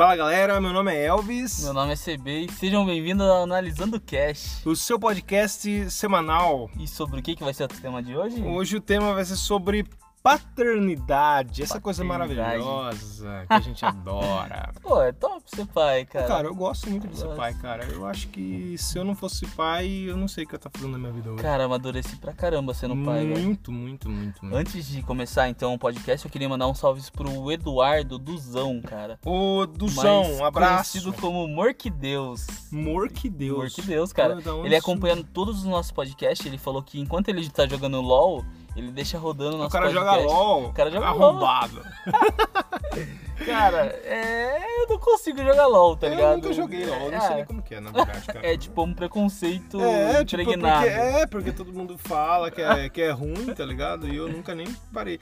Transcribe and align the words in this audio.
Fala 0.00 0.16
galera, 0.16 0.58
meu 0.62 0.72
nome 0.72 0.94
é 0.94 1.08
Elvis. 1.08 1.62
Meu 1.62 1.74
nome 1.74 1.92
é 1.92 1.94
CB 1.94 2.46
e 2.46 2.52
sejam 2.52 2.86
bem-vindos 2.86 3.26
ao 3.26 3.42
Analisando 3.42 4.00
Cash. 4.00 4.64
O 4.64 4.74
seu 4.74 4.98
podcast 4.98 5.90
semanal. 5.90 6.70
E 6.78 6.88
sobre 6.88 7.20
o 7.20 7.22
que, 7.22 7.36
que 7.36 7.44
vai 7.44 7.52
ser 7.52 7.64
o 7.64 7.68
tema 7.68 8.02
de 8.02 8.16
hoje? 8.16 8.40
Hoje 8.40 8.78
o 8.78 8.80
tema 8.80 9.12
vai 9.12 9.26
ser 9.26 9.36
sobre 9.36 9.84
paternidade, 10.22 11.62
essa 11.62 11.80
coisa 11.80 12.04
Paternidade. 12.04 12.62
maravilhosa 12.62 13.44
que 13.48 13.52
a 13.54 13.60
gente 13.60 13.84
adora. 13.86 14.72
Pô, 14.82 15.00
é 15.02 15.12
top 15.12 15.42
ser 15.46 15.66
pai, 15.66 16.04
cara. 16.04 16.26
Cara, 16.26 16.48
eu 16.48 16.54
gosto 16.54 16.88
muito 16.90 17.08
de 17.08 17.16
ser 17.16 17.24
Gosto. 17.24 17.36
pai, 17.36 17.54
cara. 17.54 17.84
Eu 17.84 18.06
acho 18.06 18.28
que 18.28 18.76
se 18.78 18.98
eu 18.98 19.04
não 19.04 19.14
fosse 19.14 19.46
pai, 19.48 19.88
eu 20.06 20.16
não 20.16 20.28
sei 20.28 20.44
o 20.44 20.46
que 20.46 20.54
eu 20.54 20.58
tô 20.58 20.68
fazendo 20.70 20.92
na 20.92 20.98
minha 20.98 21.12
vida 21.12 21.30
hoje. 21.32 21.42
Cara, 21.42 21.64
amadureci 21.64 22.16
pra 22.16 22.32
caramba 22.32 22.74
sendo 22.74 22.96
pai, 23.04 23.26
velho. 23.26 23.40
muito, 23.40 23.72
muito, 23.72 24.08
muito, 24.08 24.44
muito. 24.44 24.56
Antes 24.56 24.86
de 24.86 25.02
começar, 25.02 25.48
então, 25.48 25.74
o 25.74 25.78
podcast, 25.78 26.24
eu 26.26 26.30
queria 26.30 26.48
mandar 26.48 26.68
um 26.68 26.74
salve 26.74 27.00
pro 27.10 27.50
Eduardo 27.50 28.18
Duzão, 28.18 28.80
cara. 28.82 29.18
Ô, 29.24 29.66
Duzão, 29.66 30.22
Mais 30.24 30.40
um 30.40 30.44
abraço. 30.44 30.92
Conhecido 30.92 31.12
como 31.20 31.48
Morquideus. 31.48 32.46
Morquideus. 32.70 33.58
Morquideus, 33.58 34.12
cara. 34.12 34.38
Ele 34.64 34.76
acompanhando 34.76 35.24
todos 35.24 35.58
os 35.58 35.64
nossos 35.64 35.92
podcasts, 35.92 36.46
ele 36.46 36.58
falou 36.58 36.82
que 36.82 37.00
enquanto 37.00 37.28
ele 37.28 37.48
tá 37.48 37.66
jogando 37.66 38.00
LOL, 38.00 38.44
ele 38.76 38.90
deixa 38.90 39.18
rodando 39.18 39.52
o 39.52 39.54
O 39.56 39.62
nosso 39.62 39.72
cara 39.72 39.90
joga 39.90 40.10
podcast. 40.12 40.34
LOL. 40.34 40.64
O 40.66 40.72
cara 40.72 40.90
joga 40.90 41.10
LOL. 41.10 41.28
arrombado. 41.28 41.82
Cara, 43.44 43.86
é. 44.04 44.58
Eu 44.82 44.88
não 44.88 44.98
consigo 44.98 45.38
jogar 45.42 45.66
LOL, 45.66 45.96
tá 45.96 46.08
ligado? 46.08 46.30
eu 46.32 46.36
nunca 46.36 46.52
joguei 46.52 46.84
LOL, 46.84 47.06
eu 47.06 47.10
não 47.12 47.20
sei 47.22 47.30
É. 47.30 47.34
nem 47.36 47.44
como 47.46 47.62
que 47.62 47.74
é, 47.74 47.80
na 47.80 47.90
verdade, 47.90 48.26
cara. 48.26 48.46
É 48.46 48.56
tipo 48.56 48.82
um 48.82 48.92
preconceito 48.92 49.80
É, 49.80 50.22
tipo, 50.24 50.44
porque, 50.44 50.66
é, 50.66 51.26
porque 51.26 51.52
todo 51.52 51.72
mundo 51.72 51.96
fala 51.96 52.50
que 52.50 52.60
é, 52.60 52.88
que 52.90 53.00
é 53.00 53.10
ruim, 53.10 53.46
tá 53.54 53.64
ligado? 53.64 54.06
E 54.06 54.14
eu 54.16 54.28
nunca 54.28 54.54
nem 54.54 54.66
parei. 54.92 55.18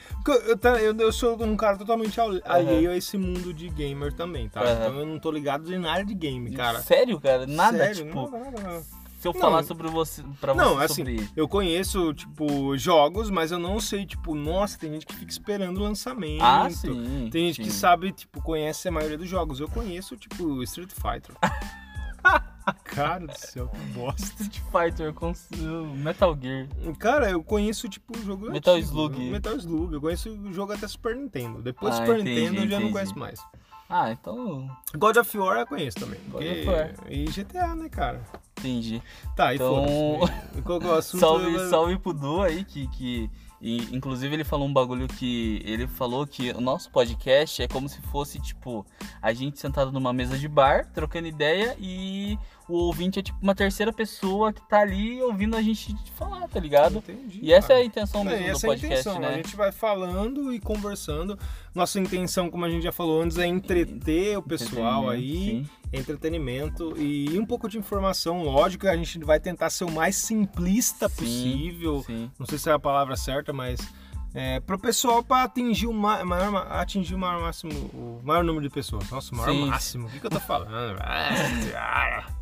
Eu, 0.46 0.58
tá- 0.58 0.80
eu, 0.80 0.96
eu 0.96 1.12
sou 1.12 1.40
um 1.44 1.56
cara 1.56 1.76
totalmente 1.76 2.20
al- 2.20 2.40
alheio 2.44 2.90
a 2.90 2.96
esse 2.96 3.16
mundo 3.16 3.54
de 3.54 3.68
gamer 3.68 4.12
também, 4.12 4.48
tá? 4.48 4.62
Aham. 4.62 4.72
Então 4.72 4.98
eu 4.98 5.06
não 5.06 5.18
tô 5.20 5.30
ligado 5.30 5.72
em 5.72 5.78
nada 5.78 6.04
de 6.04 6.14
game, 6.14 6.50
cara. 6.52 6.80
Sério, 6.80 7.20
cara? 7.20 7.46
Nada, 7.46 7.78
Sério, 7.78 8.04
tipo, 8.06 8.22
nada, 8.30 8.38
nada, 8.50 8.60
nada. 8.62 8.82
Se 9.18 9.26
eu 9.28 9.32
Não. 9.34 9.40
falar 9.40 9.64
sobre 9.64 9.88
você, 9.88 10.22
pra 10.40 10.52
você 10.52 10.60
Não, 10.64 10.78
assim, 10.78 10.94
sobre... 11.04 11.28
eu 11.36 11.48
conheço, 11.48 12.14
tipo, 12.14 12.76
jogos, 12.78 13.30
mas 13.30 13.50
eu 13.50 13.58
não 13.58 13.80
sei, 13.80 14.06
tipo, 14.06 14.34
nossa, 14.34 14.78
tem 14.78 14.92
gente 14.92 15.04
que 15.04 15.14
fica 15.14 15.30
esperando 15.30 15.78
o 15.78 15.82
lançamento. 15.82 16.40
Ah, 16.42 16.70
sim. 16.70 17.28
Tem 17.30 17.48
gente 17.48 17.60
que 17.62 17.70
sim. 17.70 17.76
sabe, 17.78 18.12
tipo, 18.12 18.40
conhece 18.40 18.86
a 18.88 18.92
maioria 18.92 19.18
dos 19.18 19.28
jogos. 19.28 19.58
Eu 19.60 19.68
conheço, 19.68 20.16
tipo, 20.16 20.62
Street 20.62 20.92
Fighter. 20.92 21.34
Cara 22.84 23.26
do 23.26 23.36
céu, 23.38 23.68
que 23.68 23.78
bosta. 23.98 24.42
Street 24.42 24.60
Fighter 24.70 25.12
com 25.14 25.32
Metal 25.96 26.36
Gear. 26.40 26.68
Cara, 26.98 27.30
eu 27.30 27.42
conheço, 27.42 27.88
tipo, 27.88 28.16
o 28.16 28.22
jogo 28.22 28.50
Metal 28.50 28.74
antigo. 28.74 28.88
Slug. 28.90 29.18
Metal 29.30 29.56
Slug. 29.56 29.94
Eu 29.94 30.00
conheço 30.00 30.30
o 30.30 30.52
jogo 30.52 30.72
até 30.74 30.86
Super 30.86 31.16
Nintendo. 31.16 31.62
Depois 31.62 31.94
Ah, 31.94 31.98
Super 31.98 32.20
entendi, 32.20 32.40
Nintendo 32.42 32.62
eu 32.64 32.68
já 32.68 32.80
não 32.80 32.92
conheço 32.92 33.18
mais. 33.18 33.40
Ah, 33.88 34.12
então... 34.12 34.70
God 34.98 35.16
of 35.16 35.38
War 35.38 35.60
eu 35.60 35.66
conheço 35.66 35.98
também. 35.98 36.20
God 36.28 36.32
porque- 36.42 36.60
of 36.60 36.66
War. 36.68 36.94
E 37.08 37.24
GTA, 37.24 37.74
né, 37.74 37.88
cara? 37.88 38.22
Entendi. 38.58 39.02
Tá, 39.36 39.52
e 39.52 39.56
Então- 39.56 39.84
é 40.84 40.86
o 40.86 40.94
assunto? 40.94 41.20
Salve, 41.20 41.54
Eu- 41.54 41.70
salve 41.70 41.98
pro 41.98 42.12
Du 42.12 42.42
aí, 42.42 42.64
que... 42.64 42.86
que... 42.88 43.30
e, 43.60 43.94
inclusive 43.94 44.34
ele 44.34 44.44
falou 44.44 44.66
um 44.68 44.72
bagulho 44.72 45.06
que 45.08 45.60
ele 45.64 45.86
falou 45.86 46.26
que 46.26 46.50
o 46.52 46.60
nosso 46.60 46.90
podcast 46.90 47.62
é 47.62 47.68
como 47.68 47.88
se 47.88 48.00
fosse 48.02 48.40
tipo 48.40 48.84
a 49.22 49.32
gente 49.32 49.58
sentado 49.58 49.90
numa 49.92 50.12
mesa 50.12 50.38
de 50.38 50.46
bar 50.48 50.86
trocando 50.92 51.26
ideia 51.26 51.76
e 51.78 52.38
o 52.68 52.74
ouvinte 52.74 53.18
é 53.18 53.22
tipo 53.22 53.38
uma 53.42 53.54
terceira 53.54 53.92
pessoa 53.92 54.52
que 54.52 54.60
tá 54.68 54.80
ali 54.80 55.22
ouvindo 55.22 55.56
a 55.56 55.62
gente 55.62 55.94
falar, 56.16 56.46
tá 56.48 56.60
ligado? 56.60 56.98
Entendi, 56.98 57.40
E 57.42 57.52
essa 57.52 57.66
é 57.66 57.76
cara. 57.76 57.80
a 57.80 57.84
intenção 57.84 58.20
É, 58.20 58.24
mesmo 58.24 58.44
do 58.44 58.50
essa 58.50 58.66
é 58.66 58.68
a 58.68 58.72
podcast, 58.72 59.00
intenção. 59.08 59.20
né? 59.20 59.28
A 59.28 59.32
gente 59.36 59.56
vai 59.56 59.72
falando 59.72 60.52
e 60.52 60.60
conversando. 60.60 61.38
Nossa 61.74 61.98
intenção, 61.98 62.50
como 62.50 62.64
a 62.64 62.70
gente 62.70 62.82
já 62.82 62.92
falou 62.92 63.22
antes, 63.22 63.38
é 63.38 63.46
entreter 63.46 64.36
o 64.38 64.42
pessoal 64.42 65.08
aí. 65.08 65.64
Sim. 65.64 65.68
Entretenimento 65.90 66.94
e 66.98 67.38
um 67.38 67.46
pouco 67.46 67.68
de 67.68 67.78
informação. 67.78 68.42
Lógico 68.42 68.82
que 68.82 68.88
a 68.90 68.96
gente 68.96 69.18
vai 69.20 69.40
tentar 69.40 69.70
ser 69.70 69.84
o 69.84 69.90
mais 69.90 70.16
simplista 70.16 71.08
Sim, 71.08 71.14
possível. 71.16 72.02
Sim. 72.06 72.30
Não 72.38 72.46
sei 72.46 72.58
se 72.58 72.68
é 72.68 72.72
a 72.74 72.78
palavra 72.78 73.16
certa, 73.16 73.52
mas 73.54 73.80
é, 74.34 74.60
para 74.60 74.76
o 74.76 74.78
pessoal 74.78 75.22
para 75.22 75.44
atingir 75.44 75.86
o 75.86 75.92
ma- 75.94 76.22
maior, 76.24 76.50
ma- 76.50 76.62
atingir 76.80 77.14
o 77.14 77.18
maior 77.18 77.40
máximo, 77.40 77.72
o 77.94 78.20
maior 78.22 78.44
número 78.44 78.62
de 78.68 78.70
pessoas. 78.74 79.08
Nossa, 79.10 79.34
o 79.34 79.38
maior 79.38 79.52
Sim. 79.52 79.66
máximo. 79.66 80.06
O 80.08 80.10
que, 80.10 80.20
que 80.20 80.26
eu 80.26 80.30
tô 80.30 80.40
falando? 80.40 80.98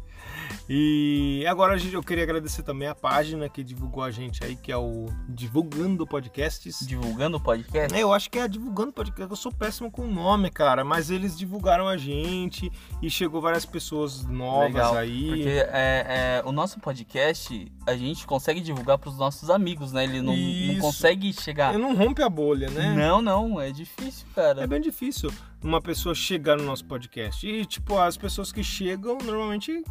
E 0.69 1.45
agora 1.47 1.79
gente, 1.79 1.95
eu 1.95 2.03
queria 2.03 2.25
agradecer 2.25 2.63
também 2.63 2.89
a 2.89 2.95
página 2.95 3.49
que 3.49 3.63
divulgou 3.63 4.03
a 4.03 4.11
gente 4.11 4.45
aí, 4.45 4.57
que 4.57 4.73
é 4.73 4.77
o 4.77 5.07
Divulgando 5.29 6.07
Podcasts. 6.07 6.85
Divulgando 6.87 7.41
podcast. 7.41 7.95
É, 7.95 8.03
eu 8.03 8.13
acho 8.13 8.31
que 8.31 8.39
é 8.39 8.49
divulgando 8.49 8.93
podcast. 8.93 9.31
Eu 9.31 9.37
sou 9.37 9.53
péssimo 9.53 9.91
com 9.91 10.03
o 10.03 10.11
nome, 10.13 10.51
cara, 10.51 10.85
mas 10.85 11.11
eles 11.11 11.39
divulgaram 11.39 11.89
a 11.89 11.97
gente 11.97 12.71
e 13.01 13.11
chegou 13.11 13.41
várias 13.41 13.65
pessoas 13.65 14.25
novas 14.25 14.75
Legal, 14.75 14.97
aí. 14.97 15.27
Porque 15.29 15.49
é, 15.49 16.43
é, 16.43 16.43
o 16.45 16.53
nosso 16.53 16.81
podcast 16.81 17.71
a 17.87 17.97
gente 17.97 18.27
consegue 18.27 18.61
divulgar 18.61 18.99
pros 18.99 19.17
nossos 19.19 19.51
amigos, 19.51 19.93
né? 19.93 20.05
Ele 20.05 20.21
não, 20.21 20.37
não 20.37 20.81
consegue 20.81 21.33
chegar. 21.33 21.73
Eu 21.73 21.79
não 21.79 21.95
rompe 21.95 22.23
a 22.23 22.29
bolha, 22.29 22.69
né? 22.71 22.95
Não, 22.95 23.23
não, 23.23 23.61
é 23.61 23.71
difícil, 23.71 24.27
cara. 24.35 24.63
É 24.63 24.67
bem 24.67 24.81
difícil 24.81 25.31
uma 25.63 25.81
pessoa 25.81 26.15
chegar 26.15 26.57
no 26.57 26.65
nosso 26.65 26.85
podcast. 26.85 27.47
E, 27.47 27.65
tipo, 27.65 27.99
as 27.99 28.17
pessoas 28.17 28.53
que 28.53 28.63
chegam 28.63 29.19
normalmente. 29.25 29.83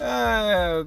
É, 0.00 0.86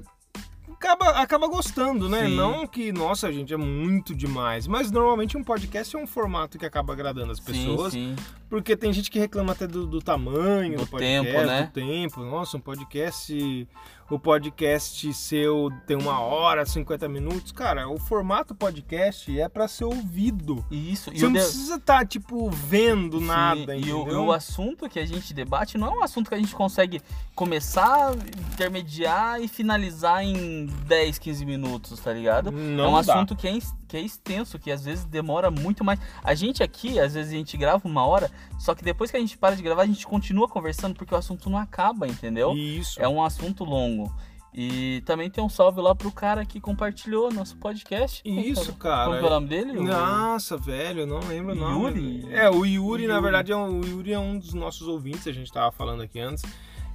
acaba, 0.72 1.10
acaba 1.10 1.46
gostando, 1.46 2.08
né? 2.08 2.26
Sim. 2.26 2.34
Não 2.36 2.66
que, 2.66 2.90
nossa, 2.92 3.30
gente, 3.32 3.52
é 3.52 3.56
muito 3.56 4.14
demais. 4.14 4.66
Mas 4.66 4.90
normalmente 4.90 5.36
um 5.36 5.44
podcast 5.44 5.94
é 5.94 5.98
um 5.98 6.06
formato 6.06 6.58
que 6.58 6.64
acaba 6.64 6.92
agradando 6.92 7.30
as 7.32 7.40
pessoas. 7.40 7.92
Sim, 7.92 8.16
sim. 8.16 8.24
Porque 8.48 8.76
tem 8.76 8.92
gente 8.92 9.10
que 9.10 9.18
reclama 9.18 9.52
até 9.52 9.66
do, 9.66 9.86
do 9.86 10.00
tamanho 10.00 10.76
Do 10.76 10.84
do, 10.84 10.90
podcast, 10.90 11.30
tempo, 11.32 11.46
né? 11.46 11.62
do 11.62 11.72
tempo. 11.72 12.20
Nossa, 12.24 12.56
um 12.56 12.60
podcast. 12.60 13.68
O 14.10 14.18
podcast 14.18 15.14
seu 15.14 15.70
tem 15.86 15.96
uma 15.96 16.18
hora, 16.20 16.66
50 16.66 17.08
minutos. 17.08 17.52
Cara, 17.52 17.88
o 17.88 17.96
formato 17.96 18.56
podcast 18.56 19.40
é 19.40 19.48
pra 19.48 19.68
ser 19.68 19.84
ouvido. 19.84 20.64
Isso, 20.68 21.10
e 21.14 21.18
Você 21.20 21.24
não 21.26 21.32
de- 21.32 21.38
precisa 21.38 21.76
estar, 21.76 22.04
tipo, 22.04 22.50
vendo 22.50 23.18
Sim, 23.20 23.26
nada, 23.26 23.76
e 23.76 23.92
o, 23.92 24.00
entendeu? 24.02 24.24
o 24.24 24.32
assunto 24.32 24.88
que 24.88 24.98
a 24.98 25.06
gente 25.06 25.32
debate 25.32 25.78
não 25.78 25.86
é 25.86 25.90
um 26.00 26.02
assunto 26.02 26.28
que 26.28 26.34
a 26.34 26.38
gente 26.38 26.54
consegue 26.56 27.00
começar, 27.36 28.12
intermediar 28.52 29.40
e 29.40 29.46
finalizar 29.46 30.24
em 30.24 30.66
10, 30.86 31.18
15 31.18 31.44
minutos, 31.46 32.00
tá 32.00 32.12
ligado? 32.12 32.50
Não 32.50 32.84
é 32.84 32.88
um 32.88 33.02
dá. 33.02 33.14
assunto 33.14 33.36
que 33.36 33.46
é, 33.46 33.52
que 33.90 33.96
é 33.96 34.00
extenso, 34.00 34.56
que 34.58 34.70
às 34.70 34.84
vezes 34.84 35.04
demora 35.04 35.50
muito 35.50 35.82
mais. 35.82 35.98
A 36.22 36.32
gente 36.34 36.62
aqui, 36.62 37.00
às 37.00 37.14
vezes 37.14 37.32
a 37.32 37.36
gente 37.36 37.56
grava 37.56 37.86
uma 37.88 38.06
hora, 38.06 38.30
só 38.58 38.72
que 38.74 38.84
depois 38.84 39.10
que 39.10 39.16
a 39.16 39.20
gente 39.20 39.36
para 39.36 39.56
de 39.56 39.62
gravar, 39.62 39.82
a 39.82 39.86
gente 39.86 40.06
continua 40.06 40.48
conversando 40.48 40.94
porque 40.94 41.12
o 41.14 41.18
assunto 41.18 41.50
não 41.50 41.58
acaba, 41.58 42.06
entendeu? 42.06 42.52
Isso. 42.56 43.00
É 43.02 43.08
um 43.08 43.22
assunto 43.22 43.64
longo. 43.64 44.14
E 44.52 45.00
também 45.06 45.30
tem 45.30 45.42
um 45.42 45.48
salve 45.48 45.80
lá 45.80 45.94
pro 45.94 46.10
cara 46.10 46.44
que 46.44 46.60
compartilhou 46.60 47.32
nosso 47.32 47.56
podcast. 47.56 48.20
Isso, 48.24 48.72
cara. 48.74 49.04
Como 49.06 49.18
que 49.18 49.24
é 49.24 49.26
o 49.28 49.30
nome 49.30 49.46
dele? 49.48 49.78
O- 49.78 49.82
Nossa, 49.84 50.56
velho, 50.56 51.00
eu 51.02 51.06
não 51.06 51.20
lembro 51.20 51.52
o 51.52 51.54
nome. 51.54 52.00
Yuri? 52.24 52.34
É, 52.34 52.50
o 52.50 52.64
Yuri, 52.64 53.06
na 53.06 53.14
Yuri. 53.14 53.22
verdade, 53.22 53.52
é 53.52 53.56
um, 53.56 53.80
o 53.80 53.86
Yuri 53.86 54.12
é 54.12 54.18
um 54.18 54.38
dos 54.38 54.52
nossos 54.54 54.88
ouvintes, 54.88 55.26
a 55.28 55.32
gente 55.32 55.52
tava 55.52 55.70
falando 55.70 56.02
aqui 56.02 56.18
antes. 56.18 56.42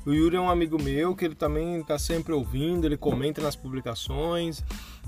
O 0.06 0.14
Yuri 0.14 0.36
é 0.36 0.40
um 0.40 0.50
amigo 0.50 0.80
meu 0.80 1.16
que 1.16 1.24
ele 1.26 1.34
também 1.34 1.82
tá 1.84 1.98
sempre 1.98 2.32
ouvindo, 2.34 2.86
ele 2.86 2.98
comenta 2.98 3.42
nas 3.42 3.56
publicações. 3.56 4.62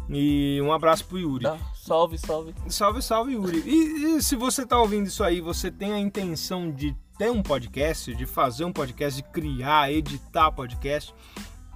E 0.09 0.59
um 0.62 0.72
abraço 0.72 1.06
pro 1.06 1.19
Yuri. 1.19 1.44
Tá, 1.44 1.57
Salve, 1.73 2.18
salve. 2.18 2.53
Salve, 2.69 3.01
salve, 3.01 3.34
Yuri. 3.34 3.63
E, 3.66 4.18
e 4.18 4.22
se 4.22 4.35
você 4.35 4.66
tá 4.66 4.79
ouvindo 4.79 5.07
isso 5.07 5.23
aí, 5.23 5.41
você 5.41 5.69
tem 5.69 5.94
a 5.94 6.00
intenção 6.00 6.72
de 6.72 6.95
ter 7.18 7.31
um 7.31 7.41
podcast, 7.41 8.13
de 8.13 8.25
fazer 8.25 8.63
um 8.66 8.72
podcast, 8.72 9.22
de 9.22 9.28
criar, 9.29 9.91
editar 9.91 10.51
podcast, 10.51 11.13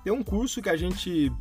tem 0.04 0.14
um 0.14 0.24
curso 0.24 0.62
que 0.62 0.70
a 0.70 0.78
gente 0.78 1.32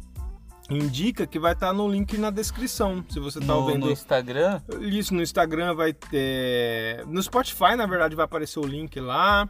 indica 0.71 1.27
que 1.27 1.39
vai 1.39 1.53
estar 1.53 1.73
no 1.73 1.89
link 1.89 2.17
na 2.17 2.31
descrição. 2.31 3.05
Se 3.09 3.19
você 3.19 3.41
tá 3.41 3.47
No, 3.47 3.57
ouvindo 3.57 3.87
no 3.87 3.93
Instagram, 3.93 4.61
isso 4.81 5.13
no 5.15 5.23
Instagram 5.23 5.75
vai 5.75 5.93
ter, 5.93 7.05
no 7.07 7.23
Spotify 7.23 7.75
na 7.77 7.87
verdade 7.87 8.15
vai 8.15 8.25
aparecer 8.25 8.61
o 8.61 8.67
link 8.67 8.99
lá. 9.01 9.49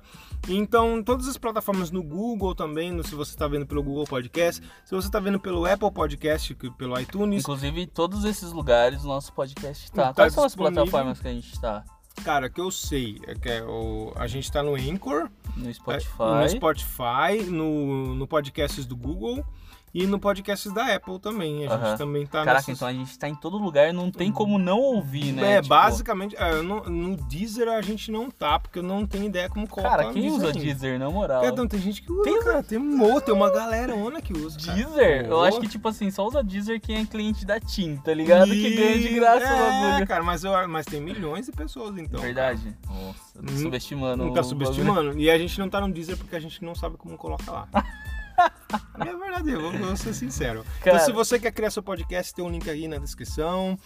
Então 0.48 1.02
todas 1.02 1.28
as 1.28 1.36
plataformas 1.36 1.90
no 1.90 2.02
Google 2.02 2.54
também, 2.54 2.90
no- 2.92 3.04
se 3.06 3.14
você 3.14 3.30
está 3.32 3.46
vendo 3.46 3.66
pelo 3.66 3.82
Google 3.82 4.04
Podcast, 4.04 4.62
se 4.84 4.94
você 4.94 5.06
está 5.08 5.20
vendo 5.20 5.38
pelo 5.38 5.64
Apple 5.66 5.90
Podcast, 5.92 6.54
pelo 6.76 6.98
iTunes, 6.98 7.40
inclusive 7.42 7.82
em 7.82 7.86
todos 7.86 8.24
esses 8.24 8.52
lugares 8.52 9.04
o 9.04 9.06
nosso 9.08 9.32
podcast 9.32 9.90
tá. 9.92 10.06
Tá 10.08 10.14
Quais 10.14 10.32
são 10.32 10.44
as 10.44 10.52
disponível. 10.52 10.84
plataformas 10.84 11.20
que 11.20 11.28
a 11.28 11.32
gente 11.32 11.60
tá? 11.60 11.84
cara, 12.24 12.50
que 12.50 12.60
eu 12.60 12.70
sei 12.70 13.18
é 13.26 13.34
que 13.34 13.48
é 13.48 13.62
o, 13.62 14.12
a 14.16 14.26
gente 14.26 14.44
está 14.44 14.62
no 14.62 14.74
Anchor, 14.74 15.30
No 15.56 15.70
É, 15.70 15.72
Spotify. 15.72 16.18
no 16.42 16.48
Spotify, 16.48 17.50
no, 17.50 18.14
no 18.14 18.26
podcasts 18.26 18.84
do 18.84 18.94
Google 18.96 19.44
E 19.92 20.06
no 20.06 20.20
podcast 20.20 20.70
da 20.72 20.94
Apple 20.94 21.18
também. 21.18 21.66
A 21.66 21.76
gente 21.88 21.98
também 21.98 22.24
tá 22.24 22.44
Caraca, 22.44 22.54
nessas- 22.58 22.76
então 22.76 22.86
a 22.86 22.92
gente 22.92 23.18
tá 23.18 23.28
em 23.28 23.34
todo 23.34 23.58
lugar, 23.58 23.92
não 23.92 24.08
tem 24.10 24.30
como 24.30 24.56
não 24.58 24.78
ouvir, 24.78 25.32
né? 25.32 25.54
É, 25.54 25.56
Tipo, 25.56 25.68
basicamente, 25.68 26.36
é, 26.38 26.62
no, 26.62 27.16
Deezer 27.16 27.68
a 27.68 27.82
gente 27.82 28.10
não 28.12 28.30
tá, 28.30 28.58
porque 28.60 28.78
eu 28.78 28.82
não 28.84 29.04
tenho 29.04 29.24
ideia 29.24 29.48
como 29.48 29.66
colocar 29.66 29.96
Cara, 29.96 30.12
quem 30.12 30.30
usa 30.30 30.46
ainda. 30.46 30.58
Deezer, 30.60 30.96
na 30.98 31.10
moral? 31.10 31.44
É, 31.44 31.50
não, 31.50 31.66
tem 31.66 31.80
gente 31.80 32.02
que 32.02 32.12
usa, 32.12 32.22
Tem- 32.22 32.40
cara. 32.42 32.62
Tem, 32.62 32.78
um, 32.78 33.20
tem 33.20 33.34
uma 33.34 33.50
galera 33.50 33.94
ona 33.96 34.20
que 34.22 34.32
usa. 34.32 34.58
cara. 34.60 34.78
Deezer? 34.78 35.26
Eu 35.26 35.42
acho 35.42 35.58
que, 35.60 35.66
tipo 35.68 35.88
assim, 35.88 36.08
só 36.10 36.24
usa 36.26 36.42
Deezer 36.42 36.80
quem 36.80 36.98
é 37.00 37.04
cliente 37.04 37.44
da 37.44 37.58
TIM, 37.58 37.96
tá 37.96 38.14
ligado? 38.14 38.50
Que 38.52 38.76
ganha 38.76 38.98
de 38.98 39.08
graça 39.08 39.44
é, 40.00 40.06
cara, 40.06 40.22
mas, 40.22 40.44
eu, 40.44 40.52
mas 40.68 40.86
tem 40.86 41.00
milhões 41.00 41.46
de 41.46 41.52
pessoas, 41.52 41.98
então. 41.98 42.20
Verdade? 42.20 42.76
Nossa, 42.86 43.38
eu 43.38 43.42
tô 43.42 43.52
Hum, 43.52 43.56
subestimando. 43.58 44.24
Não 44.24 44.32
tá 44.32 44.42
bagulho. 44.42 44.44
subestimando. 44.66 45.18
E 45.18 45.28
a 45.28 45.36
gente 45.36 45.58
não 45.58 45.68
tá 45.68 45.80
no 45.80 45.92
Deezer 45.92 46.16
porque 46.16 46.36
a 46.36 46.40
gente 46.40 46.64
não 46.64 46.74
sabe 46.76 46.96
como 46.96 47.16
colocar 47.18 47.50
lá. 47.50 47.68
É 49.00 49.16
verdade, 49.16 49.50
eu 49.50 49.60
vou, 49.60 49.72
vou 49.72 49.96
ser 49.96 50.14
sincero. 50.14 50.64
Cara. 50.82 50.96
Então, 50.96 51.06
se 51.06 51.12
você 51.12 51.38
quer 51.38 51.52
criar 51.52 51.70
seu 51.70 51.82
podcast, 51.82 52.34
tem 52.34 52.44
um 52.44 52.50
link 52.50 52.68
aí 52.68 52.86
na 52.86 52.98
descrição. 52.98 53.78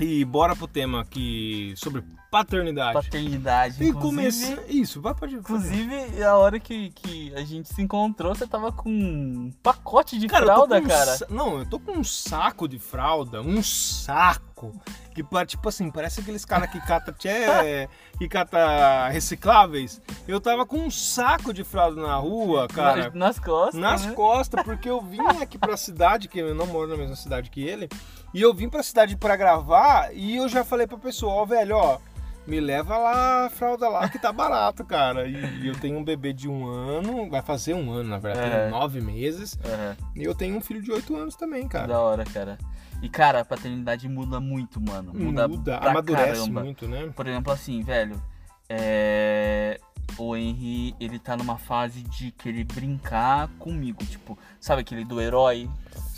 E 0.00 0.24
bora 0.24 0.56
pro 0.56 0.66
tema 0.66 1.02
aqui 1.02 1.74
sobre 1.76 2.02
paternidade. 2.30 2.94
Paternidade. 2.94 3.84
E 3.84 3.88
inclusive, 3.88 4.56
começa. 4.56 4.64
Isso, 4.66 5.00
vai 5.00 5.14
pode. 5.14 5.34
Inclusive, 5.34 6.22
a 6.24 6.36
hora 6.36 6.58
que, 6.58 6.90
que 6.90 7.34
a 7.34 7.42
gente 7.42 7.68
se 7.68 7.82
encontrou, 7.82 8.34
você 8.34 8.46
tava 8.46 8.72
com 8.72 8.88
um 8.88 9.52
pacote 9.62 10.18
de 10.18 10.26
Cara, 10.26 10.46
fralda, 10.46 10.78
um 10.78 10.86
cara. 10.86 11.18
Não, 11.28 11.58
eu 11.58 11.66
tô 11.66 11.78
com 11.78 11.92
um 11.92 12.04
saco 12.04 12.66
de 12.66 12.78
fralda, 12.78 13.42
um 13.42 13.62
saco. 13.62 14.72
Que 15.14 15.24
tipo 15.44 15.68
assim, 15.68 15.90
parece 15.90 16.20
aqueles 16.20 16.44
caras 16.44 16.70
que 16.70 16.80
cata 16.80 17.12
tchê, 17.12 17.88
que 18.16 18.28
cata 18.28 19.08
recicláveis. 19.08 20.00
Eu 20.26 20.40
tava 20.40 20.64
com 20.64 20.78
um 20.78 20.90
saco 20.90 21.52
de 21.52 21.64
fralda 21.64 22.00
na 22.00 22.14
rua, 22.16 22.68
cara. 22.68 23.04
nas, 23.04 23.14
nas 23.14 23.38
costas. 23.38 23.80
nas 23.80 24.06
né? 24.06 24.12
costas, 24.12 24.62
porque 24.62 24.88
eu 24.88 25.02
vim 25.02 25.20
aqui 25.42 25.58
pra 25.58 25.76
cidade, 25.76 26.28
que 26.28 26.38
eu 26.38 26.54
não 26.54 26.66
moro 26.66 26.88
na 26.88 26.96
mesma 26.96 27.16
cidade 27.16 27.50
que 27.50 27.60
ele, 27.60 27.88
e 28.34 28.40
eu 28.42 28.52
vim 28.54 28.68
pra 28.68 28.82
cidade 28.82 29.16
pra 29.16 29.36
gravar 29.36 30.10
e 30.14 30.36
eu 30.36 30.48
já 30.48 30.64
falei 30.64 30.86
pra 30.86 30.96
pessoa, 30.98 31.32
ó, 31.34 31.44
velho, 31.44 31.76
ó, 31.76 31.98
me 32.46 32.58
leva 32.60 32.96
lá 32.96 33.46
a 33.46 33.50
fralda 33.50 33.88
lá 33.88 34.08
que 34.08 34.18
tá 34.18 34.32
barato, 34.32 34.84
cara. 34.84 35.28
E, 35.28 35.62
e 35.62 35.68
eu 35.68 35.74
tenho 35.78 35.98
um 35.98 36.04
bebê 36.04 36.32
de 36.32 36.48
um 36.48 36.66
ano, 36.66 37.28
vai 37.30 37.42
fazer 37.42 37.74
um 37.74 37.92
ano, 37.92 38.08
na 38.08 38.18
verdade, 38.18 38.50
É. 38.54 38.68
nove 38.70 39.00
meses, 39.00 39.58
Aham. 39.64 39.96
e 40.16 40.24
eu 40.24 40.34
tenho 40.34 40.56
um 40.56 40.60
filho 40.60 40.82
de 40.82 40.90
oito 40.90 41.14
anos 41.16 41.36
também, 41.36 41.68
cara. 41.68 41.86
Da 41.88 42.00
hora, 42.00 42.24
cara. 42.24 42.58
E, 43.02 43.08
cara, 43.08 43.40
a 43.40 43.44
paternidade 43.44 44.08
muda 44.08 44.40
muito, 44.40 44.80
mano. 44.80 45.12
Muda, 45.14 45.48
pra 45.78 45.90
amadurece 45.90 46.40
caramba. 46.40 46.62
muito, 46.64 46.86
né? 46.88 47.10
Por 47.14 47.26
exemplo, 47.26 47.52
assim, 47.52 47.82
velho, 47.82 48.20
é... 48.68 49.78
o 50.18 50.36
Henry, 50.36 50.94
ele 51.00 51.18
tá 51.18 51.36
numa 51.36 51.56
fase 51.58 52.02
de 52.02 52.30
querer 52.32 52.64
brincar 52.64 53.48
comigo, 53.58 54.04
tipo, 54.04 54.36
sabe 54.58 54.82
aquele 54.82 55.04
do 55.04 55.20
herói, 55.20 55.68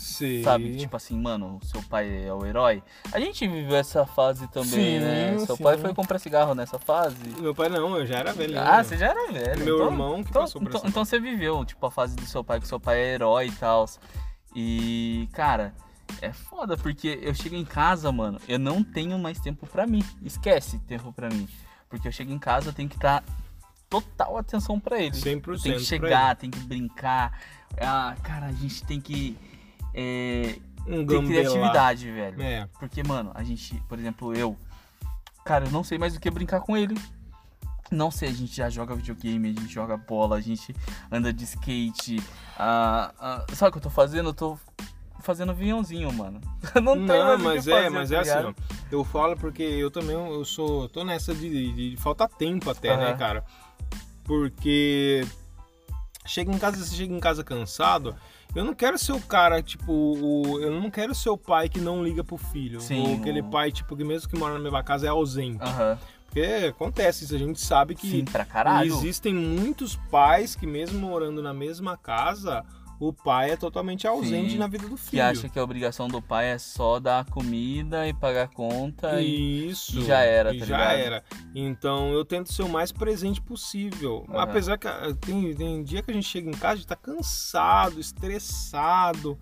Sim. 0.03 0.43
sabe? 0.43 0.75
Tipo 0.75 0.97
assim, 0.97 1.17
mano, 1.19 1.59
seu 1.63 1.81
pai 1.83 2.25
é 2.25 2.33
o 2.33 2.45
herói. 2.45 2.83
A 3.11 3.19
gente 3.19 3.47
viveu 3.47 3.77
essa 3.77 4.05
fase 4.05 4.47
também, 4.49 4.69
Sim, 4.69 4.99
né? 4.99 5.37
Seu 5.39 5.55
sim. 5.55 5.63
pai 5.63 5.77
foi 5.77 5.93
comprar 5.93 6.19
cigarro 6.19 6.53
nessa 6.53 6.77
fase. 6.77 7.15
Meu 7.39 7.55
pai 7.55 7.69
não, 7.69 7.97
eu 7.97 8.05
já 8.05 8.17
era 8.17 8.33
velho. 8.33 8.59
Ah, 8.59 8.83
você 8.83 8.97
já 8.97 9.07
era 9.07 9.31
velho. 9.31 9.63
Meu 9.63 9.77
então, 9.77 9.91
irmão 9.91 10.23
que 10.23 10.29
então, 10.29 10.41
passou 10.41 10.61
por 10.61 10.67
então, 10.67 10.81
então 10.85 11.05
você 11.05 11.19
viveu, 11.19 11.63
tipo, 11.63 11.85
a 11.85 11.91
fase 11.91 12.15
do 12.15 12.25
seu 12.25 12.43
pai, 12.43 12.59
que 12.59 12.67
seu 12.67 12.79
pai 12.79 12.99
é 12.99 13.13
herói 13.13 13.47
e 13.47 13.51
tal. 13.53 13.85
E, 14.55 15.29
cara, 15.31 15.73
é 16.21 16.31
foda, 16.33 16.77
porque 16.77 17.19
eu 17.21 17.33
chego 17.33 17.55
em 17.55 17.65
casa, 17.65 18.11
mano, 18.11 18.39
eu 18.47 18.59
não 18.59 18.83
tenho 18.83 19.17
mais 19.17 19.39
tempo 19.39 19.65
pra 19.65 19.87
mim. 19.87 20.03
Esquece 20.21 20.79
tempo 20.79 21.13
pra 21.13 21.29
mim. 21.29 21.47
Porque 21.89 22.07
eu 22.07 22.11
chego 22.11 22.31
em 22.31 22.39
casa, 22.39 22.69
eu 22.69 22.73
tenho 22.73 22.89
que 22.89 22.97
dar 22.97 23.23
total 23.89 24.37
atenção 24.37 24.79
pra 24.79 24.99
ele. 24.99 25.15
100% 25.15 25.61
Tem 25.61 25.73
que 25.73 25.85
chegar, 25.85 26.35
tem 26.35 26.49
que 26.49 26.59
brincar. 26.59 27.39
Ah, 27.79 28.15
cara, 28.23 28.47
a 28.47 28.51
gente 28.51 28.83
tem 28.85 28.99
que 28.99 29.37
é, 29.93 30.55
Um 30.87 31.05
ter 31.05 31.23
criatividade, 31.23 32.11
velho. 32.11 32.41
É. 32.41 32.67
Porque, 32.79 33.03
mano, 33.03 33.31
a 33.33 33.43
gente, 33.43 33.75
por 33.87 33.97
exemplo, 33.99 34.35
eu, 34.35 34.57
cara, 35.45 35.65
eu 35.65 35.71
não 35.71 35.83
sei 35.83 35.97
mais 35.97 36.15
o 36.15 36.19
que 36.19 36.29
brincar 36.29 36.61
com 36.61 36.75
ele. 36.75 36.95
Não 37.91 38.09
sei, 38.09 38.29
a 38.29 38.33
gente 38.33 38.55
já 38.55 38.69
joga 38.69 38.95
videogame, 38.95 39.49
a 39.49 39.61
gente 39.61 39.71
joga 39.71 39.95
bola, 39.95 40.37
a 40.37 40.41
gente 40.41 40.75
anda 41.11 41.31
de 41.31 41.43
skate. 41.43 42.21
ah, 42.57 43.13
ah, 43.19 43.45
sabe 43.53 43.69
o 43.69 43.71
que 43.73 43.77
eu 43.77 43.83
tô 43.83 43.89
fazendo? 43.89 44.29
Eu 44.29 44.33
tô 44.33 44.57
fazendo 45.21 45.51
aviãozinho, 45.51 46.11
mano. 46.11 46.41
não 46.81 46.93
tem 46.95 47.05
Não, 47.05 47.37
mais 47.37 47.37
o 47.37 47.37
que 47.37 47.43
mas 47.43 47.67
é, 47.67 47.71
fazer, 47.71 47.89
mas 47.89 48.09
tá 48.09 48.15
é 48.15 48.19
assim, 48.19 48.47
ó. 48.47 48.53
Eu 48.91 49.03
falo 49.03 49.37
porque 49.37 49.63
eu 49.63 49.89
também 49.91 50.15
eu 50.15 50.43
sou, 50.43 50.89
tô 50.89 51.03
nessa 51.03 51.33
de, 51.33 51.49
de, 51.49 51.91
de 51.91 51.97
falta 51.97 52.27
tempo 52.27 52.69
até, 52.69 52.95
né, 52.97 53.09
Aham. 53.09 53.17
cara? 53.17 53.45
Porque 54.23 55.25
chega 56.25 56.51
em 56.51 56.57
casa, 56.57 56.83
você 56.83 56.95
chega 56.95 57.13
em 57.13 57.19
casa 57.19 57.43
cansado, 57.43 58.15
eu 58.55 58.63
não 58.63 58.73
quero 58.73 58.97
ser 58.97 59.13
o 59.13 59.19
cara, 59.19 59.61
tipo, 59.61 59.91
o, 59.91 60.59
eu 60.59 60.71
não 60.71 60.89
quero 60.89 61.13
ser 61.15 61.29
o 61.29 61.37
pai 61.37 61.69
que 61.69 61.79
não 61.79 62.03
liga 62.03 62.23
pro 62.23 62.37
filho. 62.37 62.79
Sim, 62.79 62.99
ou 62.99 63.15
aquele 63.15 63.41
pai, 63.41 63.71
tipo, 63.71 63.95
que 63.95 64.03
mesmo 64.03 64.29
que 64.29 64.37
mora 64.37 64.53
na 64.53 64.59
mesma 64.59 64.83
casa 64.83 65.07
é 65.07 65.09
ausente. 65.09 65.63
Aham. 65.63 65.97
Porque 66.25 66.65
acontece 66.67 67.25
isso, 67.25 67.35
a 67.35 67.37
gente 67.37 67.61
sabe 67.61 67.93
que 67.93 68.09
Sim, 68.09 68.25
existem 68.85 69.35
muitos 69.35 69.95
pais 70.09 70.55
que 70.55 70.65
mesmo 70.65 70.99
morando 70.99 71.43
na 71.43 71.53
mesma 71.53 71.95
casa, 71.95 72.65
o 73.07 73.13
pai 73.13 73.51
é 73.51 73.57
totalmente 73.57 74.07
ausente 74.07 74.51
Sim, 74.51 74.57
na 74.57 74.67
vida 74.67 74.87
do 74.87 74.95
filho. 74.95 75.11
Que 75.11 75.19
acha 75.19 75.49
que 75.49 75.59
a 75.59 75.63
obrigação 75.63 76.07
do 76.07 76.21
pai 76.21 76.51
é 76.51 76.57
só 76.57 76.99
dar 76.99 77.25
comida 77.25 78.07
e 78.07 78.13
pagar 78.13 78.47
conta. 78.47 79.21
Isso. 79.21 79.99
e 79.99 80.05
já 80.05 80.21
era, 80.21 80.53
e 80.53 80.59
tá 80.59 80.65
já 80.65 80.77
ligado? 80.77 80.97
era. 80.97 81.23
Então 81.53 82.13
eu 82.13 82.23
tento 82.23 82.53
ser 82.53 82.63
o 82.63 82.69
mais 82.69 82.91
presente 82.91 83.41
possível. 83.41 84.25
Aham. 84.29 84.41
Apesar 84.41 84.77
que 84.77 84.87
ah, 84.87 85.13
tem, 85.19 85.53
tem 85.53 85.83
dia 85.83 86.01
que 86.01 86.11
a 86.11 86.13
gente 86.13 86.27
chega 86.27 86.49
em 86.49 86.53
casa 86.53 86.81
e 86.81 86.85
tá 86.85 86.95
cansado, 86.95 87.99
estressado, 87.99 89.37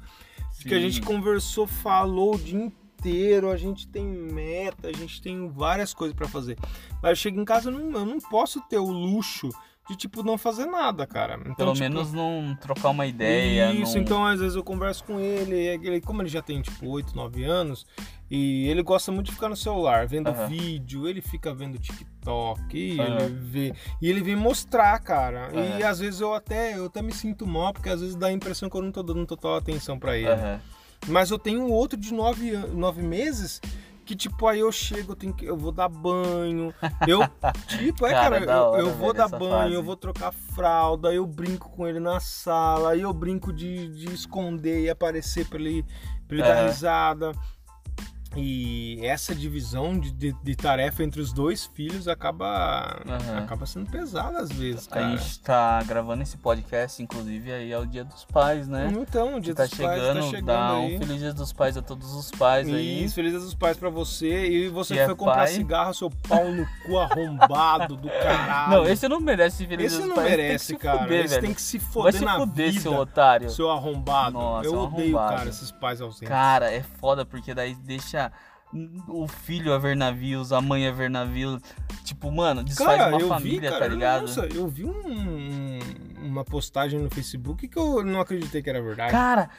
que 0.62 0.74
a 0.74 0.78
Sim. 0.78 0.90
gente 0.90 1.02
conversou, 1.02 1.68
falou 1.68 2.36
o 2.36 2.40
dia 2.40 2.60
inteiro, 2.60 3.50
a 3.50 3.58
gente 3.58 3.88
tem 3.88 4.06
meta, 4.06 4.88
a 4.88 4.94
gente 4.94 5.22
tem 5.22 5.50
várias 5.50 5.94
coisas 5.94 6.16
pra 6.16 6.28
fazer. 6.28 6.58
Mas 7.02 7.12
eu 7.12 7.16
chego 7.16 7.40
em 7.40 7.46
casa, 7.46 7.70
eu 7.70 7.74
não, 7.74 8.00
eu 8.00 8.06
não 8.06 8.20
posso 8.20 8.60
ter 8.62 8.78
o 8.78 8.90
luxo 8.90 9.50
de, 9.92 9.98
tipo, 9.98 10.24
não 10.24 10.38
fazer 10.38 10.66
nada, 10.66 11.06
cara. 11.06 11.36
Então, 11.42 11.56
Pelo 11.56 11.74
tipo, 11.74 11.84
menos 11.84 12.12
não 12.14 12.56
trocar 12.60 12.90
uma 12.90 13.06
ideia. 13.06 13.72
isso, 13.74 13.96
não- 13.96 14.02
então 14.02 14.26
às 14.26 14.40
vezes 14.40 14.56
eu 14.56 14.64
converso 14.64 15.04
com 15.04 15.20
ele, 15.20 15.56
e 15.56 15.68
ele, 15.88 16.02
como 16.02 16.22
ele 16.22 16.30
já 16.30 16.42
tem 16.42 16.62
tipo 16.62 16.88
8, 16.88 17.16
9 17.16 17.44
anos, 17.44 17.86
e 18.30 18.68
ele 18.70 18.82
gosta 18.82 19.12
muito 19.12 19.28
de 19.28 19.34
ficar 19.34 19.50
no 19.50 19.56
celular, 19.58 20.08
vendo 20.08 20.30
Aham. 20.30 20.48
vídeo, 20.48 21.08
ele 21.08 21.22
fica 21.22 21.54
vendo 21.54 21.78
TikTok, 21.78 22.78
e 22.78 23.00
Aham. 23.00 23.18
ele 23.26 23.36
vê. 23.36 23.74
E 24.02 24.10
ele 24.10 24.22
vem 24.22 24.36
mostrar, 24.36 24.98
cara. 25.00 25.50
E 25.54 25.82
Aham. 25.84 25.90
às 25.90 26.00
vezes 26.00 26.22
eu 26.22 26.34
até, 26.34 26.78
eu 26.78 26.86
até 26.86 27.02
me 27.02 27.12
sinto 27.14 27.46
mal, 27.46 27.74
porque 27.74 27.90
às 27.90 28.00
vezes 28.02 28.16
dá 28.16 28.28
a 28.28 28.32
impressão 28.32 28.70
que 28.70 28.76
eu 28.78 28.82
não 28.82 28.92
tô 28.92 29.04
dando 29.04 29.26
total 29.26 29.56
atenção 29.58 30.00
pra 30.00 30.18
ele. 30.18 30.30
Mas 31.08 31.32
eu 31.32 31.40
tenho 31.40 31.68
outro 31.68 32.00
de 32.00 32.14
9, 32.14 32.54
an- 32.56 32.68
nove 32.68 33.02
meses. 33.02 33.60
Que 34.12 34.16
tipo, 34.18 34.46
aí 34.46 34.60
eu 34.60 34.70
chego, 34.74 35.14
eu, 35.14 35.16
tenho 35.16 35.34
que, 35.34 35.46
eu 35.46 35.56
vou 35.56 35.72
dar 35.72 35.88
banho. 35.88 36.74
Eu, 37.08 37.22
tipo, 37.80 38.06
é, 38.06 38.12
Cara, 38.12 38.42
cara, 38.42 38.46
da 38.46 38.56
eu, 38.58 38.88
eu 38.88 38.92
vou 38.92 39.14
velho, 39.14 39.30
dar 39.30 39.30
banho, 39.30 39.52
fase. 39.62 39.74
eu 39.74 39.82
vou 39.84 39.96
trocar 39.96 40.34
fralda, 40.34 41.14
eu 41.14 41.26
brinco 41.26 41.70
com 41.70 41.88
ele 41.88 41.98
na 42.02 42.20
sala, 42.20 42.92
aí 42.92 43.00
eu 43.00 43.14
brinco 43.14 43.54
de, 43.54 43.88
de 43.88 44.14
esconder 44.14 44.82
e 44.82 44.90
aparecer 44.90 45.48
pra 45.48 45.58
ele, 45.58 45.86
pra 46.28 46.36
ele 46.38 46.44
dar 46.46 46.58
Aham. 46.58 46.66
risada. 46.68 47.32
E 48.36 48.98
essa 49.06 49.36
divisão 49.36 50.00
de, 50.00 50.10
de, 50.12 50.32
de 50.42 50.56
tarefa 50.56 51.04
entre 51.04 51.20
os 51.20 51.34
dois 51.34 51.66
filhos 51.66 52.08
acaba, 52.08 53.02
Aham. 53.06 53.38
acaba 53.40 53.66
sendo 53.66 53.90
pesada 53.92 54.40
às 54.40 54.50
vezes, 54.52 54.88
A 54.90 54.96
cara. 54.96 55.18
gente 55.18 55.40
tá 55.42 55.84
gravando 55.84 56.24
esse 56.24 56.38
podcast, 56.38 57.04
inclusive, 57.04 57.52
aí 57.52 57.72
é 57.72 57.78
o 57.78 57.86
dia 57.86 58.06
dos 58.06 58.24
pais, 58.24 58.68
né? 58.70 58.90
Então, 58.96 59.36
o 59.36 59.40
dia 59.42 59.54
tá 59.54 59.66
dos 59.66 59.74
pais 59.74 60.00
chegando, 60.02 60.20
tá 60.22 60.28
chegando 60.28 60.46
dá 60.46 60.76
aí. 60.78 60.96
um 60.96 61.00
feliz 61.00 61.20
dia 61.20 61.34
dos 61.34 61.52
pais 61.52 61.76
a 61.76 61.82
todos 61.82 62.14
os 62.14 62.32
pais 62.32 62.68
aí. 62.68 63.04
Isso, 63.04 63.16
feliz 63.16 63.32
dia 63.32 63.40
dos 63.42 63.54
pais 63.54 63.76
pra 63.78 63.90
você. 63.90 64.48
E 64.48 64.70
você 64.70 64.94
Que 64.94 65.00
é 65.02 65.06
foi 65.08 65.16
comprar 65.16 65.36
pai. 65.36 65.48
cigarro, 65.48 65.94
seu 65.94 66.10
pau 66.10 66.50
no 66.52 66.66
cu 66.86 66.98
arrombado 67.00 67.96
do 67.98 68.08
caralho. 68.10 68.72
Não, 68.72 68.86
esse 68.90 69.08
não 69.10 69.20
merece 69.20 69.66
feliz 69.66 69.88
Esse 69.88 69.98
dia 69.98 70.06
dos 70.08 70.10
não 70.10 70.16
pais. 70.16 70.30
merece, 70.30 70.68
tem 70.68 70.78
que 70.78 70.82
se 70.82 70.88
cara. 70.88 71.00
Fuder, 71.04 71.20
esse 71.26 71.30
velho. 71.36 71.42
tem 71.48 71.54
que 71.54 71.62
se 71.62 71.78
Vai 71.78 71.88
foder 71.92 72.14
se 72.20 72.26
na 72.26 72.38
fuder, 72.38 72.70
vida, 72.72 72.82
seu 72.82 72.94
otário. 72.94 73.50
seu 73.50 73.70
arrombado. 73.70 74.32
Nossa, 74.34 74.68
Eu 74.68 74.76
é 74.76 74.78
odeio, 74.78 75.18
arrombado. 75.18 75.36
cara, 75.38 75.50
esses 75.50 75.72
pais 75.72 76.00
ausentes. 76.02 76.30
Cara, 76.30 76.72
é 76.72 76.82
foda 76.82 77.26
porque 77.26 77.54
daí 77.54 77.76
deixa 77.76 78.21
o 79.08 79.28
filho 79.28 79.74
a 79.74 79.78
ver 79.78 79.96
navios, 79.96 80.52
a 80.54 80.62
mãe 80.62 80.88
a 80.88 80.92
ver 80.92 81.10
navios. 81.10 81.62
Tipo, 82.04 82.32
mano, 82.32 82.64
desfaz 82.64 82.98
Cara, 82.98 83.12
uma 83.16 83.22
eu 83.22 83.28
família, 83.28 83.62
vi, 83.62 83.68
cara, 83.70 83.80
tá 83.80 83.88
ligado? 83.88 84.22
Nossa, 84.22 84.46
eu 84.48 84.68
vi 84.68 84.86
um- 84.86 85.80
uma 86.22 86.44
postagem 86.44 87.00
no 87.00 87.10
Facebook 87.10 87.68
que 87.68 87.78
eu 87.78 88.04
não 88.04 88.20
acreditei 88.22 88.62
que 88.62 88.70
era 88.70 88.82
verdade. 88.82 89.12
Cara, 89.12 89.50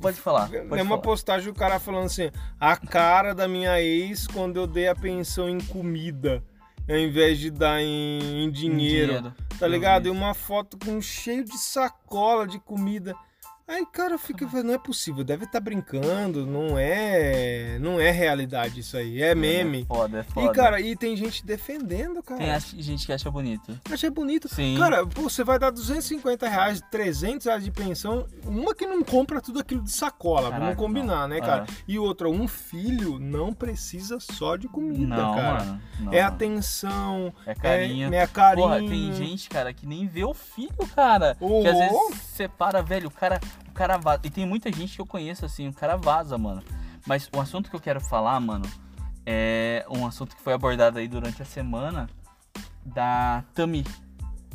pode 0.00 0.20
falar. 0.20 0.48
Pode 0.48 0.56
é 0.56 0.82
uma 0.82 0.84
falar. 0.96 0.98
postagem 1.02 1.48
o 1.50 1.54
cara 1.54 1.78
falando 1.80 2.06
assim: 2.06 2.30
a 2.60 2.76
cara 2.76 3.34
da 3.34 3.48
minha 3.48 3.80
ex 3.80 4.26
quando 4.26 4.56
eu 4.56 4.66
dei 4.66 4.88
a 4.88 4.94
pensão 4.94 5.48
em 5.48 5.60
comida, 5.60 6.42
ao 6.88 6.96
invés 6.96 7.38
de 7.38 7.50
dar 7.50 7.80
em, 7.80 8.44
em 8.44 8.50
dinheiro. 8.50 9.32
Tá 9.58 9.66
Eu 9.66 9.70
ligado? 9.70 10.02
vi. 10.04 10.08
E 10.08 10.12
uma 10.12 10.34
foto 10.34 10.76
com 10.78 11.00
cheio 11.00 11.44
de 11.44 11.56
sacola 11.58 12.46
de 12.46 12.58
comida. 12.58 13.14
Aí, 13.68 13.84
cara, 13.84 14.16
fica, 14.16 14.46
não 14.62 14.74
é 14.74 14.78
possível, 14.78 15.24
deve 15.24 15.44
estar 15.44 15.58
brincando, 15.58 16.46
não 16.46 16.78
é, 16.78 17.78
não 17.80 18.00
é 18.00 18.12
realidade 18.12 18.78
isso 18.78 18.96
aí, 18.96 19.20
é 19.20 19.34
meme. 19.34 19.82
É 19.82 19.84
foda, 19.86 20.18
é 20.20 20.22
foda. 20.22 20.46
E, 20.46 20.54
cara, 20.54 20.80
e 20.80 20.94
tem 20.94 21.16
gente 21.16 21.44
defendendo, 21.44 22.22
cara. 22.22 22.60
Tem 22.60 22.80
gente 22.82 23.04
que 23.04 23.12
acha 23.12 23.28
bonito. 23.28 23.76
Achei 23.90 24.08
bonito. 24.08 24.48
Sim. 24.48 24.76
Cara, 24.78 25.04
pô, 25.04 25.22
você 25.22 25.42
vai 25.42 25.58
dar 25.58 25.70
250 25.70 26.48
reais, 26.48 26.80
300 26.92 27.44
reais 27.46 27.64
de 27.64 27.72
pensão, 27.72 28.24
uma 28.44 28.72
que 28.72 28.86
não 28.86 29.02
compra 29.02 29.40
tudo 29.40 29.58
aquilo 29.58 29.82
de 29.82 29.90
sacola, 29.90 30.42
Caraca, 30.50 30.60
vamos 30.60 30.76
combinar, 30.76 31.22
não. 31.22 31.28
né, 31.28 31.40
cara? 31.40 31.62
Aham. 31.62 31.66
E 31.88 31.98
outra, 31.98 32.28
um 32.28 32.46
filho 32.46 33.18
não 33.18 33.52
precisa 33.52 34.18
só 34.20 34.54
de 34.54 34.68
comida, 34.68 35.16
não, 35.16 35.34
cara. 35.34 35.64
mano. 35.64 35.82
não, 36.00 36.12
é 36.12 36.20
atenção, 36.22 37.34
É 37.44 37.52
carinho. 37.52 38.14
é, 38.14 38.18
é 38.18 38.26
carinho. 38.28 38.68
Porra, 38.68 38.78
tem 38.78 39.12
gente, 39.12 39.48
cara, 39.48 39.72
que 39.72 39.86
nem 39.86 40.06
vê 40.06 40.24
o 40.24 40.32
filho, 40.32 40.70
cara. 40.94 41.36
Ô. 41.40 41.62
Que 41.62 41.68
às 41.68 41.78
vezes 41.78 42.22
separa, 42.36 42.80
velho, 42.80 43.08
o 43.08 43.10
cara, 43.10 43.40
cara 43.76 43.96
vaza. 43.98 44.20
E 44.24 44.30
tem 44.30 44.46
muita 44.46 44.72
gente 44.72 44.94
que 44.96 45.00
eu 45.00 45.06
conheço 45.06 45.44
assim, 45.44 45.68
o 45.68 45.72
cara 45.72 45.96
vaza, 45.96 46.36
mano. 46.38 46.62
Mas 47.06 47.28
o 47.34 47.40
assunto 47.40 47.70
que 47.70 47.76
eu 47.76 47.80
quero 47.80 48.00
falar, 48.00 48.40
mano, 48.40 48.64
é 49.24 49.84
um 49.88 50.06
assunto 50.06 50.34
que 50.34 50.42
foi 50.42 50.52
abordado 50.54 50.98
aí 50.98 51.06
durante 51.06 51.40
a 51.42 51.44
semana 51.44 52.08
da 52.84 53.44
Tami. 53.54 53.84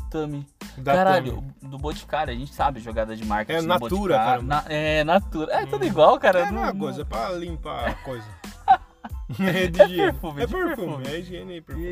Tami. 0.10 0.46
da 0.78 0.94
Caralho, 0.94 1.36
Tami. 1.36 1.54
do 1.62 1.78
Boticário, 1.78 2.34
a 2.34 2.38
gente 2.38 2.54
sabe 2.54 2.80
jogada 2.82 3.16
de 3.16 3.24
marketing. 3.26 3.60
É 3.60 3.62
Natura, 3.68 4.16
cara. 4.18 4.42
Na- 4.42 4.64
é, 4.68 5.04
Natura. 5.06 5.54
É 5.54 5.66
tudo 5.66 5.86
igual, 5.86 6.20
cara. 6.20 6.40
É 6.48 6.52
não- 6.52 6.78
coisa, 6.78 7.02
é 7.02 7.06
pra 7.06 7.30
limpar 7.32 7.90
a 7.90 7.94
coisa. 7.96 8.28
é 9.40 9.68
de 9.68 9.82
higiene. 9.84 10.12
perfume, 10.12 10.42
é 10.42 10.46
de 10.46 10.54
perfume, 10.54 10.76
perfume. 10.98 11.08
é 11.08 11.20
higiene 11.20 11.58
e 11.58 11.62
perfume. 11.62 11.88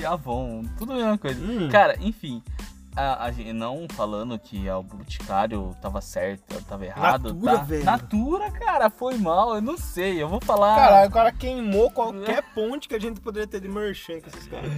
E 0.00 0.06
Avon, 0.06 0.62
tudo 0.78 0.92
a 0.92 0.96
mesma 0.96 1.18
coisa. 1.18 1.40
Hum. 1.44 1.68
Cara, 1.68 1.96
enfim, 2.00 2.40
a, 2.96 3.26
a 3.26 3.32
não 3.52 3.86
falando 3.88 4.38
que 4.38 4.68
o 4.70 4.82
Boticário 4.82 5.76
tava 5.80 6.00
certo, 6.00 6.62
tava 6.64 6.84
errado, 6.84 7.34
Natura, 7.34 7.58
tá? 7.58 7.64
velho. 7.64 7.84
Natura, 7.84 8.50
cara, 8.50 8.90
foi 8.90 9.16
mal, 9.18 9.56
eu 9.56 9.62
não 9.62 9.76
sei, 9.76 10.22
eu 10.22 10.28
vou 10.28 10.40
falar. 10.40 10.76
Caralho, 10.76 11.08
o 11.08 11.12
cara 11.12 11.32
queimou 11.32 11.90
qualquer 11.90 12.42
ponte 12.54 12.88
que 12.88 12.94
a 12.94 13.00
gente 13.00 13.20
poderia 13.20 13.46
ter 13.46 13.60
de 13.60 13.68
merchan 13.68 14.20
com 14.20 14.28
esses 14.28 14.46
caras. 14.46 14.70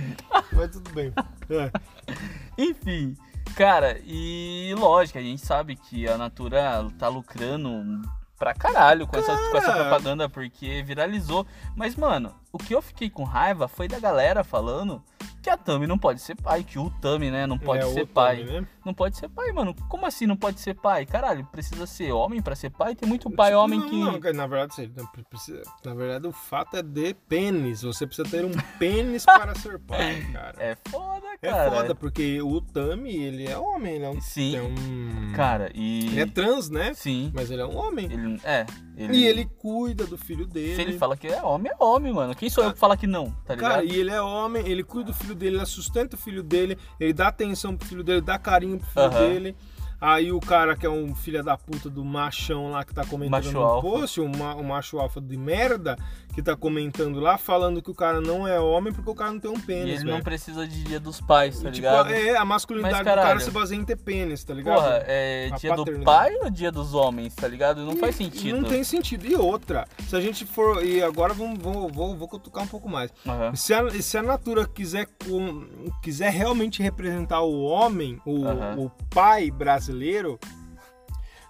Mas 0.52 0.70
tudo 0.70 0.90
bem. 0.92 1.12
É. 1.50 1.70
Enfim, 2.56 3.16
cara, 3.54 3.98
e 4.04 4.74
lógico, 4.78 5.18
a 5.18 5.22
gente 5.22 5.44
sabe 5.44 5.76
que 5.76 6.08
a 6.08 6.16
Natura 6.16 6.86
tá 6.98 7.08
lucrando 7.08 8.02
pra 8.38 8.54
caralho 8.54 9.06
com, 9.06 9.16
essa, 9.16 9.36
com 9.36 9.56
essa 9.56 9.72
Cara. 9.72 9.84
propaganda 9.84 10.28
porque 10.28 10.82
viralizou. 10.82 11.46
Mas, 11.74 11.96
mano, 11.96 12.34
o 12.56 12.58
que 12.58 12.74
eu 12.74 12.82
fiquei 12.82 13.08
com 13.10 13.22
raiva 13.24 13.68
foi 13.68 13.86
da 13.88 13.98
galera 14.00 14.42
falando 14.42 15.02
que 15.42 15.48
a 15.50 15.56
Tami 15.56 15.86
não 15.86 15.96
pode 15.96 16.20
ser 16.20 16.34
pai, 16.34 16.64
que 16.64 16.76
o 16.76 16.90
Tami, 16.90 17.30
né, 17.30 17.46
não 17.46 17.56
pode 17.56 17.84
É, 17.84 17.88
ser 17.92 18.04
pai. 18.06 18.38
Tommy, 18.38 18.50
né? 18.60 18.66
Não 18.84 18.92
pode 18.92 19.16
ser 19.16 19.28
pai, 19.28 19.52
mano. 19.52 19.74
Como 19.88 20.04
assim 20.04 20.26
não 20.26 20.36
pode 20.36 20.58
ser 20.60 20.74
pai? 20.74 21.06
Caralho, 21.06 21.44
precisa 21.46 21.86
ser 21.86 22.10
homem 22.12 22.42
pra 22.42 22.56
ser 22.56 22.70
pai? 22.70 22.94
Tem 22.96 23.08
muito 23.08 23.30
pai 23.30 23.50
Tipo, 23.50 23.60
homem 23.62 23.80
que. 23.82 23.96
Não, 23.96 24.18
na 24.34 24.46
verdade, 24.46 24.90
precisa- 25.28 25.62
na 25.84 25.94
verdade, 25.94 26.26
o 26.26 26.32
fato 26.32 26.76
é 26.76 26.82
de 26.82 27.14
pênis. 27.28 27.82
Você 27.82 28.06
precisa 28.06 28.28
ter 28.28 28.44
um 28.44 28.50
pênis 28.78 29.24
para 29.24 29.54
ser 29.54 29.78
pai, 29.80 30.26
cara. 30.32 30.54
É 30.58 30.76
foda, 30.88 31.26
É 31.42 31.50
cara. 31.50 31.70
foda, 31.70 31.94
porque 31.94 32.40
o 32.42 32.60
Tami, 32.60 33.14
ele 33.16 33.46
é 33.46 33.56
homem, 33.56 33.94
ele 33.96 34.04
é 34.04 34.10
um. 34.10 34.20
Sim. 34.20 34.56
é 34.56 34.62
um- 34.62 35.32
Cara, 35.34 35.70
e. 35.74 36.06
Ele 36.08 36.20
é 36.20 36.26
trans, 36.26 36.68
né? 36.70 36.92
Sim. 36.94 37.30
Mas 37.34 37.50
ele 37.52 37.62
é 37.62 37.66
um 37.66 37.76
homem. 37.76 38.06
Ele. 38.10 38.40
É. 38.44 38.66
Ele... 38.96 39.16
E 39.16 39.26
ele 39.26 39.44
cuida 39.58 40.06
do 40.06 40.16
filho 40.16 40.46
dele. 40.46 40.74
Se 40.74 40.80
ele 40.82 40.98
fala 40.98 41.16
que 41.16 41.26
é 41.28 41.42
homem, 41.42 41.70
é 41.70 41.84
homem, 41.84 42.12
mano. 42.12 42.34
Quem 42.34 42.45
sou 42.50 42.64
eu 42.64 42.70
pra 42.70 42.78
falar 42.78 42.96
que 42.96 43.06
não, 43.06 43.30
tá 43.44 43.54
ligado? 43.54 43.70
Cara, 43.70 43.84
e 43.84 43.94
ele 43.96 44.10
é 44.10 44.20
homem, 44.20 44.66
ele 44.68 44.82
cuida 44.82 45.10
do 45.10 45.14
filho 45.16 45.34
dele, 45.34 45.56
ele 45.56 45.66
sustenta 45.66 46.16
o 46.16 46.18
filho 46.18 46.42
dele, 46.42 46.78
ele 46.98 47.12
dá 47.12 47.28
atenção 47.28 47.76
pro 47.76 47.86
filho 47.88 48.02
dele, 48.04 48.20
dá 48.20 48.38
carinho 48.38 48.78
pro 48.78 48.88
filho 48.88 49.04
Aham. 49.06 49.28
dele. 49.28 49.56
Aí 50.00 50.30
o 50.30 50.40
cara 50.40 50.76
que 50.76 50.84
é 50.84 50.90
um 50.90 51.14
filho 51.14 51.42
da 51.42 51.56
puta 51.56 51.88
do 51.88 52.04
machão 52.04 52.70
lá 52.70 52.84
que 52.84 52.94
tá 52.94 53.04
comentando 53.04 53.30
Macho 53.44 53.52
no 53.52 53.60
alfa. 53.62 53.88
post, 53.88 54.20
o, 54.20 54.28
ma- 54.28 54.54
macho 54.62 54.98
alfa 54.98 55.20
de 55.20 55.36
merda, 55.36 55.96
que 56.34 56.42
tá 56.42 56.54
comentando 56.54 57.18
lá, 57.18 57.38
falando 57.38 57.80
que 57.80 57.90
o 57.90 57.94
cara 57.94 58.20
não 58.20 58.46
é 58.46 58.60
homem 58.60 58.92
porque 58.92 59.08
o 59.10 59.14
cara 59.14 59.32
não 59.32 59.40
tem 59.40 59.50
um 59.50 59.54
E 59.56 59.62
pênis, 59.62 59.94
ele 60.00 60.04
não 60.04 60.12
velho. 60.12 60.24
precisa 60.24 60.66
de 60.68 60.84
dia 60.84 61.00
dos 61.00 61.20
pais, 61.20 61.56
tá 61.60 61.70
Tipo, 61.70 61.86
ligado? 61.86 62.10
é, 62.12 62.36
a 62.36 62.44
masculinidade 62.44 63.04
Mas, 63.04 63.14
do 63.14 63.22
cara 63.22 63.40
se 63.40 63.50
baseia 63.50 63.78
em 63.78 63.84
ter 63.84 63.96
pênis, 63.96 64.44
tá 64.44 64.52
ligado? 64.52 64.74
Porra, 64.76 65.02
é 65.06 65.48
A 65.52 65.56
dia 65.56 65.74
do 65.74 66.00
pai 66.00 66.34
ou 66.42 66.50
dia 66.50 66.70
dos 66.70 66.92
homens, 66.92 67.34
tá 67.34 67.48
ligado? 67.48 67.82
Não 67.82 67.96
faz 67.96 68.14
E- 68.16 68.18
sentido. 68.24 68.60
Não 68.60 68.68
tem 68.68 68.84
sentido. 68.84 69.26
E 69.26 69.34
outra, 69.34 69.86
se 70.08 70.14
a 70.14 70.20
gente 70.20 70.44
for. 70.44 70.84
E 70.84 71.02
agora 71.02 71.32
vamos, 71.32 71.58
vou, 71.58 71.88
vou, 71.90 72.14
vou 72.14 72.28
cutucar 72.28 72.64
um 72.64 72.68
pouco 72.68 72.86
mais. 72.88 73.10
Aham. 73.26 73.54
Se 73.54 73.72
a, 73.72 73.88
se 74.02 74.18
a 74.18 74.22
Natura 74.22 74.66
quiser, 74.66 75.06
com- 75.26 75.66
quiser 76.02 76.30
realmente 76.30 76.82
representar 76.82 77.40
o 77.40 77.62
homem, 77.64 78.20
o, 78.26 78.44
Aham. 78.46 78.74
o 78.78 78.90
pai 79.08 79.50
brasileiro, 79.50 79.85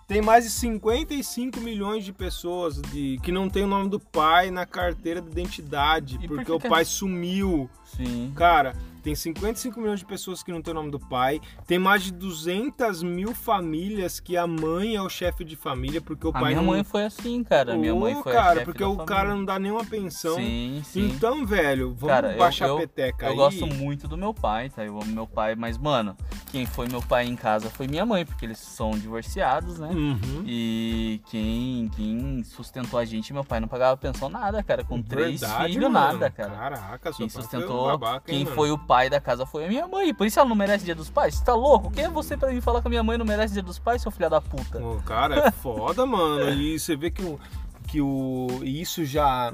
tem 0.07 0.23
mais 0.23 0.45
de 0.45 0.51
55 0.51 1.61
milhões 1.61 2.05
de 2.05 2.13
pessoas 2.13 2.81
de, 2.81 3.19
que 3.23 3.33
não 3.33 3.49
tem 3.49 3.65
o 3.65 3.67
nome 3.67 3.89
do 3.91 3.99
pai 3.99 4.51
na 4.51 4.65
carteira 4.65 5.21
de 5.21 5.29
identidade, 5.31 6.15
E 6.17 6.29
por 6.29 6.29
porque 6.29 6.45
que 6.45 6.53
o 6.53 6.61
que- 6.61 6.69
pai 6.69 6.85
sumiu. 6.85 7.69
Sim. 7.85 8.33
Cara, 8.37 8.77
tem 9.07 9.15
55 9.15 9.79
milhões 9.81 10.01
de 10.01 10.05
pessoas 10.05 10.43
que 10.43 10.51
não 10.51 10.61
tem 10.61 10.73
o 10.73 10.75
nome 10.75 10.91
do 10.91 10.99
pai, 10.99 11.41
tem 11.65 11.79
mais 11.79 12.03
de 12.03 12.11
200 12.13 13.05
mil 13.05 13.33
famílias 13.33 14.19
que 14.19 14.37
a 14.37 14.49
mãe 14.49 14.97
é 14.97 15.01
o 15.01 15.09
chefe 15.09 15.45
de 15.45 15.55
família, 15.55 16.01
porque 16.01 16.27
o 16.27 16.31
A 16.31 16.33
pai 16.33 16.43
minha 16.47 16.57
não... 16.57 16.65
mãe 16.73 16.83
foi 16.83 17.05
assim, 17.05 17.45
cara. 17.45 17.77
Minha 17.77 17.95
Ô, 17.95 18.01
mãe 18.01 18.21
foi 18.21 18.33
cara, 18.33 18.63
porque 18.65 18.83
o 18.83 18.87
família. 18.97 19.07
cara 19.07 19.29
não 19.33 19.45
dá 19.45 19.61
nenhuma 19.61 19.85
pensão. 19.85 20.35
Sim, 20.35 20.83
sim. 20.85 21.07
Então, 21.07 21.47
velho, 21.47 21.95
vamos 21.95 22.09
Cara, 22.17 22.33
eu- 22.33 22.39
baixar 22.39 22.67
eu- 22.67 22.75
a 22.79 22.81
peteca 22.81 23.27
Eu 23.27 23.31
aí. 23.31 23.37
gosto 23.37 23.65
muito 23.65 24.09
do 24.09 24.17
meu 24.19 24.35
pai, 24.35 24.71
tá? 24.71 24.85
Eu 24.85 25.01
amo 25.01 25.13
meu 25.13 25.27
pai, 25.29 25.55
mas, 25.55 25.79
mano, 25.79 26.17
quem 26.51 26.67
foi 26.67 26.89
meu 26.89 27.01
pai 27.01 27.27
em 27.27 27.37
casa 27.37 27.71
foi 27.71 27.87
minha 27.87 28.05
mãe, 28.05 28.27
porque 28.27 28.45
eles 28.45 28.59
são 28.59 28.91
divorciados, 28.91 29.79
né? 29.79 29.89
Uhum. 29.93 30.43
E 30.45 31.21
quem, 31.27 31.89
quem 31.95 32.43
sustentou 32.43 32.99
a 32.99 33.05
gente, 33.05 33.33
meu 33.33 33.45
pai 33.45 33.61
não 33.61 33.69
pagava 33.69 33.97
pensão 33.97 34.29
nada, 34.29 34.65
cara. 34.65 34.83
Com 34.83 35.01
três 35.01 35.43
Verdade, 35.43 35.75
filhos, 35.75 35.93
mano. 35.93 36.13
nada, 36.19 36.29
cara. 36.29 36.51
Caraca, 36.51 37.13
seu 37.13 37.19
Quem 37.19 37.27
pai 37.29 37.35
foi 37.35 37.43
sustentou, 37.43 37.87
babaca, 37.87 38.33
hein, 38.33 38.39
quem 38.39 38.45
mano? 38.45 38.57
foi 38.57 38.71
o 38.73 38.79
pai 38.79 38.96
da 39.11 39.21
casa 39.21 39.45
foi 39.47 39.65
a 39.67 39.69
minha 39.69 39.87
mãe. 39.87 40.13
Por 40.15 40.27
isso 40.27 40.39
ela 40.41 40.49
não 40.49 40.57
merece 40.57 40.85
dia 40.85 40.95
dos 40.95 41.11
pais. 41.11 41.35
Você 41.35 41.45
tá 41.45 41.55
louco? 41.55 41.91
Quem 41.91 42.05
é 42.05 42.09
você 42.09 42.37
pra 42.37 42.51
mim 42.51 42.61
falar 42.61 42.81
que 42.81 42.89
a 42.89 42.91
minha 42.91 43.03
mãe 43.03 43.17
não 43.19 43.25
merece 43.27 43.53
dia 43.55 43.63
dos 43.63 43.79
pais, 43.79 44.01
seu 44.03 44.11
filho 44.11 44.31
da 44.31 44.41
puta? 44.41 44.81
Cara 45.05 45.37
é 45.47 45.51
foda, 45.51 46.05
mano. 46.07 46.51
E 46.51 46.79
você 46.79 46.97
vê 46.97 47.11
que 47.11 47.23
o. 47.23 47.39
Que 47.87 48.01
o 48.01 48.49
e 48.63 48.81
isso 48.81 49.05
já. 49.05 49.53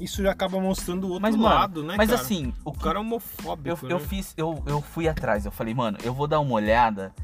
Isso 0.00 0.22
já 0.22 0.32
acaba 0.32 0.58
mostrando 0.60 1.04
o 1.04 1.08
outro 1.08 1.22
Mas, 1.22 1.36
mano, 1.36 1.54
lado, 1.54 1.82
né, 1.84 1.94
mas 1.96 2.10
cara? 2.10 2.20
assim, 2.20 2.52
o 2.64 2.70
O 2.70 2.72
cara 2.76 2.98
é 2.98 3.00
eu, 3.00 3.02
homofóbico, 3.02 3.86
eu 3.86 3.98
né? 4.00 4.04
fiz, 4.04 4.34
eu, 4.36 4.60
eu 4.66 4.80
fui 4.82 5.06
atrás, 5.06 5.46
eu 5.46 5.52
falei, 5.52 5.72
mano, 5.72 5.96
eu 6.02 6.12
vou 6.12 6.26
dar 6.26 6.40
uma 6.40 6.52
olhada 6.52 7.14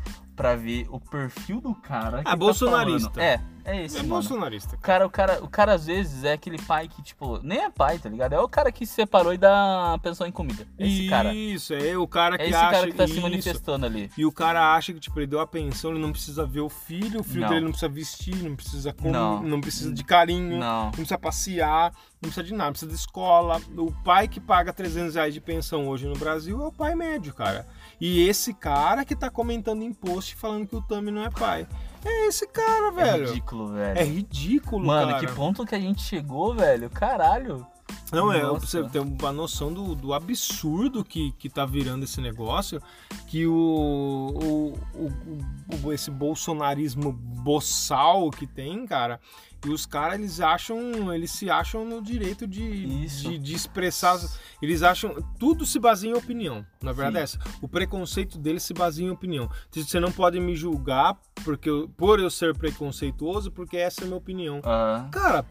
pra 0.40 0.56
ver 0.56 0.86
o 0.90 0.98
perfil 0.98 1.60
do 1.60 1.74
cara. 1.74 2.18
que 2.22 2.28
Ah, 2.28 2.30
tá 2.30 2.36
bolsonarista. 2.36 3.10
falando. 3.10 3.20
É, 3.26 3.40
é 3.64 3.84
esse, 3.84 3.96
É 3.96 3.98
mano. 3.98 4.14
bolsonarista. 4.14 4.74
O 4.74 4.78
cara, 4.78 5.06
o, 5.06 5.10
cara, 5.10 5.44
o 5.44 5.48
cara 5.48 5.74
às 5.74 5.84
vezes 5.84 6.24
é 6.24 6.32
aquele 6.32 6.56
pai 6.62 6.88
que, 6.88 7.02
tipo, 7.02 7.38
nem 7.42 7.58
é 7.58 7.68
pai, 7.70 7.98
tá 7.98 8.08
ligado? 8.08 8.32
É 8.32 8.40
o 8.40 8.48
cara 8.48 8.72
que 8.72 8.86
se 8.86 8.94
separou 8.94 9.34
e 9.34 9.36
dá 9.38 9.98
pensão 10.02 10.26
em 10.26 10.32
comida. 10.32 10.66
É 10.78 10.86
esse 10.86 11.08
cara. 11.10 11.34
Isso, 11.34 11.74
é 11.74 11.94
o 11.96 12.08
cara 12.08 12.38
que 12.38 12.44
É 12.44 12.46
esse 12.48 12.54
acha 12.56 12.70
cara 12.70 12.86
que 12.86 12.94
tá 12.94 13.06
se 13.06 13.12
isso. 13.12 13.20
manifestando 13.20 13.84
ali. 13.84 14.10
E 14.16 14.24
o 14.24 14.32
cara 14.32 14.74
acha 14.74 14.94
que, 14.94 15.00
tipo, 15.00 15.18
ele 15.20 15.26
deu 15.26 15.40
a 15.40 15.46
pensão, 15.46 15.90
ele 15.90 16.00
não 16.00 16.10
precisa 16.12 16.46
ver 16.46 16.60
o 16.60 16.70
filho, 16.70 17.20
o 17.20 17.22
filho 17.22 17.42
Não. 17.42 17.48
dele 17.48 17.60
não 17.60 17.70
precisa 17.70 17.92
vestir, 17.92 18.36
não 18.42 18.56
precisa 18.56 18.94
comer, 18.94 19.12
Não. 19.12 19.42
não, 19.42 19.60
precisa 19.60 19.92
de 19.92 20.02
carinho, 20.04 20.58
Não. 20.58 20.84
não 20.86 20.90
precisa 20.92 21.18
passear, 21.18 21.92
não 22.22 22.30
precisa 22.30 22.44
de 22.44 22.52
nada, 22.52 22.64
não 22.64 22.72
precisa 22.72 22.90
de 22.90 22.96
escola. 22.96 23.60
O 23.76 23.92
pai 24.02 24.26
que 24.26 24.40
paga 24.40 24.72
300 24.72 25.14
reais 25.16 25.34
de 25.34 25.40
pensão 25.40 25.86
hoje 25.86 26.06
no 26.06 26.14
Brasil 26.16 26.62
é 26.62 26.66
o 26.66 26.72
pai 26.72 26.94
médio, 26.94 27.34
cara. 27.34 27.66
E 28.00 28.26
esse 28.26 28.54
cara 28.54 29.04
que 29.04 29.14
tá 29.14 29.28
comentando 29.28 29.82
em 29.82 29.92
post 29.92 30.34
falando 30.36 30.66
que 30.66 30.74
o 30.74 30.80
Tami 30.80 31.10
não 31.10 31.22
é 31.24 31.30
pai. 31.30 31.66
É 32.04 32.26
esse 32.28 32.46
cara, 32.48 32.88
É 32.88 32.92
velho. 32.92 33.26
ridículo, 33.28 33.68
velho. 33.72 33.98
É 33.98 34.02
ridículo, 34.04 34.86
Mano, 34.86 35.12
cara. 35.12 35.26
que 35.26 35.32
ponto 35.34 35.66
que 35.66 35.74
a 35.74 35.78
gente 35.80 36.00
chegou, 36.02 36.54
velho? 36.54 36.88
Caralho. 36.88 37.66
Não, 38.12 38.32
é, 38.32 38.42
Nossa. 38.42 38.66
você 38.66 38.82
ter 38.88 38.98
uma 39.00 39.32
noção 39.32 39.72
do, 39.72 39.94
do 39.94 40.12
absurdo 40.12 41.04
que, 41.04 41.32
que 41.38 41.48
tá 41.48 41.64
virando 41.64 42.04
esse 42.04 42.20
negócio, 42.20 42.80
que 43.28 43.46
o, 43.46 44.74
o, 44.94 44.98
o- 44.98 45.86
o- 45.86 45.92
esse 45.92 46.10
bolsonarismo 46.10 47.12
boçal 47.12 48.30
que 48.30 48.46
tem, 48.46 48.86
cara, 48.86 49.20
e 49.64 49.68
os 49.68 49.84
caras, 49.84 50.18
eles 50.18 50.40
acham, 50.40 51.12
eles 51.14 51.30
se 51.32 51.50
acham 51.50 51.84
no 51.84 52.00
direito 52.02 52.46
de, 52.46 53.06
de, 53.06 53.38
de 53.38 53.54
expressar, 53.54 54.18
eles 54.62 54.82
acham, 54.82 55.14
tudo 55.38 55.66
se 55.66 55.78
baseia 55.78 56.12
em 56.12 56.14
opinião, 56.16 56.64
na 56.82 56.92
verdade 56.92 57.14
Sim. 57.14 57.20
é 57.20 57.22
essa, 57.22 57.38
o 57.60 57.68
preconceito 57.68 58.38
deles 58.38 58.62
se 58.62 58.72
baseia 58.72 59.06
em 59.06 59.10
opinião. 59.10 59.50
Você 59.70 60.00
não 60.00 60.10
pode 60.10 60.40
me 60.40 60.56
julgar 60.56 61.16
porque 61.44 61.68
eu- 61.68 61.88
por 61.96 62.18
eu 62.18 62.30
ser 62.30 62.56
preconceituoso, 62.56 63.50
porque 63.52 63.76
essa 63.76 64.00
é 64.00 64.04
a 64.04 64.06
minha 64.06 64.16
opinião. 64.18 64.60
Ah. 64.64 65.08
Cara, 65.12 65.44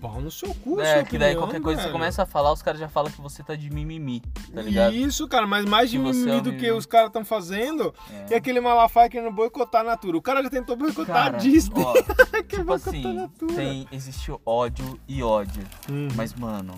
pau 0.00 0.20
no 0.20 0.30
seu 0.30 0.54
cu, 0.56 0.80
É, 0.80 1.02
que 1.04 1.18
daí 1.18 1.30
opinião, 1.30 1.42
qualquer 1.42 1.60
coisa 1.60 1.76
que 1.78 1.82
você 1.82 1.88
velho. 1.88 1.92
começa 2.00 2.22
a 2.22 2.26
falar, 2.26 2.52
os 2.52 2.62
caras 2.62 2.78
já 2.80 2.88
falam 2.88 3.10
que 3.10 3.20
você 3.20 3.42
tá 3.42 3.54
de 3.54 3.70
mimimi, 3.70 4.20
tá 4.54 4.62
ligado? 4.62 4.94
Isso, 4.94 5.26
cara, 5.28 5.46
mas 5.46 5.64
mais 5.64 5.90
de 5.90 5.96
Que 5.98 6.02
você 6.04 6.18
mimimi 6.20 6.30
é 6.32 6.34
um 6.36 6.42
do 6.42 6.50
que 6.50 6.56
mimimi. 6.56 6.78
os 6.78 6.86
caras 6.86 7.08
estão 7.08 7.24
fazendo 7.24 7.94
É. 8.10 8.26
e 8.32 8.34
aquele 8.34 8.60
Malafaia 8.60 9.08
querendo 9.08 9.32
boicotar 9.32 9.80
a 9.80 9.84
Natura. 9.84 10.16
O 10.16 10.22
cara 10.22 10.42
já 10.42 10.50
tentou 10.50 10.76
boicotar 10.76 11.26
a 11.26 11.30
Disney. 11.30 11.82
ó, 11.82 11.92
Quer 12.32 12.42
tipo 12.44 12.64
boicotar 12.64 12.72
a 12.72 12.74
assim, 12.98 13.12
Natura. 13.14 13.54
tem, 13.54 13.88
existe 13.90 14.32
ódio 14.44 14.98
e 15.08 15.22
ódio. 15.22 15.62
Hum. 15.90 16.08
Mas, 16.14 16.34
mano, 16.34 16.74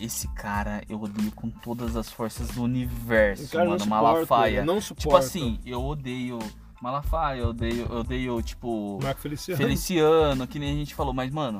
esse 0.00 0.26
cara 0.34 0.82
eu 0.88 1.00
odeio 1.02 1.30
com 1.32 1.48
todas 1.50 1.96
as 1.96 2.10
forças 2.10 2.48
do 2.48 2.62
universo, 2.62 3.48
cara 3.50 3.64
não 3.64 3.70
mano. 3.72 3.84
suporta, 3.84 4.02
Malafaia. 4.04 4.58
eu 4.58 4.64
não 4.64 4.80
Tipo 4.80 5.00
suporto. 5.02 5.16
assim, 5.24 5.58
eu 5.64 5.82
odeio 5.84 6.38
Malafaia, 6.82 7.40
eu 7.40 7.48
odeio, 7.48 7.86
eu 7.90 7.98
odeio 8.00 8.42
tipo, 8.42 8.98
Marco 9.02 9.20
Feliciano. 9.20 9.56
Feliciano, 9.56 10.46
que 10.46 10.58
nem 10.58 10.70
a 10.70 10.74
gente 10.74 10.94
falou, 10.94 11.14
mas, 11.14 11.30
mano, 11.32 11.58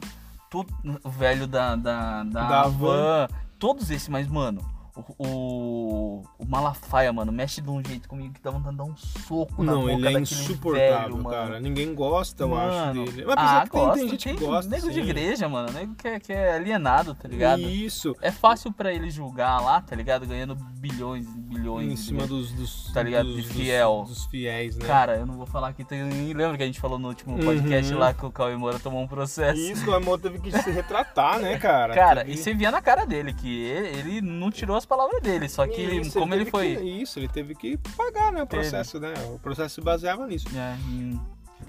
tudo, 0.54 1.00
o 1.02 1.10
velho 1.10 1.48
da, 1.48 1.74
da, 1.74 2.22
da, 2.22 2.48
Da 2.48 2.68
van, 2.68 3.26
todos 3.58 3.90
esses, 3.90 4.08
mas, 4.08 4.28
mano, 4.28 4.60
o, 4.96 6.22
o, 6.38 6.46
Malafaia, 6.46 7.12
mano, 7.12 7.32
mexe 7.32 7.60
de 7.60 7.68
um 7.68 7.82
jeito 7.84 8.08
comigo 8.08 8.32
que 8.34 8.40
dá 8.40 8.50
vontade 8.50 8.70
de 8.72 8.78
dar 8.78 8.84
um 8.84 8.96
soco 8.96 9.62
na 9.62 9.72
Não, 9.72 9.80
boca 9.82 9.92
ele 9.92 10.06
é 10.08 10.20
insuportável, 10.20 11.16
velho, 11.16 11.24
cara. 11.30 11.44
mano. 11.50 11.60
Ninguém 11.60 11.94
gosta, 11.94 12.44
eu 12.44 12.54
acho, 12.56 12.76
Mano, 12.76 13.04
dele. 13.04 13.24
Mas 13.26 13.32
apesar 13.36 13.60
ah, 13.60 13.64
que 13.64 13.70
tem, 13.70 13.80
gosta, 13.80 13.98
tem 13.98 14.08
gente 14.08 14.34
que 14.34 14.44
gosta. 14.44 14.70
Nego 14.70 14.88
de 14.88 14.94
sim. 14.94 15.00
igreja, 15.00 15.48
mano, 15.48 15.72
nego 15.72 15.94
que 15.94 16.08
é, 16.08 16.20
que 16.20 16.32
é 16.32 16.54
alienado, 16.54 17.14
tá 17.14 17.26
ligado? 17.28 17.60
Isso. 17.62 18.14
É 18.22 18.30
fácil 18.30 18.72
pra 18.72 18.92
ele 18.92 19.10
julgar 19.10 19.60
lá, 19.60 19.80
tá 19.80 19.96
ligado? 19.96 20.26
Ganhando 20.26 20.54
bilhões 20.54 21.26
e 21.26 21.38
bilhões. 21.38 21.86
Em 21.92 21.94
de 21.94 22.00
cima 22.00 22.26
dos, 22.26 22.52
dos, 22.52 22.92
Tá 22.92 23.02
ligado? 23.02 23.26
dos, 23.26 23.36
De 23.36 23.42
dos- 23.42 23.52
fiel. 23.52 24.04
Dos, 24.06 24.24
fiéis, 24.26 24.76
né? 24.76 24.86
Cara, 24.86 25.16
eu 25.16 25.26
não 25.26 25.36
vou 25.36 25.46
falar 25.46 25.72
que 25.72 25.84
tem. 25.84 26.02
Lembra 26.32 26.56
que 26.56 26.62
a 26.62 26.66
gente 26.66 26.80
falou 26.80 26.98
no 26.98 27.08
último 27.08 27.36
podcast 27.42 27.92
Uhum. 27.92 27.98
lá 27.98 28.14
que 28.14 28.24
o 28.24 28.30
Cauê 28.30 28.56
Moura 28.56 28.78
tomou 28.78 29.02
um 29.02 29.08
processo? 29.08 29.58
Isso, 29.58 29.90
o 29.90 29.94
amor 29.94 30.20
teve 30.20 30.38
que 30.38 30.50
se 30.52 30.70
retratar, 30.70 31.40
né, 31.40 31.58
cara? 31.58 31.94
Cara, 31.94 32.20
Teve- 32.24 32.32
e 32.34 32.36
você 32.38 32.54
via 32.54 32.70
na 32.70 32.80
cara 32.80 33.04
dele 33.04 33.32
que 33.32 33.62
ele, 33.64 33.98
ele 33.98 34.20
não 34.20 34.50
tirou 34.50 34.76
as 34.76 34.83
palavras 34.84 35.20
dele, 35.22 35.48
só 35.48 35.66
que 35.66 35.80
Isso, 35.80 36.18
como 36.18 36.34
ele 36.34 36.44
teve 36.44 36.50
foi. 36.50 36.76
que- 36.76 36.82
isso, 37.02 37.18
ele 37.18 37.28
teve 37.28 37.54
que 37.54 37.76
pagar, 37.96 38.32
né, 38.32 38.42
o 38.42 38.46
Teve. 38.46 38.62
processo, 38.62 38.98
né? 39.00 39.12
O 39.34 39.38
processo 39.38 39.74
se 39.76 39.80
baseava 39.80 40.26
nisso. 40.26 40.46
É, 40.56 40.76
em- 40.90 41.20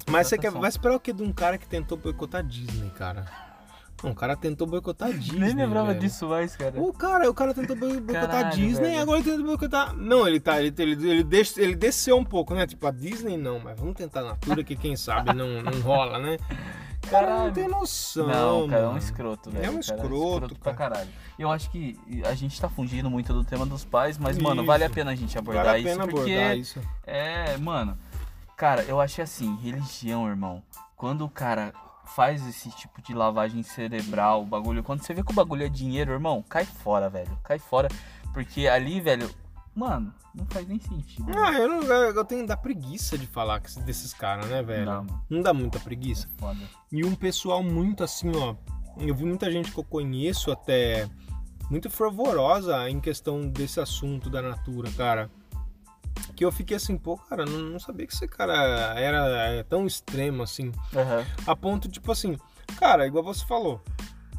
Mas 0.10 0.28
você 0.28 0.38
quer, 0.38 0.52
vai 0.52 0.70
esperar 0.70 0.96
o 0.96 1.00
que 1.00 1.14
de 1.14 1.24
um 1.24 1.32
cara 1.32 1.58
que 1.58 1.68
tentou 1.68 1.98
boicotar 1.98 2.40
a 2.42 2.44
Disney, 2.44 2.90
cara? 2.92 3.26
O 4.04 4.14
cara 4.14 4.36
tentou 4.36 4.68
boicotar 4.68 5.08
a 5.08 5.12
Disney. 5.12 5.40
Nem 5.40 5.56
lembrava 5.56 5.88
velho. 5.88 6.00
disso 6.02 6.28
mais, 6.28 6.56
cara. 6.56 6.80
O 6.80 6.92
cara, 6.94 7.30
o 7.30 7.34
cara 7.34 7.54
tentou 7.54 7.76
boi- 7.78 8.00
boicotar 8.02 8.24
a 8.24 8.28
Caralho, 8.44 8.56
Disney 8.56 8.84
velho. 8.90 8.96
e 8.96 9.02
agora 9.02 9.20
ele 9.20 9.32
tenta 9.32 9.44
boicotar. 9.44 9.96
Não, 9.96 10.28
ele 10.28 10.40
tá. 10.40 10.62
Ele, 10.62 10.74
ele, 10.78 11.10
ele, 11.10 11.24
des- 11.24 11.58
ele 11.58 11.76
desceu 11.76 12.18
um 12.18 12.24
pouco, 12.26 12.54
né? 12.54 12.68
Tipo, 12.68 12.86
a 12.86 12.92
Disney 12.92 13.38
não, 13.38 13.58
mas 13.60 13.80
vamos 13.80 13.96
tentar 13.96 14.20
a 14.20 14.24
Natura 14.26 14.64
que 14.64 14.76
quem 14.76 14.96
sabe 14.98 15.34
não, 15.34 15.62
não 15.64 15.80
rola, 15.82 16.20
né? 16.20 16.38
Cara, 17.10 17.28
não 17.28 17.36
Caralho. 17.38 17.54
tem 17.54 17.68
noção. 17.68 18.28
Não, 18.28 18.68
cara, 18.68 18.82
é 18.82 18.84
um 18.86 18.88
mano. 18.88 18.98
escroto, 19.00 19.52
velho. 19.52 19.66
É 19.66 19.70
um 19.70 19.72
cara, 19.74 19.80
escroto, 19.80 20.56
pra 20.56 20.74
cara. 20.74 20.96
caralho. 20.96 21.10
Eu 21.38 21.52
acho 21.52 21.70
que 21.70 21.98
a 22.26 22.34
gente 22.34 22.60
tá 22.60 22.70
fugindo 22.70 23.10
muito 23.10 23.34
do 23.34 23.44
tema 23.44 23.66
dos 23.66 23.84
pais, 23.86 24.18
mas, 24.18 24.38
mano, 24.38 24.62
Isso. 24.62 24.66
vale 24.68 24.84
a 24.84 24.90
pena 24.90 25.12
a 25.12 25.16
gente 25.16 25.38
abordar 25.38 25.66
Vale 25.66 25.80
a 25.80 25.84
pena 25.84 26.04
isso, 26.06 26.16
porque 26.16 26.32
abordar 26.34 26.58
isso. 26.58 26.82
é, 27.06 27.58
mano, 27.58 27.98
cara, 28.56 28.84
eu 28.84 29.00
acho 29.02 29.22
assim, 29.22 29.56
religião, 29.58 30.28
irmão, 30.28 30.64
quando 30.96 31.26
o 31.26 31.30
cara 31.30 31.74
faz 32.06 32.48
esse 32.48 32.70
tipo 32.72 33.02
de 33.02 33.14
lavagem 33.14 33.64
cerebral, 33.64 34.44
o 34.44 34.46
bagulho, 34.46 34.84
quando 34.84 35.02
você 35.02 35.14
vê 35.14 35.24
que 35.24 35.32
o 35.32 35.36
bagulho 35.36 35.66
é 35.66 35.70
dinheiro, 35.70 36.12
irmão, 36.14 36.44
cai 36.48 36.64
fora, 36.66 37.10
velho. 37.10 37.38
Cai 37.44 37.58
fora, 37.60 37.90
porque 38.34 38.68
ali, 38.68 39.02
velho, 39.02 39.30
mano, 39.76 40.14
não 40.34 40.46
faz 40.46 40.68
nem 40.68 40.80
sentido. 40.80 41.32
Ah, 41.38 41.54
eu, 41.54 41.68
não, 41.68 41.84
eu 41.84 42.26
tenho 42.26 42.48
da 42.48 42.56
preguiça 42.56 43.18
de 43.18 43.28
falar 43.28 43.60
desses 43.86 44.14
caras, 44.14 44.48
né, 44.48 44.64
velho? 44.64 44.86
Não. 44.86 45.06
Não 45.30 45.42
dá 45.42 45.54
muita 45.54 45.80
preguiça. 45.80 46.30
Foda. 46.38 46.60
E 46.92 47.04
um 47.04 47.14
pessoal 47.14 47.62
muito 47.62 48.04
assim, 48.04 48.32
ó. 48.36 48.56
Eu 48.98 49.14
vi 49.14 49.26
muita 49.26 49.52
gente 49.52 49.72
que 49.72 49.78
eu 49.78 49.84
conheço 49.84 50.52
até 50.52 51.10
muito 51.70 51.90
fervorosa 51.90 52.90
em 52.90 53.00
questão 53.00 53.48
desse 53.48 53.80
assunto 53.80 54.30
da 54.30 54.42
Natura, 54.42 54.90
cara. 54.92 55.30
Que 56.36 56.46
eu 56.46 56.52
fiquei 56.52 56.78
assim, 56.78 56.98
pô, 56.98 57.18
cara, 57.18 57.46
não, 57.46 57.60
não 57.60 57.80
sabia 57.80 58.08
que 58.08 58.14
esse 58.14 58.28
cara 58.28 58.54
era 58.98 59.28
é, 59.52 59.64
tão 59.64 59.86
extremo 59.86 60.44
assim. 60.44 60.72
Aham. 60.96 61.26
A 61.46 61.56
ponto, 61.56 61.90
tipo 61.90 62.12
assim, 62.12 62.38
cara, 62.78 63.06
igual 63.06 63.24
você 63.24 63.46
falou. 63.46 63.82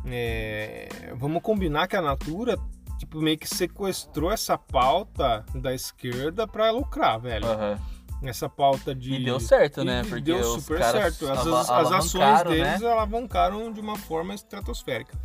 é, 0.07 0.89
vamos 1.17 1.43
combinar 1.43 1.87
que 1.87 1.97
a 1.97 2.03
Natura, 2.03 2.59
tipo, 2.99 3.21
meio 3.21 3.39
que 3.39 3.49
sequestrou 3.49 4.31
essa 4.31 4.57
pauta 4.59 5.45
da 5.55 5.75
esquerda 5.75 6.47
pra 6.47 6.71
lucrar, 6.71 7.19
velho. 7.21 7.47
Aham. 7.47 7.79
Essa 8.23 8.49
pauta 8.49 8.95
de. 8.95 9.13
E 9.13 9.25
deu 9.25 9.39
certo, 9.39 9.85
né? 9.85 10.01
E 10.05 10.09
Porque 10.09 10.23
deu 10.23 10.43
super 10.43 10.83
certo. 10.83 11.29
As, 11.31 11.47
as- 11.47 11.47
ações 11.93 12.15
alavancaram, 12.17 12.51
deles 12.51 12.81
né? 12.81 12.91
alavancaram 12.91 13.73
de 13.73 13.81
uma 13.81 13.97
forma 13.97 14.35
estratosférica. 14.35 15.19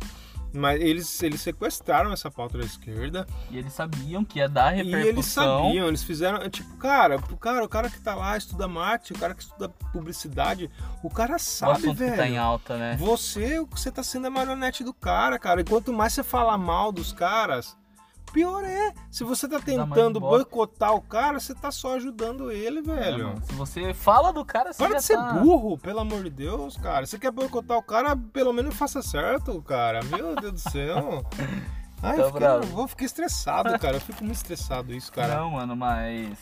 Mas 0.52 0.80
eles, 0.80 1.22
eles 1.22 1.40
sequestraram 1.40 2.12
essa 2.12 2.30
pauta 2.30 2.58
da 2.58 2.64
esquerda 2.64 3.26
E 3.50 3.56
eles 3.56 3.72
sabiam 3.72 4.22
que 4.24 4.38
ia 4.38 4.48
dar 4.48 4.76
e 4.76 4.80
eles 4.80 4.92
repercussão. 4.94 5.64
sabiam, 5.64 5.88
eles 5.88 6.02
fizeram, 6.02 6.48
tipo, 6.50 6.76
cara, 6.76 7.16
o 7.16 7.36
cara, 7.36 7.64
o 7.64 7.68
cara 7.68 7.88
que 7.88 8.00
tá 8.00 8.14
lá 8.14 8.36
estuda 8.36 8.68
marketing, 8.68 9.14
o 9.14 9.18
cara 9.18 9.34
que 9.34 9.42
estuda 9.42 9.68
publicidade, 9.92 10.70
o 11.02 11.08
cara 11.08 11.36
o 11.36 11.38
sabe, 11.38 11.72
assunto 11.72 11.94
velho. 11.96 12.10
que 12.12 12.16
tá 12.18 12.26
em 12.28 12.36
alta, 12.38 12.76
né? 12.76 12.96
Você, 12.98 13.64
você 13.70 13.90
tá 13.90 14.02
sendo 14.02 14.26
a 14.26 14.30
marionete 14.30 14.84
do 14.84 14.92
cara, 14.92 15.38
cara. 15.38 15.60
E 15.60 15.64
quanto 15.64 15.92
mais 15.92 16.12
você 16.12 16.22
fala 16.22 16.56
mal 16.58 16.92
dos 16.92 17.12
caras, 17.12 17.76
pior 18.32 18.64
é. 18.64 18.92
Se 19.10 19.22
você 19.24 19.46
tá 19.46 19.60
tentando 19.60 20.18
boicotar 20.18 20.94
o 20.94 21.00
cara, 21.00 21.38
você 21.38 21.54
tá 21.54 21.70
só 21.70 21.96
ajudando 21.96 22.50
ele, 22.50 22.78
É, 22.80 22.82
velho. 22.82 23.28
mano, 23.28 23.42
Se 23.44 23.52
você 23.54 23.94
fala 23.94 24.32
do 24.32 24.44
cara, 24.44 24.72
você 24.72 24.86
Para 24.86 24.96
de 24.96 25.04
ser 25.04 25.16
tá... 25.16 25.32
burro, 25.34 25.76
pelo 25.78 26.00
amor 26.00 26.22
de 26.24 26.30
Deus, 26.30 26.76
cara. 26.76 27.06
Você 27.06 27.18
quer 27.18 27.30
boicotar 27.30 27.76
o 27.78 27.82
cara, 27.82 28.16
pelo 28.16 28.52
menos 28.52 28.74
faça 28.74 29.02
certo, 29.02 29.60
cara. 29.62 30.00
Meu 30.04 30.34
Deus 30.36 30.52
do 30.54 30.70
céu. 30.70 31.24
Ai, 32.02 32.16
Tá 32.16 32.22
eu 32.22 32.32
fiquei, 32.32 32.46
eu 32.82 32.88
fiquei 32.88 33.06
estressado, 33.06 33.78
cara. 33.78 33.96
Eu 33.96 34.00
fico 34.00 34.24
muito 34.24 34.36
estressado 34.36 34.92
isso, 34.92 35.12
cara. 35.12 35.36
Não, 35.36 35.50
mano, 35.50 35.76
mas... 35.76 36.36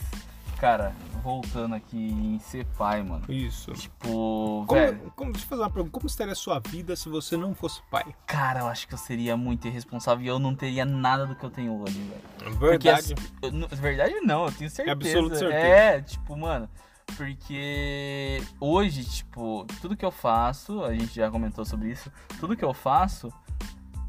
Cara, 0.61 0.93
voltando 1.23 1.73
aqui 1.73 1.97
em 1.97 2.37
ser 2.37 2.67
pai, 2.77 3.01
mano. 3.01 3.23
Isso. 3.27 3.71
Tipo, 3.71 4.63
Como, 4.67 4.79
velho... 4.79 5.11
como, 5.15 5.31
deixa 5.31 5.45
eu 5.45 5.49
fazer 5.49 5.61
uma 5.63 5.71
pergunta. 5.71 5.91
Como 5.91 6.05
estaria 6.05 6.33
a 6.33 6.35
sua 6.35 6.59
vida 6.59 6.95
se 6.95 7.09
você 7.09 7.35
não 7.35 7.55
fosse 7.55 7.81
pai? 7.89 8.05
Cara, 8.27 8.59
eu 8.59 8.67
acho 8.67 8.87
que 8.87 8.93
eu 8.93 8.97
seria 8.99 9.35
muito 9.35 9.67
irresponsável 9.67 10.23
e 10.23 10.27
eu 10.27 10.37
não 10.37 10.53
teria 10.53 10.85
nada 10.85 11.25
do 11.25 11.35
que 11.35 11.43
eu 11.43 11.49
tenho 11.49 11.81
hoje, 11.81 11.99
velho. 11.99 12.21
Porque, 12.59 12.91
Verdade. 12.91 13.15
assim, 13.15 13.15
eu 13.41 13.67
verdade 13.69 14.13
não, 14.21 14.45
eu 14.45 14.51
tenho 14.51 14.69
certeza. 14.69 14.91
absoluta 14.91 15.35
certeza. 15.35 15.65
É, 15.65 15.99
tipo, 15.99 16.37
mano, 16.37 16.69
porque 17.17 18.43
hoje, 18.59 19.03
tipo, 19.03 19.65
tudo 19.81 19.97
que 19.97 20.05
eu 20.05 20.11
faço, 20.11 20.83
a 20.83 20.93
gente 20.93 21.15
já 21.15 21.31
comentou 21.31 21.65
sobre 21.65 21.89
isso, 21.89 22.11
tudo 22.39 22.55
que 22.55 22.63
eu 22.63 22.71
faço 22.73 23.33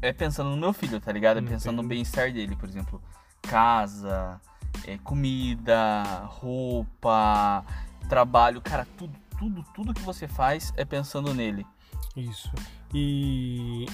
é 0.03 0.13
pensando 0.13 0.51
no 0.51 0.57
meu 0.57 0.71
filho, 0.71 1.01
tá 1.01 1.11
ligado? 1.11 1.39
É 1.39 1.41
pensando 1.41 1.81
no 1.81 1.87
bem-estar 1.87 2.31
dele, 2.31 2.55
por 2.55 2.69
exemplo, 2.69 3.01
casa, 3.41 4.39
é, 4.87 4.97
comida, 5.03 6.03
roupa, 6.25 7.63
trabalho, 8.09 8.61
cara, 8.61 8.87
tudo, 8.97 9.13
tudo, 9.37 9.63
tudo 9.73 9.93
que 9.93 10.01
você 10.01 10.27
faz 10.27 10.73
é 10.77 10.85
pensando 10.85 11.33
nele. 11.33 11.65
Isso. 12.15 12.51
E. 12.93 13.85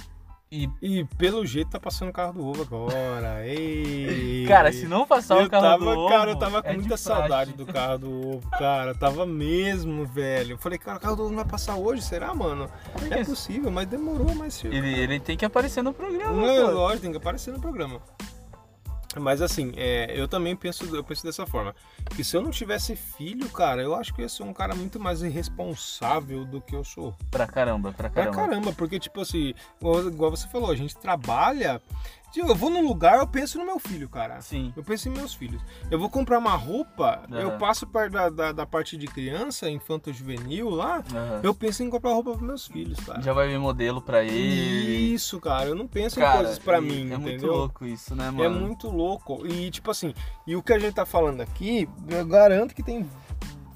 E, 0.51 0.67
E 0.81 1.05
pelo 1.15 1.45
jeito 1.45 1.69
tá 1.69 1.79
passando 1.79 2.09
o 2.09 2.11
carro 2.13 2.33
do 2.33 2.43
ovo 2.43 2.63
agora. 2.63 3.45
Ei. 3.47 4.45
cara, 4.47 4.71
se 4.73 4.87
não 4.87 5.05
passar 5.05 5.37
eu 5.37 5.45
o 5.45 5.49
carro 5.49 5.63
tava, 5.63 5.85
do 5.85 5.89
ovo, 5.91 6.09
Cara, 6.09 6.31
eu 6.31 6.35
tava 6.39 6.63
com 6.63 6.69
é 6.69 6.73
muita 6.73 6.97
saudade 6.97 7.53
do 7.53 7.67
carro 7.67 7.99
do 7.99 8.29
ovo, 8.29 8.49
cara. 8.49 8.95
Tava 8.95 9.27
mesmo, 9.27 10.07
velho. 10.07 10.53
Eu 10.53 10.57
falei, 10.57 10.79
cara, 10.79 10.97
o 10.97 10.99
carro 10.99 11.15
do 11.15 11.21
ovo 11.21 11.29
não 11.29 11.37
vai 11.37 11.45
passar 11.45 11.75
hoje, 11.75 12.01
será, 12.01 12.33
mano? 12.33 12.67
É 13.11 13.23
possível, 13.23 13.69
mas 13.69 13.87
demorou 13.87 14.33
mais 14.33 14.55
cedo. 14.55 14.73
Ele, 14.73 14.91
ele 14.91 15.19
tem 15.19 15.37
que 15.37 15.45
aparecer 15.45 15.83
no 15.83 15.93
programa, 15.93 16.33
Não 16.33 16.49
é 16.49 16.61
pô. 16.65 16.71
lógico, 16.71 17.01
tem 17.03 17.11
que 17.11 17.17
aparecer 17.17 17.53
no 17.53 17.59
programa. 17.61 18.01
Mas 19.17 19.41
assim, 19.41 19.74
é, 19.76 20.13
eu 20.15 20.28
também 20.28 20.56
penso, 20.56 20.84
eu 20.95 21.04
penso 21.04 21.24
dessa 21.24 21.45
forma. 21.45 21.74
Que 22.15 22.24
se 22.24 22.38
eu 22.38 22.41
não 22.41 22.52
tivesse 22.52 22.95
filho, 22.95 23.50
cara, 23.50 23.82
eu 23.82 23.95
acho 23.95 24.13
que 24.13 24.22
eu 24.22 24.24
ia 24.24 24.30
ser 24.30 24.43
um 24.43 24.54
cara 24.54 24.76
muito 24.76 25.00
mais 25.00 25.24
irresponsável 25.24 26.45
do 26.45 26.62
que 26.62 26.76
eu 26.76 26.84
sou. 26.84 27.15
Pra 27.32 27.48
caramba, 27.48 27.91
pra 27.91 28.10
Pra 28.10 28.26
caramba. 28.26 28.36
caramba, 28.38 28.74
porque, 28.74 29.00
tipo 29.00 29.22
assim, 29.22 29.54
igual, 29.82 30.08
igual 30.08 30.32
você 30.32 30.48
falou, 30.48 30.69
a 30.69 30.76
gente 30.76 30.95
trabalha. 30.95 31.82
Eu 32.35 32.55
vou 32.55 32.69
num 32.69 32.85
lugar, 32.87 33.19
eu 33.19 33.27
penso 33.27 33.57
no 33.57 33.65
meu 33.65 33.79
filho, 33.79 34.07
cara. 34.07 34.39
Sim. 34.41 34.71
Eu 34.75 34.83
penso 34.83 35.09
em 35.09 35.11
meus 35.11 35.33
filhos. 35.33 35.61
Eu 35.89 35.99
vou 35.99 36.09
comprar 36.09 36.37
uma 36.37 36.55
roupa, 36.55 37.23
Aham. 37.31 37.39
eu 37.41 37.51
passo 37.57 37.87
perto 37.87 38.13
da, 38.13 38.29
da, 38.29 38.51
da 38.51 38.65
parte 38.65 38.95
de 38.97 39.07
criança, 39.07 39.69
infanto-juvenil 39.69 40.69
lá, 40.69 41.03
Aham. 41.13 41.39
eu 41.43 41.53
penso 41.53 41.83
em 41.83 41.89
comprar 41.89 42.11
roupa 42.13 42.33
para 42.37 42.45
meus 42.45 42.67
filhos, 42.67 42.99
cara. 42.99 43.21
Já 43.21 43.33
vai 43.33 43.47
ver 43.47 43.57
modelo 43.59 44.01
pra 44.01 44.23
ele. 44.23 45.13
Isso, 45.13 45.39
cara, 45.39 45.69
eu 45.69 45.75
não 45.75 45.87
penso 45.87 46.19
em 46.19 46.23
Cara, 46.23 46.37
coisas 46.37 46.59
pra 46.59 46.77
e 46.77 46.81
mim, 46.81 47.11
é 47.11 47.17
muito 47.17 47.29
entendeu? 47.37 47.51
louco 47.55 47.85
isso, 47.85 48.15
né, 48.15 48.29
mano? 48.29 48.43
É 48.43 48.49
muito 48.49 48.89
louco. 48.89 49.45
E, 49.47 49.69
tipo 49.71 49.89
assim, 49.91 50.13
e 50.45 50.55
o 50.55 50.61
que 50.63 50.73
a 50.73 50.79
gente 50.79 50.93
tá 50.93 51.05
falando 51.05 51.41
aqui, 51.41 51.89
eu 52.07 52.25
garanto 52.25 52.73
que 52.75 52.83
tem 52.83 53.05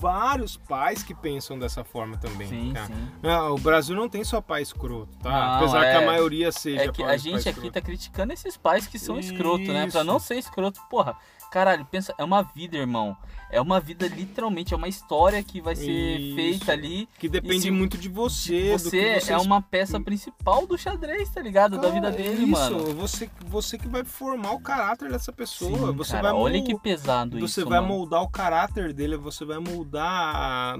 vários 0.03 0.57
pais 0.57 1.01
que 1.01 1.15
pensam 1.15 1.57
dessa 1.57 1.83
forma 1.83 2.17
também. 2.17 2.47
Sim, 2.47 2.73
sim. 2.85 3.07
Ah, 3.23 3.49
o 3.51 3.57
Brasil 3.57 3.95
não 3.95 4.09
tem 4.09 4.21
só 4.23 4.41
pai 4.41 4.61
escroto, 4.61 5.15
tá? 5.19 5.29
Não, 5.31 5.55
Apesar 5.55 5.79
que 5.79 5.85
é- 5.87 5.95
a 5.95 6.05
maioria 6.05 6.51
seja 6.51 6.83
É 6.83 6.91
que 6.91 7.01
a 7.01 7.15
gente 7.15 7.39
aqui 7.47 7.49
escroto. 7.49 7.71
tá 7.71 7.81
criticando 7.81 8.33
esses 8.33 8.57
pais 8.57 8.85
que 8.85 8.99
são 8.99 9.17
escroto, 9.17 9.63
né? 9.71 9.87
Pra 9.89 10.01
Isso. 10.01 10.03
não 10.03 10.19
ser 10.19 10.35
escroto, 10.35 10.81
porra. 10.89 11.15
Caralho, 11.51 11.85
pensa, 11.85 12.13
é 12.17 12.23
uma 12.23 12.41
vida, 12.41 12.75
irmão. 12.77 13.15
É 13.53 13.61
uma 13.61 13.79
vida, 13.79 14.07
literalmente, 14.07 14.73
é 14.73 14.77
uma 14.77 14.87
história 14.87 15.41
que 15.43 15.61
vai 15.61 15.75
ser 15.75 15.91
Isso. 15.91 16.35
feita 16.35 16.71
ali. 16.71 17.07
Que 17.19 17.29
depende 17.29 17.61
se- 17.61 17.71
muito 17.71 17.97
de 17.97 18.09
você, 18.09 18.71
Você 18.71 19.19
você 19.19 19.31
é 19.33 19.37
uma 19.37 19.61
peça 19.61 19.99
principal 19.99 20.65
do 20.65 20.77
xadrez, 20.77 21.29
tá 21.29 21.41
ligado? 21.41 21.77
da 21.79 21.89
vida 21.89 22.11
Cara, 22.11 22.15
dele, 22.23 22.43
isso, 22.43 22.51
mano. 22.51 22.93
Você, 22.95 23.29
você 23.45 23.77
que 23.77 23.87
vai 23.87 24.03
formar 24.03 24.53
o 24.53 24.59
caráter 24.59 25.11
dessa 25.11 25.31
pessoa. 25.31 25.71
Sim, 25.91 25.93
você 25.95 26.11
cara, 26.13 26.23
vai 26.23 26.33
olha 26.33 26.63
que 26.63 26.77
pesado 26.79 27.39
Você 27.39 27.61
isso, 27.61 27.69
vai 27.69 27.79
mano. 27.79 27.93
moldar 27.93 28.21
o 28.23 28.29
caráter 28.29 28.91
dele, 28.93 29.17
você 29.17 29.45
vai 29.45 29.59
moldar 29.59 30.03
a, 30.35 30.75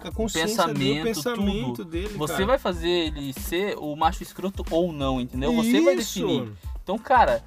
a 0.00 0.10
consciência 0.10 0.66
dele, 0.68 1.00
o 1.00 1.04
pensamento, 1.04 1.44
pensamento 1.44 1.72
tudo. 1.76 1.84
dele. 1.90 2.14
Você 2.16 2.32
cara. 2.34 2.46
vai 2.46 2.58
fazer 2.58 2.88
ele 2.90 3.32
ser 3.32 3.76
o 3.78 3.94
macho 3.94 4.22
escroto 4.22 4.64
ou 4.70 4.92
não, 4.92 5.20
entendeu? 5.20 5.54
Você 5.54 5.80
vai 5.80 5.94
Isso. 5.94 6.18
definir. 6.26 6.52
Então, 6.82 6.98
cara, 6.98 7.44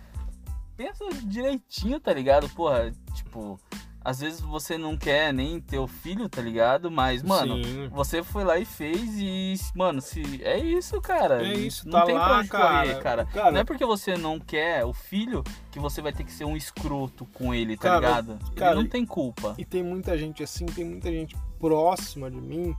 pensa 0.77 1.03
direitinho, 1.23 1.99
tá 1.99 2.13
ligado? 2.13 2.47
Porra, 2.49 2.91
tipo, 3.13 3.59
às 4.05 4.19
vezes 4.19 4.39
você 4.39 4.77
não 4.77 4.95
quer 4.95 5.33
nem 5.33 5.59
ter 5.59 5.79
o 5.79 5.87
filho, 5.87 6.29
tá 6.29 6.39
ligado? 6.39 6.91
Mas, 6.91 7.23
mano, 7.23 7.55
Sim. 7.63 7.89
você 7.89 8.21
foi 8.21 8.43
lá 8.43 8.57
e 8.59 8.63
fez 8.63 8.99
e, 9.17 9.55
mano, 9.75 9.99
se 9.99 10.21
é 10.43 10.59
isso, 10.59 11.01
cara. 11.01 11.43
É 11.45 11.55
isso, 11.55 11.85
não 11.89 11.99
tá 11.99 12.05
tem 12.05 12.13
lá, 12.15 12.25
pra 12.27 12.37
onde 12.37 12.49
cara. 12.49 12.87
correr, 12.87 13.01
cara. 13.01 13.25
Cara- 13.25 13.51
Não 13.51 13.59
é 13.59 13.63
porque 13.63 13.83
você 13.83 14.15
não 14.15 14.39
quer 14.39 14.85
o 14.85 14.93
filho 14.93 15.43
que 15.71 15.79
você 15.79 16.03
vai 16.03 16.13
ter 16.13 16.23
que 16.23 16.31
ser 16.31 16.45
um 16.45 16.55
escroto 16.55 17.25
com 17.33 17.51
ele, 17.51 17.75
tá 17.75 17.81
Cara, 17.99 17.99
ligado? 18.21 18.39
cara, 18.55 18.71
ele 18.75 18.83
não 18.83 18.89
tem 18.89 19.03
culpa. 19.05 19.55
E 19.57 19.65
tem 19.65 19.83
muita 19.83 20.15
gente 20.15 20.43
assim, 20.43 20.65
tem 20.67 20.85
muita 20.85 21.09
gente 21.11 21.35
próxima 21.59 22.29
de 22.29 22.39
mim. 22.39 22.75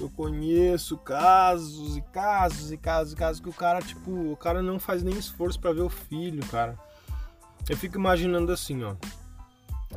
Eu 0.00 0.10
conheço 0.10 0.96
casos 0.98 1.96
e 1.96 2.00
casos 2.12 2.72
e 2.72 2.76
casos 2.76 3.12
e 3.12 3.16
casos 3.16 3.40
que 3.40 3.48
o 3.48 3.52
cara, 3.52 3.80
tipo, 3.80 4.10
o 4.32 4.36
cara 4.36 4.60
não 4.60 4.80
faz 4.80 5.00
nem 5.00 5.16
esforço 5.16 5.60
pra 5.60 5.72
ver 5.72 5.82
o 5.82 5.88
filho, 5.88 6.44
cara. 6.46 6.76
Eu 7.68 7.76
fico 7.76 7.96
imaginando 7.96 8.50
assim, 8.50 8.82
ó. 8.82 8.96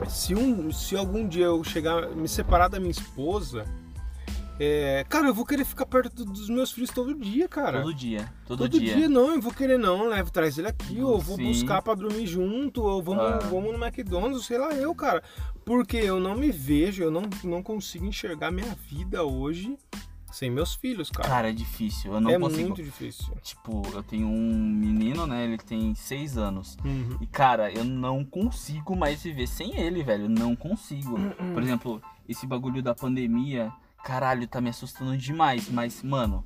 Se, 0.08 0.34
um, 0.36 0.72
se 0.72 0.96
algum 0.96 1.28
dia 1.28 1.46
eu 1.46 1.64
chegar, 1.64 2.10
me 2.16 2.28
separar 2.28 2.68
da 2.68 2.80
minha 2.80 2.92
esposa, 2.92 3.66
é, 4.60 5.06
cara, 5.08 5.28
eu 5.28 5.34
vou 5.34 5.46
querer 5.46 5.64
ficar 5.64 5.86
perto 5.86 6.26
dos 6.26 6.50
meus 6.50 6.72
filhos 6.72 6.90
todo 6.90 7.14
dia, 7.16 7.48
cara. 7.48 7.82
Todo 7.82 7.94
dia. 7.94 8.32
Todo, 8.46 8.60
Todo 8.60 8.80
dia. 8.80 8.96
dia. 8.96 9.10
não, 9.10 9.34
eu 9.36 9.42
vou 9.42 9.54
querer 9.54 9.78
não, 9.78 10.10
levo, 10.10 10.32
traz 10.32 10.58
ele 10.58 10.68
aqui, 10.68 11.02
ou 11.02 11.20
vou 11.20 11.38
Sim. 11.38 11.48
buscar 11.48 11.82
pra 11.82 11.94
dormir 11.96 12.28
junto, 12.28 12.84
ou 12.84 13.02
vamos, 13.02 13.24
Ah. 13.24 13.40
vamos 13.50 13.72
no 13.78 13.86
McDonald's, 13.86 14.46
sei 14.46 14.58
lá 14.58 14.74
eu, 14.74 14.94
cara. 14.94 15.24
Porque 15.64 15.98
eu 15.98 16.20
não 16.20 16.36
me 16.36 16.52
vejo, 16.52 17.04
eu 17.04 17.12
não, 17.12 17.24
não 17.44 17.62
consigo 17.64 18.06
enxergar 18.06 18.52
minha 18.52 18.76
vida 18.90 19.24
hoje 19.24 19.78
sem 20.32 20.50
meus 20.50 20.76
filhos, 20.76 21.10
cara. 21.10 21.28
Cara, 21.28 21.50
é 21.50 21.54
difícil. 21.54 22.14
Eu 22.14 22.22
não 22.22 22.32
é 22.32 22.40
consigo. 22.40 22.68
muito 22.68 22.84
difícil. 22.84 23.36
Tipo, 23.42 23.82
eu 23.94 24.04
tenho 24.04 24.28
um 24.28 24.54
menino, 24.56 25.26
né? 25.28 25.44
Ele 25.44 25.58
tem 25.58 25.94
seis 25.96 26.38
anos. 26.38 26.78
Uhum. 26.84 27.18
E, 27.22 27.28
cara, 27.28 27.72
eu 27.72 27.84
não 27.84 28.24
consigo 28.24 28.96
mais 28.96 29.24
viver 29.24 29.48
sem 29.48 29.78
ele, 29.78 30.04
velho. 30.04 30.26
Eu 30.26 30.30
não 30.30 30.56
consigo. 30.56 31.18
Hum, 31.18 31.54
Por 31.54 31.64
exemplo, 31.64 32.02
esse 32.28 32.46
bagulho 32.46 32.82
da 32.84 32.94
pandemia, 32.96 33.72
caralho, 34.04 34.48
tá 34.48 34.60
me 34.62 34.70
assustando 34.70 35.18
demais. 35.18 35.70
Mas, 35.70 36.02
mano, 36.04 36.46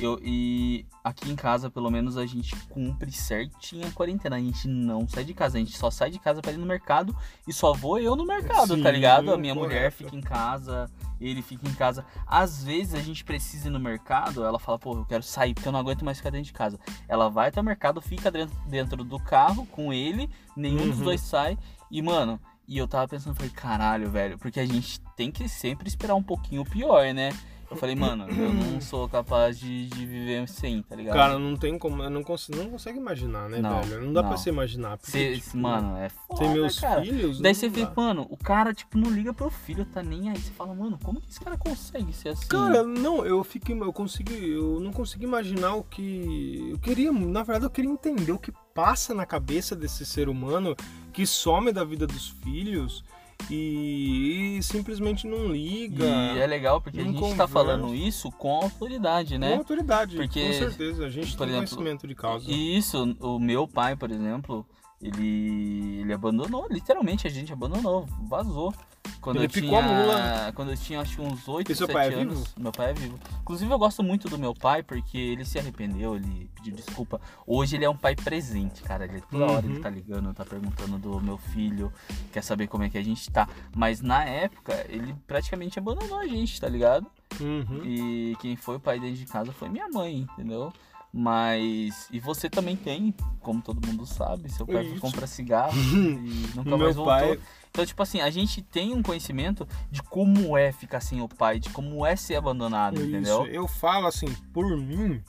eu 0.00 0.18
e 0.22 0.84
aqui 1.04 1.30
em 1.30 1.36
casa, 1.36 1.70
pelo 1.70 1.90
menos, 1.90 2.16
a 2.16 2.24
gente 2.26 2.54
cumpre 2.68 3.10
certinho 3.12 3.86
a 3.86 3.90
quarentena. 3.90 4.36
A 4.36 4.40
gente 4.40 4.68
não 4.68 5.08
sai 5.08 5.24
de 5.24 5.34
casa. 5.34 5.56
A 5.56 5.60
gente 5.60 5.76
só 5.76 5.90
sai 5.90 6.10
de 6.10 6.18
casa 6.18 6.40
pra 6.40 6.52
ir 6.52 6.56
no 6.58 6.66
mercado 6.66 7.16
e 7.46 7.52
só 7.52 7.72
vou 7.72 7.98
eu 7.98 8.14
no 8.16 8.24
mercado, 8.24 8.74
Sim, 8.76 8.82
tá 8.82 8.90
ligado? 8.90 9.32
A 9.32 9.36
minha 9.38 9.54
mulher 9.54 9.90
correto. 9.92 9.96
fica 9.96 10.16
em 10.16 10.20
casa, 10.20 10.90
ele 11.20 11.42
fica 11.42 11.68
em 11.68 11.74
casa. 11.74 12.04
Às 12.26 12.62
vezes 12.64 12.94
a 12.94 13.00
gente 13.00 13.24
precisa 13.24 13.68
ir 13.68 13.70
no 13.70 13.80
mercado, 13.80 14.44
ela 14.44 14.58
fala, 14.58 14.78
pô, 14.78 14.94
eu 14.94 15.04
quero 15.04 15.22
sair 15.22 15.54
porque 15.54 15.68
eu 15.68 15.72
não 15.72 15.80
aguento 15.80 16.04
mais 16.04 16.18
ficar 16.18 16.30
dentro 16.30 16.46
de 16.46 16.52
casa. 16.52 16.78
Ela 17.08 17.28
vai 17.28 17.48
até 17.48 17.60
o 17.60 17.64
mercado, 17.64 18.00
fica 18.00 18.30
dentro, 18.30 18.56
dentro 18.66 19.04
do 19.04 19.18
carro 19.18 19.66
com 19.66 19.92
ele, 19.92 20.28
nenhum 20.56 20.88
dos 20.88 20.98
Uhum. 20.98 21.04
dois 21.04 21.20
sai. 21.20 21.58
E, 21.90 22.00
mano, 22.00 22.40
e 22.66 22.78
eu 22.78 22.86
tava 22.88 23.06
pensando, 23.08 23.34
falei, 23.34 23.50
caralho, 23.50 24.10
velho, 24.10 24.38
porque 24.38 24.58
a 24.60 24.64
gente 24.66 25.00
tem 25.16 25.30
que 25.30 25.48
sempre 25.48 25.88
esperar 25.88 26.14
um 26.14 26.22
pouquinho 26.22 26.62
o 26.62 26.64
pior, 26.68 27.12
né? 27.12 27.30
Eu 27.72 27.76
falei, 27.76 27.94
mano, 27.96 28.26
eu 28.28 28.52
não 28.52 28.80
sou 28.80 29.08
capaz 29.08 29.58
de, 29.58 29.86
de 29.86 30.04
viver 30.06 30.46
sem, 30.48 30.82
tá 30.82 30.94
ligado? 30.94 31.14
Cara, 31.14 31.38
não 31.38 31.56
tem 31.56 31.78
como, 31.78 32.02
eu 32.02 32.10
não 32.10 32.22
consigo, 32.22 32.58
não 32.58 32.70
consegue 32.70 32.98
imaginar, 32.98 33.48
né, 33.48 33.60
Não, 33.60 33.82
velho? 33.82 34.04
Não 34.04 34.12
dá 34.12 34.20
não. 34.22 34.28
pra 34.28 34.36
se 34.38 34.48
imaginar. 34.50 34.98
Porque, 34.98 35.10
Cê- 35.12 35.36
tipo, 35.40 35.56
mano, 35.56 35.96
é 35.96 36.08
foda, 36.08 36.36
sem 36.38 36.52
meus 36.52 36.78
cara. 36.78 37.00
filhos. 37.02 37.40
Daí 37.40 37.54
você 37.54 37.68
vê, 37.68 37.88
mano, 37.96 38.26
o 38.28 38.36
cara, 38.36 38.74
tipo, 38.74 38.98
não 38.98 39.10
liga 39.10 39.32
pro 39.32 39.50
filho, 39.50 39.84
tá 39.86 40.02
nem 40.02 40.28
aí. 40.28 40.38
Você 40.38 40.50
fala, 40.52 40.74
mano, 40.74 40.98
como 41.02 41.20
que 41.20 41.30
esse 41.30 41.40
cara 41.40 41.56
consegue 41.56 42.12
ser 42.12 42.30
assim? 42.30 42.46
Cara, 42.48 42.82
não, 42.82 43.24
eu 43.24 43.42
fiquei, 43.42 43.74
eu 43.80 43.92
consegui, 43.92 44.50
eu 44.52 44.78
não 44.80 44.92
consegui 44.92 45.24
imaginar 45.24 45.74
o 45.74 45.82
que 45.82 46.68
eu 46.70 46.78
queria, 46.78 47.10
na 47.10 47.42
verdade 47.42 47.64
eu 47.64 47.70
queria 47.70 47.90
entender 47.90 48.32
o 48.32 48.38
que 48.38 48.52
passa 48.74 49.14
na 49.14 49.24
cabeça 49.26 49.74
desse 49.74 50.04
ser 50.04 50.28
humano 50.28 50.76
que 51.12 51.26
some 51.26 51.72
da 51.72 51.84
vida 51.84 52.06
dos 52.06 52.28
filhos 52.42 53.04
e, 53.50 54.56
e 54.58 54.62
simplesmente 54.62 55.26
não 55.26 55.46
liga. 55.48 56.04
E 56.04 56.38
é 56.38 56.46
legal 56.46 56.80
porque 56.80 57.00
a 57.00 57.02
gente 57.04 57.14
tá 57.14 57.20
conversa. 57.20 57.48
falando 57.48 57.94
isso 57.94 58.30
com 58.30 58.50
autoridade, 58.62 59.34
Com 59.34 59.40
né? 59.40 59.54
autoridade, 59.54 60.16
Porque, 60.16 60.46
com 60.46 60.52
certeza, 60.52 61.06
a 61.06 61.10
gente 61.10 61.36
tem 61.36 61.46
exemplo, 61.48 61.66
conhecimento 61.68 62.06
de 62.06 62.14
causa. 62.14 62.50
E 62.50 62.76
isso, 62.76 63.16
o 63.20 63.38
meu 63.38 63.66
pai, 63.66 63.96
por 63.96 64.10
exemplo, 64.10 64.66
ele, 65.02 66.00
ele 66.00 66.12
abandonou, 66.12 66.66
literalmente 66.70 67.26
a 67.26 67.30
gente 67.30 67.52
abandonou, 67.52 68.06
vazou. 68.22 68.72
Quando 69.20 69.36
Ele 69.36 69.46
eu 69.46 69.50
picou 69.50 69.68
tinha, 69.78 69.80
a 69.80 69.82
mula. 69.82 70.52
Quando 70.54 70.70
eu 70.72 70.76
tinha 70.76 71.00
acho 71.00 71.14
que 71.14 71.22
uns 71.22 71.46
8, 71.46 71.70
E 71.70 71.74
seu 71.76 71.86
7 71.86 71.94
pai 71.94 72.08
é 72.08 72.14
anos. 72.14 72.38
vivo? 72.38 72.50
Meu 72.60 72.72
pai 72.72 72.90
é 72.90 72.92
vivo. 72.92 73.18
Inclusive 73.40 73.72
eu 73.72 73.78
gosto 73.78 74.02
muito 74.02 74.28
do 74.28 74.36
meu 74.36 74.52
pai 74.52 74.82
porque 74.82 75.16
ele 75.16 75.44
se 75.44 75.60
arrependeu, 75.60 76.16
ele 76.16 76.50
pediu 76.56 76.74
desculpa. 76.74 77.20
Hoje 77.46 77.76
ele 77.76 77.84
é 77.84 77.90
um 77.90 77.96
pai 77.96 78.16
presente, 78.16 78.82
cara. 78.82 79.04
Ele 79.04 79.20
toda 79.30 79.44
hora 79.46 79.64
Uhum. 79.66 79.74
ele 79.74 79.80
tá 79.80 79.88
ligando, 79.90 80.34
tá 80.34 80.44
perguntando 80.44 80.98
do 80.98 81.20
meu 81.20 81.38
filho, 81.38 81.92
quer 82.32 82.42
saber 82.42 82.66
como 82.66 82.82
é 82.82 82.90
que 82.90 82.98
a 82.98 83.02
gente 83.02 83.30
tá. 83.30 83.48
Mas 83.76 84.00
na 84.00 84.24
época 84.24 84.84
ele 84.88 85.14
praticamente 85.26 85.78
abandonou 85.78 86.18
a 86.18 86.26
gente, 86.26 86.60
tá 86.60 86.68
ligado? 86.68 87.06
Uhum. 87.40 87.80
E 87.84 88.36
quem 88.40 88.56
foi 88.56 88.76
o 88.76 88.80
pai 88.80 88.98
dentro 88.98 89.16
de 89.16 89.26
casa 89.26 89.52
foi 89.52 89.68
minha 89.68 89.88
mãe, 89.88 90.26
entendeu? 90.32 90.72
Mas. 91.12 92.08
E 92.10 92.18
você 92.18 92.48
também 92.48 92.74
tem, 92.74 93.14
como 93.40 93.60
todo 93.60 93.86
mundo 93.86 94.06
sabe, 94.06 94.50
seu 94.50 94.66
pai 94.66 94.86
Isso. 94.86 95.00
compra 95.00 95.26
cigarro 95.26 95.76
e 95.76 96.50
nunca 96.54 96.70
Meu 96.70 96.78
mais 96.78 96.96
voltou. 96.96 97.14
pai- 97.14 97.38
Então, 97.70 97.84
tipo 97.84 98.02
assim, 98.02 98.20
a 98.20 98.30
gente 98.30 98.62
tem 98.62 98.94
um 98.94 99.02
conhecimento 99.02 99.68
de 99.90 100.02
como 100.02 100.56
é 100.56 100.72
ficar 100.72 101.00
sem 101.00 101.20
o 101.20 101.28
pai, 101.28 101.58
de 101.60 101.68
como 101.70 102.06
é 102.06 102.16
ser 102.16 102.36
abandonado, 102.36 103.00
entendeu? 103.02 103.42
Isso, 103.44 103.52
eu 103.52 103.68
falo 103.68 104.06
assim, 104.06 104.32
por 104.54 104.66
mim, 104.76 105.22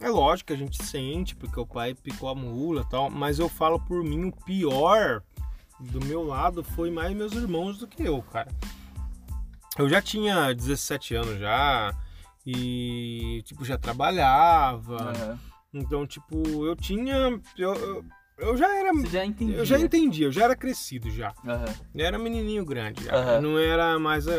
é 0.00 0.08
lógico 0.08 0.48
que 0.48 0.52
a 0.54 0.56
gente 0.56 0.82
sente, 0.82 1.36
porque 1.36 1.60
o 1.60 1.66
pai 1.66 1.94
picou 1.94 2.28
a 2.30 2.34
mula 2.34 2.80
e 2.82 2.90
tal, 2.90 3.10
mas 3.10 3.38
eu 3.38 3.48
falo 3.48 3.78
por 3.78 4.02
mim, 4.02 4.26
o 4.28 4.32
pior 4.32 5.22
do 5.78 6.02
meu 6.06 6.22
lado 6.24 6.64
foi 6.64 6.90
mais 6.90 7.14
meus 7.14 7.32
irmãos 7.34 7.76
do 7.78 7.86
que 7.86 8.02
eu, 8.04 8.22
cara. 8.22 8.50
Eu 9.76 9.88
já 9.88 10.00
tinha 10.00 10.52
17 10.54 11.14
anos 11.16 11.38
já, 11.40 11.94
e, 12.46 13.42
tipo, 13.44 13.64
já 13.64 13.78
trabalhava, 13.78 14.96
Aham. 14.96 15.38
então, 15.72 16.06
tipo, 16.06 16.66
eu 16.66 16.76
tinha, 16.76 17.40
eu, 17.56 17.74
eu, 17.74 18.04
eu 18.38 18.56
já 18.56 18.74
era... 18.76 18.92
Você 18.92 19.06
já 19.06 19.24
entendia. 19.24 19.56
Eu 19.56 19.64
já 19.64 19.78
entendia, 19.78 20.26
eu 20.26 20.32
já 20.32 20.44
era 20.44 20.56
crescido 20.56 21.10
já. 21.10 21.32
Aham. 21.46 21.74
Eu 21.94 22.06
era 22.06 22.18
menininho 22.18 22.64
grande. 22.64 23.08
Aham. 23.08 23.40
não 23.40 23.58
era 23.58 23.98
mais 23.98 24.26
a, 24.28 24.34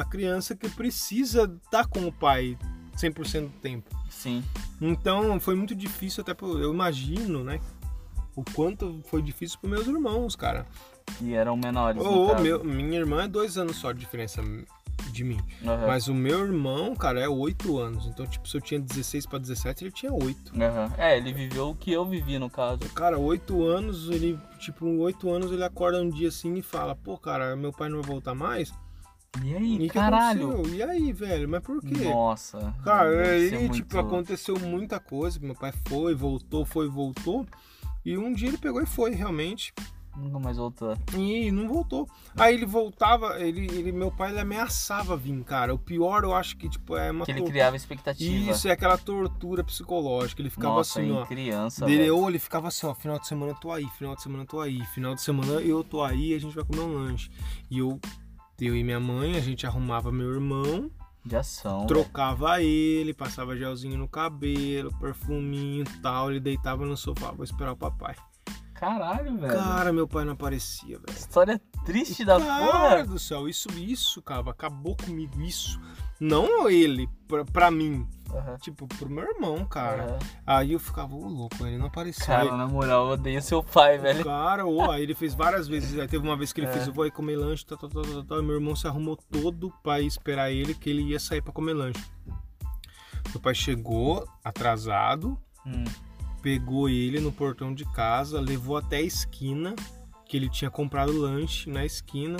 a 0.00 0.04
criança 0.04 0.54
que 0.54 0.68
precisa 0.68 1.44
estar 1.64 1.86
com 1.86 2.06
o 2.06 2.12
pai 2.12 2.56
100% 2.96 3.42
do 3.42 3.48
tempo. 3.60 3.90
Sim. 4.08 4.44
Então 4.80 5.40
foi 5.40 5.54
muito 5.54 5.74
difícil, 5.74 6.22
até 6.22 6.34
pro, 6.34 6.58
eu 6.58 6.72
imagino, 6.72 7.42
né? 7.42 7.60
O 8.36 8.44
quanto 8.54 9.00
foi 9.06 9.22
difícil 9.22 9.58
para 9.60 9.70
meus 9.70 9.86
irmãos, 9.86 10.36
cara. 10.36 10.66
E 11.20 11.34
eram 11.34 11.56
menores. 11.56 12.02
caso. 12.02 12.42
meu, 12.42 12.62
minha 12.62 12.98
irmã 12.98 13.24
é 13.24 13.28
dois 13.28 13.58
anos 13.58 13.76
só 13.76 13.92
de 13.92 14.00
diferença 14.00 14.42
de 15.12 15.24
mim. 15.24 15.38
Aham. 15.64 15.86
Mas 15.86 16.08
o 16.08 16.14
meu 16.14 16.40
irmão, 16.44 16.94
cara, 16.94 17.20
é 17.20 17.28
oito 17.28 17.78
anos. 17.78 18.06
Então, 18.06 18.26
tipo, 18.26 18.48
se 18.48 18.56
eu 18.56 18.60
tinha 18.60 18.78
16 18.80 19.26
para 19.26 19.38
17, 19.38 19.84
ele 19.84 19.90
tinha 19.92 20.12
oito. 20.12 20.52
Aham. 20.60 20.92
É, 20.98 21.16
ele 21.16 21.32
viveu 21.32 21.70
o 21.70 21.74
que 21.74 21.92
eu 21.92 22.04
vivi, 22.04 22.38
no 22.38 22.50
caso. 22.50 22.78
Cara, 22.94 23.18
oito 23.18 23.62
anos, 23.64 24.08
ele, 24.10 24.38
tipo, 24.58 24.86
oito 25.00 25.30
anos 25.30 25.50
ele 25.52 25.64
acorda 25.64 26.00
um 26.00 26.08
dia 26.10 26.28
assim 26.28 26.54
e 26.54 26.62
fala, 26.62 26.94
pô, 26.94 27.16
cara, 27.18 27.54
meu 27.56 27.72
pai 27.72 27.88
não 27.88 28.00
vai 28.02 28.10
voltar 28.10 28.34
mais? 28.34 28.72
E 29.44 29.54
aí, 29.54 29.82
E 29.84 29.88
caralho? 29.88 30.50
aconteceu? 30.50 30.74
E 30.74 30.82
aí, 30.82 31.12
velho? 31.12 31.48
Mas 31.48 31.62
por 31.62 31.80
quê? 31.80 32.04
Nossa. 32.04 32.74
Cara, 32.84 33.08
aí, 33.30 33.48
tipo, 33.50 33.68
muito- 33.68 33.98
aconteceu 33.98 34.58
muita 34.58 34.98
coisa. 34.98 35.38
Meu 35.40 35.54
pai 35.54 35.72
foi, 35.86 36.14
voltou, 36.16 36.64
foi, 36.64 36.88
voltou. 36.88 37.46
E 38.04 38.18
um 38.18 38.32
dia 38.32 38.48
ele 38.48 38.58
pegou 38.58 38.82
e 38.82 38.86
foi, 38.86 39.12
realmente. 39.12 39.72
Nunca 40.16 40.38
mais 40.40 40.56
voltou. 40.56 40.96
E 41.16 41.50
não 41.52 41.68
voltou. 41.68 42.08
Aí 42.36 42.54
ele 42.54 42.66
voltava, 42.66 43.40
ele, 43.40 43.66
ele- 43.66 43.92
meu 43.92 44.10
pai 44.10 44.30
ele 44.30 44.40
ameaçava 44.40 45.16
vir, 45.16 45.42
cara. 45.44 45.72
O 45.72 45.78
pior 45.78 46.24
eu 46.24 46.34
acho 46.34 46.56
que, 46.56 46.68
tipo, 46.68 46.96
é 46.96 47.10
uma 47.10 47.24
Que 47.24 47.30
ele 47.30 47.40
tor- 47.40 47.48
criava 47.48 47.76
expectativa. 47.76 48.50
Isso, 48.50 48.68
é 48.68 48.72
aquela 48.72 48.98
tortura 48.98 49.62
psicológica. 49.64 50.42
Ele 50.42 50.50
ficava 50.50 50.74
Nossa, 50.74 51.00
assim, 51.00 51.12
ó. 51.12 51.24
criança, 51.24 51.86
Dele, 51.86 52.10
ou 52.10 52.28
ele 52.28 52.38
ficava 52.38 52.68
assim, 52.68 52.86
ó, 52.86 52.94
final 52.94 53.18
de 53.18 53.26
semana 53.28 53.52
eu 53.52 53.56
tô 53.56 53.70
aí, 53.70 53.86
final 53.96 54.14
de 54.16 54.22
semana 54.22 54.42
eu 54.42 54.46
tô 54.48 54.60
aí, 54.60 54.84
final 54.86 55.14
de 55.14 55.22
semana 55.22 55.52
eu 55.60 55.84
tô 55.84 56.02
aí, 56.02 56.34
a 56.34 56.38
gente 56.40 56.54
vai 56.54 56.64
comer 56.64 56.80
um 56.82 56.92
lanche. 56.94 57.30
E 57.70 57.78
eu, 57.78 57.98
eu 58.60 58.74
e 58.76 58.82
minha 58.84 59.00
mãe, 59.00 59.36
a 59.36 59.40
gente 59.40 59.64
arrumava 59.66 60.10
meu 60.12 60.32
irmão, 60.34 60.90
De 61.24 61.36
ação. 61.36 61.86
trocava 61.86 62.60
ele, 62.62 63.14
passava 63.14 63.56
gelzinho 63.56 63.96
no 63.96 64.08
cabelo, 64.08 64.92
perfuminho 64.98 65.84
e 65.84 66.00
tal, 66.02 66.30
ele 66.30 66.40
deitava 66.40 66.84
no 66.84 66.96
sofá, 66.96 67.30
vou 67.30 67.44
esperar 67.44 67.72
o 67.72 67.76
papai. 67.76 68.16
Caralho, 68.80 69.36
velho. 69.36 69.52
Cara, 69.52 69.92
meu 69.92 70.08
pai 70.08 70.24
não 70.24 70.32
aparecia, 70.32 70.98
velho. 70.98 71.16
História 71.16 71.60
triste 71.84 72.24
da 72.24 72.40
Cara 72.40 72.72
porra. 72.72 73.04
do 73.04 73.18
céu, 73.18 73.46
isso, 73.48 73.68
isso, 73.76 74.22
cara, 74.22 74.50
acabou 74.50 74.96
comigo, 74.96 75.38
isso. 75.42 75.78
Não 76.18 76.68
ele, 76.68 77.08
pra, 77.28 77.44
pra 77.44 77.70
mim, 77.70 78.06
Aham. 78.30 78.56
tipo, 78.58 78.86
pro 78.86 79.08
meu 79.08 79.24
irmão, 79.24 79.64
cara. 79.64 80.04
Aham. 80.04 80.18
Aí 80.46 80.72
eu 80.72 80.78
ficava, 80.80 81.14
ô 81.14 81.28
louco, 81.28 81.66
ele 81.66 81.78
não 81.78 81.86
aparecia. 81.86 82.24
Cara, 82.26 82.56
na 82.56 82.66
moral, 82.66 83.06
eu 83.08 83.12
odeio 83.14 83.40
seu 83.42 83.62
pai, 83.62 83.96
velho. 83.98 84.24
Cara, 84.24 84.66
ô, 84.66 84.90
aí 84.90 85.02
ele 85.02 85.14
fez 85.14 85.32
várias 85.34 85.66
vezes. 85.68 85.98
Aí 85.98 86.06
teve 86.08 86.26
uma 86.26 86.36
vez 86.36 86.52
que 86.52 86.60
ele 86.60 86.68
É. 86.68 86.72
fez, 86.72 86.86
eu 86.86 86.92
vou 86.92 87.04
aí 87.04 87.10
comer 87.10 87.36
lanche, 87.36 87.64
tal, 87.66 87.78
tal, 87.78 87.88
tal, 87.90 88.02
tal, 88.02 88.24
tal, 88.24 88.38
e 88.38 88.42
meu 88.42 88.54
irmão 88.54 88.74
se 88.76 88.86
arrumou 88.86 89.16
todo 89.16 89.72
pra 89.82 90.00
esperar 90.00 90.50
ele, 90.50 90.74
que 90.74 90.88
ele 90.90 91.02
ia 91.02 91.18
sair 91.20 91.40
pra 91.42 91.52
comer 91.52 91.72
lanche. 91.74 92.02
Meu 93.30 93.40
pai 93.40 93.54
chegou 93.54 94.26
atrasado, 94.44 95.38
Hum. 95.66 95.84
Pegou 96.42 96.88
ele 96.88 97.20
no 97.20 97.30
portão 97.32 97.74
de 97.74 97.84
casa, 97.92 98.40
levou 98.40 98.76
até 98.76 98.96
a 98.98 99.02
esquina, 99.02 99.74
que 100.26 100.36
ele 100.36 100.48
tinha 100.48 100.70
comprado 100.70 101.12
lanche 101.12 101.68
na 101.70 101.84
esquina, 101.84 102.36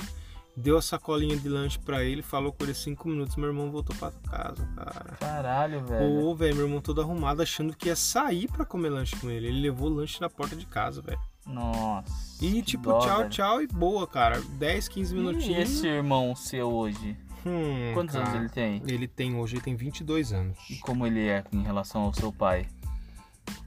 deu 0.55 0.77
a 0.77 0.81
sacolinha 0.81 1.35
de 1.37 1.47
lanche 1.49 1.79
pra 1.79 2.03
ele, 2.03 2.21
falou 2.21 2.51
com 2.51 2.63
ele 2.63 2.73
cinco 2.73 3.07
minutos, 3.09 3.35
meu 3.35 3.47
irmão 3.47 3.71
voltou 3.71 3.95
pra 3.95 4.11
casa, 4.11 4.65
cara. 4.75 5.17
Caralho, 5.19 5.85
velho. 5.85 6.21
Pô, 6.21 6.35
velho, 6.35 6.55
meu 6.55 6.65
irmão 6.65 6.81
todo 6.81 7.01
arrumado, 7.01 7.41
achando 7.41 7.75
que 7.75 7.87
ia 7.87 7.95
sair 7.95 8.47
pra 8.49 8.65
comer 8.65 8.89
lanche 8.89 9.15
com 9.17 9.29
ele. 9.29 9.47
Ele 9.47 9.61
levou 9.61 9.89
o 9.89 9.93
lanche 9.93 10.19
na 10.21 10.29
porta 10.29 10.55
de 10.55 10.65
casa, 10.65 11.01
velho. 11.01 11.19
Nossa. 11.45 12.43
E 12.43 12.61
tipo, 12.61 12.89
dó, 12.89 12.99
tchau, 12.99 13.17
velho. 13.19 13.29
tchau 13.29 13.61
e 13.61 13.67
boa, 13.67 14.05
cara. 14.07 14.39
10, 14.57 14.87
15 14.87 15.13
E 15.13 15.17
minutinhos. 15.17 15.69
esse 15.69 15.87
irmão 15.87 16.35
seu 16.35 16.69
hoje? 16.71 17.17
Hum, 17.45 17.93
Quantos 17.95 18.15
cara, 18.15 18.27
anos 18.29 18.39
ele 18.41 18.49
tem? 18.49 18.83
Ele 18.85 19.07
tem 19.07 19.35
hoje, 19.35 19.55
ele 19.55 19.63
tem 19.63 19.75
22 19.75 20.31
anos. 20.31 20.57
E 20.69 20.75
como 20.77 21.07
ele 21.07 21.27
é 21.27 21.43
em 21.51 21.63
relação 21.63 22.03
ao 22.03 22.13
seu 22.13 22.31
pai? 22.31 22.67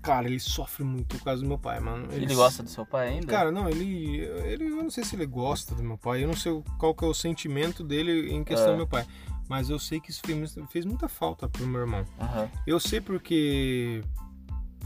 Cara, 0.05 0.27
ele 0.29 0.39
sofre 0.39 0.85
muito 0.85 1.17
por 1.17 1.25
causa 1.25 1.41
do 1.43 1.49
meu 1.49 1.59
pai, 1.59 1.81
mano. 1.81 2.09
Ele, 2.13 2.33
gosta 2.35 2.63
do 2.63 2.69
seu 2.69 2.85
pai 2.85 3.09
ainda? 3.09 3.27
Cara, 3.27 3.51
não, 3.51 3.69
ele, 3.69 4.19
ele. 4.45 4.65
Eu 4.67 4.83
não 4.83 4.91
sei 4.91 5.03
se 5.03 5.17
ele 5.17 5.25
gosta 5.27 5.75
do 5.75 5.83
meu 5.83 5.97
pai, 5.97 6.23
eu 6.23 6.29
não 6.29 6.37
sei 6.37 6.63
qual 6.79 6.95
que 6.95 7.05
é 7.05 7.09
o 7.09 7.15
sentimento 7.15 7.83
dele 7.83 8.31
em 8.31 8.45
questão 8.45 8.69
É. 8.69 8.73
do 8.73 8.77
meu 8.77 8.87
pai. 8.87 9.07
Mas 9.49 9.71
eu 9.71 9.79
sei 9.79 10.01
que 10.01 10.11
isso 10.11 10.21
fez, 10.25 10.57
fez 10.71 10.85
muita 10.85 11.09
falta 11.09 11.49
pro 11.49 11.67
meu 11.67 11.81
irmão. 11.81 12.05
Aham. 12.21 12.51
Eu 12.67 12.79
sei 12.79 13.01
porque. 13.01 14.03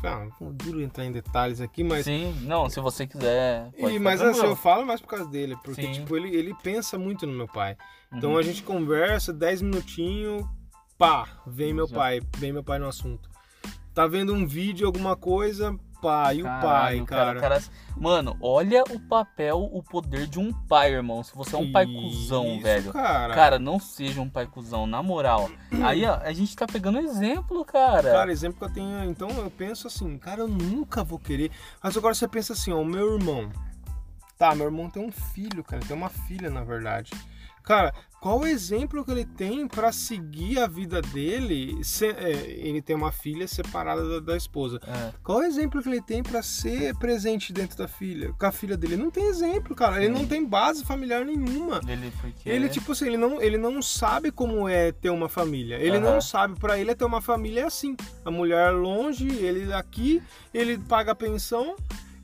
Ah, 0.05 0.29
duro 0.53 0.81
entrar 0.81 1.05
em 1.05 1.11
detalhes 1.13 1.61
aqui, 1.61 1.83
mas. 1.83 2.05
Sim, 2.05 2.33
não, 2.43 2.71
se 2.71 2.79
você 2.81 3.05
quiser. 3.05 3.69
E, 3.77 3.99
mas 3.99 4.21
assim, 4.21 4.47
eu 4.47 4.55
falo 4.55 4.87
mais 4.87 5.01
por 5.01 5.09
causa 5.09 5.27
dele, 5.27 5.57
porque 5.65 5.83
Sim. 5.83 5.93
tipo, 5.93 6.17
ele, 6.17 6.29
ele 6.37 6.55
pensa 6.63 6.97
muito 6.97 7.27
no 7.27 7.33
meu 7.33 7.49
pai. 7.49 7.77
Então 8.13 8.31
Uhum. 8.33 8.39
a 8.39 8.43
gente 8.43 8.63
conversa 8.63 9.33
10 9.33 9.63
minutinhos, 9.63 10.45
pá, 10.97 11.27
vem 11.47 11.75
meu 11.75 11.89
Já. 11.89 11.97
pai, 11.97 12.21
vem 12.37 12.53
meu 12.53 12.63
pai 12.63 12.79
no 12.79 12.87
assunto. 12.87 13.29
Tá 13.99 14.07
vendo 14.07 14.33
um 14.33 14.47
vídeo, 14.47 14.87
alguma 14.87 15.17
coisa, 15.17 15.77
pá, 16.01 16.33
e 16.33 16.41
o 16.41 16.45
pai, 16.45 17.01
Caralho, 17.01 17.05
cara. 17.05 17.41
cara, 17.41 17.63
Mano, 17.97 18.37
olha 18.41 18.85
o 18.91 19.01
papel, 19.01 19.69
o 19.73 19.83
poder 19.83 20.29
de 20.29 20.39
um 20.39 20.53
pai, 20.53 20.93
irmão. 20.93 21.25
Se 21.25 21.35
você 21.35 21.57
é 21.57 21.59
um 21.59 21.73
pai 21.73 21.85
Isso, 21.85 22.01
cuzão, 22.01 22.61
velho. 22.61 22.93
Cara. 22.93 23.35
Cara, 23.35 23.59
não 23.59 23.81
seja 23.81 24.21
um 24.21 24.31
pai 24.31 24.47
cuzão, 24.47 24.87
na 24.87 25.03
moral. 25.03 25.51
Aí, 25.83 26.05
ó, 26.05 26.15
a 26.23 26.33
gente 26.33 26.55
tá 26.55 26.65
pegando 26.65 27.01
exemplo, 27.01 27.65
cara. 27.65 28.13
Cara, 28.13 28.31
exemplo 28.31 28.61
que 28.61 28.65
eu 28.67 28.73
tenho. 28.73 29.11
Então 29.11 29.31
eu 29.31 29.51
penso 29.51 29.89
assim, 29.89 30.17
cara, 30.17 30.43
eu 30.43 30.49
nunca 30.49 31.03
vou 31.03 31.19
querer. 31.19 31.51
Mas 31.83 31.97
agora 31.97 32.15
você 32.15 32.29
pensa 32.29 32.53
assim, 32.53 32.73
ó, 32.73 32.81
o 32.81 32.85
meu 32.85 33.15
irmão. 33.15 33.51
Tá, 34.39 34.55
meu 34.55 34.67
irmão 34.67 34.89
tem 34.89 35.05
um 35.05 35.11
filho, 35.11 35.65
cara, 35.65 35.83
tem 35.85 35.97
uma 35.97 36.09
filha, 36.09 36.49
na 36.49 36.63
verdade. 36.63 37.11
Cara, 37.69 37.93
qual 38.19 38.41
o 38.41 38.47
exemplo 38.47 39.05
que 39.05 39.11
ele 39.11 39.27
tem 39.27 39.69
pra 39.69 39.93
seguir 39.93 40.59
a 40.59 40.67
vida 40.67 41.03
dele? 41.03 41.85
se- 41.85 42.07
é, 42.07 42.33
ele 42.67 42.81
tem 42.81 42.97
uma 42.97 43.13
filha 43.13 43.47
separada 43.47 44.09
da, 44.09 44.21
da 44.33 44.37
esposa. 44.39 44.81
É, 44.87 45.13
Qual 45.23 45.39
o 45.41 45.43
exemplo 45.43 45.83
que 45.83 45.89
ele 45.91 46.01
tem 46.01 46.23
pra 46.23 46.43
ser 46.43 46.97
presente 46.97 47.53
dentro 47.53 47.77
da 47.77 47.87
filha? 47.87 48.33
Com 48.39 48.47
a 48.47 48.51
filha 48.51 48.75
dele? 48.75 48.97
Não 48.97 49.11
tem 49.11 49.27
exemplo, 49.27 49.77
cara. 49.77 50.03
Ele 50.03 50.15
Sim. 50.15 50.21
não 50.23 50.27
tem 50.27 50.43
base 50.45 50.83
familiar 50.83 51.27
nenhuma. 51.27 51.81
ele 51.87 52.11
porque. 52.23 52.49
Ele, 52.49 52.71
tipo 52.71 52.93
assim, 52.93 53.07
ele 53.09 53.19
não, 53.19 53.41
ele 53.43 53.59
não 53.59 53.83
sabe 53.83 54.33
como 54.33 54.67
é 54.67 54.91
ter 54.91 55.11
uma 55.11 55.29
família. 55.29 55.77
Ele 55.77 56.01
não 56.01 56.13
Aham. 56.13 56.21
sabe, 56.23 56.59
pra 56.59 56.79
ele 56.79 56.91
é 56.91 56.95
ter 56.95 57.05
uma 57.05 57.21
família 57.21 57.61
é 57.61 57.65
assim. 57.65 57.95
A 58.25 58.31
mulher 58.31 58.71
longe, 58.73 59.29
ele 59.29 59.71
aqui, 59.75 60.23
ele 60.55 60.79
paga 60.79 61.13
a 61.13 61.15
pensão. 61.15 61.77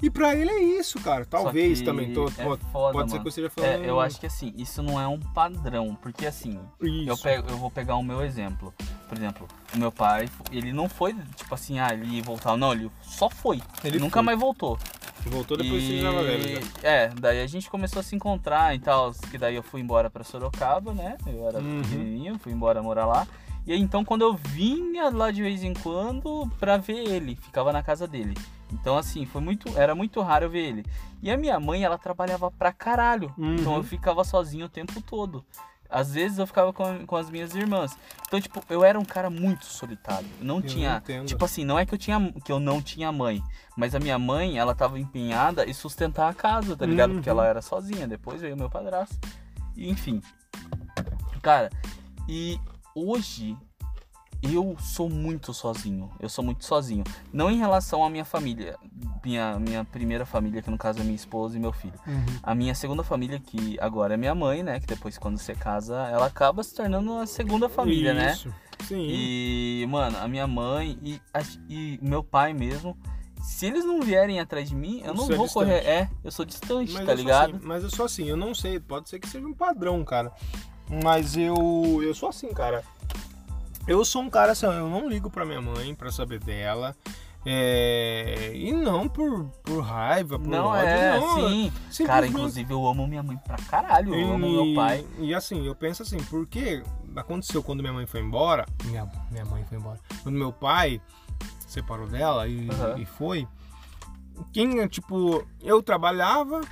E 0.04 0.10
pra 0.10 0.34
ele 0.36 0.50
é 0.50 0.62
isso, 0.62 1.00
cara. 1.00 1.24
Talvez 1.24 1.80
também. 1.80 2.12
Tô, 2.12 2.28
é 2.28 2.44
pode 2.44 2.62
foda, 2.66 2.92
pode 2.92 3.10
ser 3.10 3.20
que 3.20 3.26
eu 3.26 3.28
esteja 3.30 3.48
falando. 3.48 3.70
É, 3.70 3.88
eu 3.88 3.98
acho 3.98 4.20
que 4.20 4.26
assim, 4.26 4.52
isso 4.54 4.82
não 4.82 5.00
é 5.00 5.08
um 5.08 5.18
padrão, 5.18 5.96
porque 6.02 6.26
assim, 6.26 6.60
Isso. 6.78 7.08
eu, 7.08 7.16
pego, 7.16 7.48
eu 7.48 7.56
vou 7.56 7.70
pegar 7.70 7.96
o 7.96 8.02
meu 8.02 8.22
exemplo. 8.22 8.74
Por 9.08 9.16
exemplo, 9.16 9.48
o 9.74 9.78
meu 9.78 9.90
pai, 9.90 10.28
ele 10.52 10.74
não 10.74 10.90
foi 10.90 11.14
tipo 11.36 11.54
assim, 11.54 11.78
ah, 11.78 11.88
ele 11.94 12.20
voltar. 12.20 12.54
Não, 12.54 12.74
ele 12.74 12.90
só 13.00 13.30
foi. 13.30 13.62
Ele 13.82 13.98
nunca 13.98 14.18
foi. 14.20 14.22
mais 14.22 14.38
voltou. 14.38 14.78
Voltou 15.24 15.56
depois 15.56 15.82
e... 15.82 16.00
era 16.00 16.22
velho. 16.22 16.60
já. 16.82 16.86
É, 16.86 17.08
daí 17.08 17.40
a 17.40 17.46
gente 17.46 17.70
começou 17.70 18.00
a 18.00 18.02
se 18.02 18.14
encontrar 18.14 18.74
e 18.74 18.80
tal. 18.80 19.10
Que 19.30 19.38
daí 19.38 19.54
eu 19.54 19.62
fui 19.62 19.80
embora 19.80 20.10
pra 20.10 20.22
Sorocaba, 20.22 20.92
né? 20.92 21.16
Eu 21.26 21.48
era 21.48 21.60
Uhum. 21.60 21.80
pequenininho, 21.80 22.38
fui 22.38 22.52
embora 22.52 22.82
morar 22.82 23.06
lá. 23.06 23.26
E 23.66 23.72
aí, 23.72 23.80
então 23.80 24.04
quando 24.04 24.20
eu 24.20 24.34
vinha 24.34 25.08
lá 25.08 25.30
de 25.30 25.40
vez 25.40 25.64
em 25.64 25.72
quando 25.72 26.46
pra 26.60 26.76
ver 26.76 27.08
ele, 27.08 27.36
ficava 27.36 27.72
na 27.72 27.82
casa 27.82 28.06
dele. 28.06 28.34
Então 28.80 28.96
assim, 28.98 29.24
foi 29.24 29.40
muito, 29.40 29.68
era 29.78 29.94
muito 29.94 30.20
raro 30.20 30.46
eu 30.46 30.50
ver 30.50 30.66
ele. 30.66 30.86
E 31.22 31.30
a 31.30 31.36
minha 31.36 31.58
mãe, 31.58 31.84
ela 31.84 31.96
trabalhava 31.96 32.50
pra 32.50 32.72
caralho. 32.72 33.32
Uhum. 33.38 33.54
Então 33.56 33.76
eu 33.76 33.82
ficava 33.82 34.22
sozinho 34.24 34.66
o 34.66 34.68
tempo 34.68 35.00
todo. 35.00 35.44
Às 35.88 36.12
vezes 36.14 36.38
eu 36.38 36.46
ficava 36.46 36.72
com, 36.72 37.06
com 37.06 37.14
as 37.16 37.30
minhas 37.30 37.54
irmãs. 37.54 37.96
Então, 38.26 38.40
tipo, 38.40 38.60
eu 38.68 38.82
era 38.84 38.98
um 38.98 39.04
cara 39.04 39.30
muito 39.30 39.64
solitário. 39.66 40.26
Eu 40.40 40.44
não 40.44 40.56
Eu 40.56 40.62
tinha. 40.62 40.96
entendo. 40.96 41.26
Tipo 41.26 41.44
assim, 41.44 41.64
não 41.64 41.78
é 41.78 41.86
que 41.86 41.94
eu 41.94 41.98
tinha 41.98 42.32
que 42.44 42.50
eu 42.50 42.58
não 42.58 42.82
tinha 42.82 43.12
mãe, 43.12 43.40
mas 43.76 43.94
a 43.94 44.00
minha 44.00 44.18
mãe, 44.18 44.58
ela 44.58 44.74
tava 44.74 44.98
empenhada 44.98 45.64
em 45.64 45.72
sustentar 45.72 46.28
a 46.28 46.34
casa, 46.34 46.76
tá 46.76 46.84
ligado? 46.84 47.14
Porque 47.14 47.30
Uhum. 47.30 47.38
ela 47.38 47.46
era 47.46 47.62
sozinha. 47.62 48.08
Depois 48.08 48.40
veio 48.40 48.56
meu 48.56 48.68
padrasto. 48.68 49.16
E, 49.76 49.88
enfim. 49.88 50.20
Cara, 51.42 51.70
e 52.28 52.58
hoje 52.94 53.56
eu 54.52 54.76
sou 54.80 55.08
muito 55.08 55.54
sozinho. 55.54 56.10
Eu 56.20 56.28
sou 56.28 56.44
muito 56.44 56.64
sozinho. 56.64 57.04
Não 57.32 57.50
em 57.50 57.56
relação 57.58 58.04
à 58.04 58.10
minha 58.10 58.24
família. 58.24 58.76
Minha, 59.24 59.58
minha 59.58 59.84
primeira 59.84 60.26
família, 60.26 60.60
que 60.60 60.70
no 60.70 60.76
caso 60.78 61.00
é 61.00 61.02
minha 61.02 61.14
esposa 61.16 61.56
e 61.56 61.60
meu 61.60 61.72
filho. 61.72 61.94
Uhum. 62.06 62.24
A 62.42 62.54
minha 62.54 62.74
segunda 62.74 63.02
família, 63.02 63.38
que 63.40 63.78
agora 63.80 64.14
é 64.14 64.16
minha 64.16 64.34
mãe, 64.34 64.62
né? 64.62 64.80
Que 64.80 64.86
depois, 64.86 65.16
quando 65.16 65.38
você 65.38 65.54
casa, 65.54 65.96
ela 66.08 66.26
acaba 66.26 66.62
se 66.62 66.74
tornando 66.74 67.14
a 67.18 67.26
segunda 67.26 67.68
família, 67.68 68.12
né? 68.12 68.32
Isso. 68.32 68.52
Sim. 68.86 69.06
E, 69.08 69.86
mano, 69.88 70.18
a 70.18 70.28
minha 70.28 70.46
mãe 70.46 70.98
e, 71.02 71.20
a- 71.32 71.40
e 71.70 71.98
meu 72.02 72.22
pai 72.22 72.52
mesmo, 72.52 72.96
se 73.42 73.66
eles 73.66 73.84
não 73.84 74.02
vierem 74.02 74.40
atrás 74.40 74.68
de 74.68 74.74
mim, 74.74 75.00
eu 75.04 75.14
não 75.14 75.24
Você 75.24 75.32
é 75.32 75.36
vou 75.36 75.46
distante. 75.46 75.64
correr. 75.66 75.86
É, 75.86 76.10
eu 76.22 76.30
sou 76.30 76.44
distante, 76.44 76.92
Mas 76.92 77.06
tá 77.06 77.14
ligado? 77.14 77.56
assim, 77.56 77.66
mas 77.66 77.82
eu 77.82 77.90
sou 77.90 78.04
assim, 78.04 78.24
eu 78.28 78.36
não 78.36 78.54
sei, 78.54 78.78
pode 78.80 79.08
ser 79.08 79.18
que 79.20 79.28
seja 79.28 79.46
um 79.46 79.54
padrão, 79.54 80.04
cara. 80.04 80.32
Mas 81.02 81.34
eu 81.34 82.00
eu 82.02 82.14
sou 82.14 82.28
assim, 82.28 82.52
cara. 82.52 82.84
Eu 83.86 84.04
sou 84.04 84.22
um 84.22 84.30
cara 84.30 84.52
assim, 84.52 84.66
eu 84.66 84.88
não 84.88 85.08
ligo 85.08 85.30
pra 85.30 85.44
minha 85.44 85.60
mãe 85.60 85.94
pra 85.94 86.10
saber 86.10 86.38
dela. 86.40 86.96
É, 87.46 88.52
e 88.54 88.72
não 88.72 89.06
por, 89.06 89.44
por 89.62 89.80
raiva, 89.82 90.38
por 90.38 90.48
Não 90.48 90.64
ódio, 90.68 90.88
é, 90.88 91.20
não. 91.20 91.34
sim. 91.34 91.72
Simplesmente- 91.90 92.06
Cara, 92.06 92.26
inclusive 92.26 92.72
eu 92.72 92.86
amo 92.86 93.06
minha 93.06 93.22
mãe 93.22 93.36
pra 93.36 93.56
caralho. 93.68 94.14
Eu 94.14 94.32
amo 94.32 94.48
meu 94.50 94.74
pai. 94.74 95.06
E 95.18 95.34
assim, 95.34 95.66
eu 95.66 95.74
penso 95.74 96.02
assim, 96.02 96.16
porque 96.30 96.82
aconteceu 97.14 97.62
quando 97.62 97.80
minha 97.80 97.92
mãe 97.92 98.06
foi 98.06 98.20
embora, 98.20 98.64
minha, 98.86 99.06
minha 99.30 99.44
mãe 99.44 99.62
foi 99.64 99.76
embora, 99.76 100.00
quando 100.22 100.36
meu 100.38 100.54
pai 100.54 101.02
separou 101.68 102.06
dela 102.08 102.48
e, 102.48 102.66
Aham. 102.70 102.98
e 102.98 103.04
foi, 103.04 103.46
quem, 104.50 104.88
tipo, 104.88 105.46
eu 105.60 105.82
trabalhava, 105.82 106.62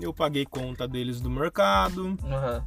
eu 0.00 0.14
paguei 0.14 0.46
conta 0.46 0.86
deles 0.86 1.20
do 1.20 1.28
mercado, 1.28 2.16
Aham. 2.24 2.64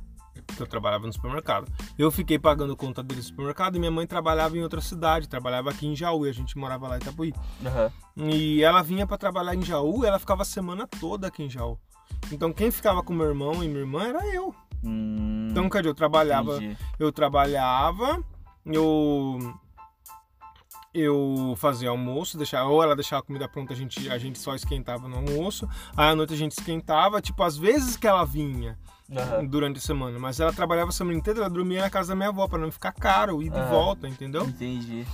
Eu 0.62 0.67
trabalhava 0.67 1.06
no 1.08 1.13
supermercado. 1.13 1.72
Eu 1.98 2.12
fiquei 2.12 2.38
pagando 2.39 2.76
conta 2.76 3.02
deles 3.04 3.26
do 3.26 3.28
supermercado 3.30 3.76
e 3.76 3.80
minha 3.80 3.91
mãe 3.91 4.06
trabalhava 4.08 4.58
em 4.58 4.62
outra 4.63 4.82
cidade, 4.82 5.28
trabalhava 5.30 5.69
aqui 5.69 5.88
em 5.88 5.95
Jaú 5.95 6.26
e 6.26 6.30
a 6.30 6.34
gente 6.34 6.58
morava 6.58 6.88
lá 6.88 6.95
em 6.98 7.02
Itapuí. 7.02 7.34
Aham. 7.65 7.91
E 8.17 8.62
ela 8.63 8.82
vinha 8.82 9.06
pra 9.08 9.17
trabalhar 9.17 9.56
em 9.56 9.62
Jaú, 9.62 10.04
ela 10.06 10.19
ficava 10.19 10.41
a 10.41 10.45
semana 10.45 10.88
toda 11.00 11.28
aqui 11.28 11.43
em 11.43 11.50
Jaú. 11.50 11.78
Então 12.32 12.52
quem 12.52 12.69
ficava 12.72 13.02
com 13.04 13.13
meu 13.13 13.28
irmão 13.28 13.63
e 13.63 13.67
minha 13.67 13.80
irmã 13.80 14.04
era 14.08 14.26
eu. 14.34 14.54
Hum, 14.84 15.48
Então, 15.52 15.67
cadê? 15.69 15.89
Eu 15.89 15.93
trabalhava, 15.95 16.56
entendi. 16.58 16.78
eu 17.00 17.12
trabalhava, 17.12 18.24
eu 18.65 19.54
eu 20.93 21.54
fazia 21.58 21.89
almoço, 21.89 22.38
deixava, 22.38 22.67
ou 22.69 22.82
ela 22.82 22.95
deixava 22.95 23.22
a 23.22 23.26
comida 23.26 23.48
pronta, 23.48 23.74
a 23.74 23.76
gente, 23.76 24.10
a 24.10 24.17
gente 24.17 24.39
só 24.39 24.56
esquentava 24.56 25.08
no 25.08 25.17
almoço. 25.17 25.69
Aí 25.95 26.10
à 26.12 26.15
noite 26.15 26.34
a 26.34 26.38
gente 26.38 26.54
esquentava, 26.54 27.22
tipo, 27.22 27.43
às 27.43 27.56
vezes 27.56 27.95
que 27.95 28.08
ela 28.08 28.26
vinha 28.26 28.78
Aham. 29.12 29.45
durante 29.45 29.78
a 29.78 29.82
semana, 29.82 30.19
mas 30.19 30.39
ela 30.39 30.54
trabalhava 30.54 30.89
a 30.89 30.93
semana 30.93 31.17
inteira, 31.17 31.39
ela 31.39 31.50
dormia 31.50 31.82
na 31.82 31.89
casa 31.89 32.10
da 32.10 32.15
minha 32.15 32.30
avó 32.30 32.48
pra 32.48 32.60
não 32.60 32.72
ficar 32.72 32.91
caro, 32.91 33.41
ir 33.41 33.50
de 33.50 33.58
Aham. 33.58 33.69
volta, 33.69 34.08
entendeu? 34.08 34.45
Entendi. 34.45 35.06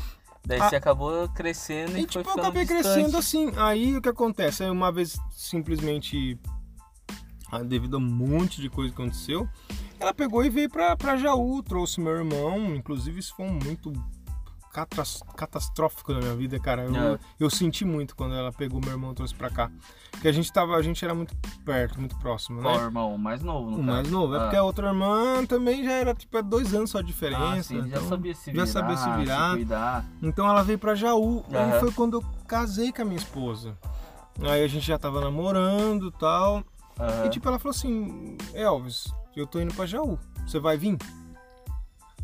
Daí 0.46 0.60
Ah. 0.60 0.70
você 0.70 0.76
acabou 0.76 1.28
crescendo 1.30 1.98
e, 1.98 2.02
E 2.02 2.06
tipo, 2.06 2.28
eu 2.30 2.34
acabei 2.34 2.66
distante. 2.66 2.84
crescendo 2.84 3.18
assim. 3.18 3.52
Aí 3.58 3.96
o 3.98 4.02
que 4.02 4.10
acontece? 4.10 4.64
Aí 4.64 4.70
uma 4.70 4.92
vez 4.92 5.18
simplesmente, 5.32 6.38
ah, 7.52 7.64
devido 7.64 7.96
a 7.96 8.00
um 8.00 8.02
monte 8.04 8.62
de 8.62 8.70
coisa 8.70 8.94
que 8.94 9.02
aconteceu, 9.02 9.48
ela 10.00 10.14
pegou 10.14 10.44
e 10.46 10.50
veio 10.50 10.70
pra, 10.70 10.96
pra 10.96 11.18
Jaú, 11.18 11.64
trouxe 11.64 12.00
meu 12.02 12.12
irmão. 12.16 12.76
Inclusive, 12.76 13.20
isso 13.20 13.34
foi 13.36 13.46
um 13.48 13.58
muito 13.64 13.92
catastrófico 15.36 16.14
na 16.14 16.20
minha 16.20 16.36
vida, 16.36 16.60
cara. 16.60 16.84
Eu, 16.86 16.96
É. 17.16 17.20
eu 17.40 17.50
senti 17.50 17.86
muito 17.86 18.16
quando 18.16 18.36
ela 18.36 18.52
pegou 18.52 18.80
meu 18.82 18.92
irmão 18.92 19.12
e 19.12 19.16
trouxe 19.16 19.34
pra 19.34 19.50
cá. 19.50 19.72
Porque 20.12 20.28
a 20.28 20.32
gente 20.32 20.52
tava, 20.52 20.76
a 20.76 20.82
gente 20.82 21.04
era 21.04 21.14
muito 21.14 21.36
perto, 21.66 22.00
muito 22.00 22.18
próximo, 22.20 22.62
né? 22.62 22.70
Qual 22.70 22.82
irmão? 22.84 23.16
O 23.16 23.20
mais 23.20 23.42
novo, 23.42 23.72
no 23.72 23.78
O 23.78 23.84
mais 23.84 24.10
novo. 24.10 24.34
É 24.36 24.38
Ah. 24.38 24.42
porque 24.42 24.56
a 24.56 24.64
outra 24.64 24.88
irmã 24.88 25.46
também 25.46 25.84
já 25.84 25.92
era, 25.92 26.14
tipo, 26.14 26.38
é 26.38 26.42
dois 26.42 26.74
anos 26.74 26.90
só 26.90 27.02
de 27.02 27.08
diferença. 27.08 27.44
Ah, 27.44 27.64
sim, 27.64 27.80
já 27.82 27.98
então- 27.98 28.10
sabia 28.10 28.34
se 28.36 28.46
já 28.46 28.52
virar, 28.52 28.68
sabia 28.68 28.98
se 28.98 29.10
virar. 29.12 29.52
cuidar. 29.56 30.06
então 30.22 30.48
ela 30.48 30.64
veio 30.64 30.80
pra 30.80 30.96
Jaú. 30.96 31.44
Aham. 31.54 31.74
Aí 31.74 31.80
foi 31.80 31.92
quando 31.92 32.18
eu 32.18 32.24
casei 32.48 32.92
com 32.92 33.02
a 33.02 33.06
minha 33.06 33.18
esposa. 33.18 33.78
Aí 34.42 34.64
a 34.64 34.68
gente 34.68 34.86
já 34.86 34.98
tava 34.98 35.22
namorando 35.22 36.08
e 36.08 36.12
tal. 36.20 36.64
Aham. 37.00 37.26
E 37.26 37.30
tipo, 37.30 37.48
ela 37.48 37.60
falou 37.60 37.72
assim: 37.76 38.38
Elvis, 38.54 39.14
eu 39.36 39.46
tô 39.48 39.60
indo 39.60 39.74
pra 39.74 39.86
Jaú. 39.86 40.18
Você 40.48 40.60
vai 40.60 40.78
vir? 40.78 40.98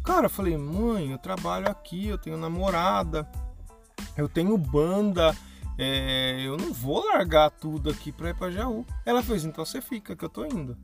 Cara, 0.04 0.26
eu 0.26 0.30
falei: 0.30 0.58
mãe, 0.58 1.12
eu 1.12 1.18
trabalho 1.18 1.70
aqui, 1.70 2.08
eu 2.08 2.18
tenho 2.18 2.38
namorada, 2.38 3.30
eu 4.18 4.28
tenho 4.28 4.58
banda. 4.58 5.36
é, 5.78 6.42
eu 6.46 6.58
não 6.58 6.74
vou 6.74 7.06
largar 7.08 7.50
tudo 7.52 7.90
aqui 7.90 8.12
pra 8.12 8.30
ir 8.30 8.36
pra 8.36 8.52
Jaú. 8.52 8.86
Ela 9.06 9.22
fez, 9.24 9.46
então 9.46 9.64
você 9.66 9.82
fica, 9.82 10.16
que 10.16 10.26
eu 10.26 10.30
tô 10.30 10.46
indo. 10.46 10.78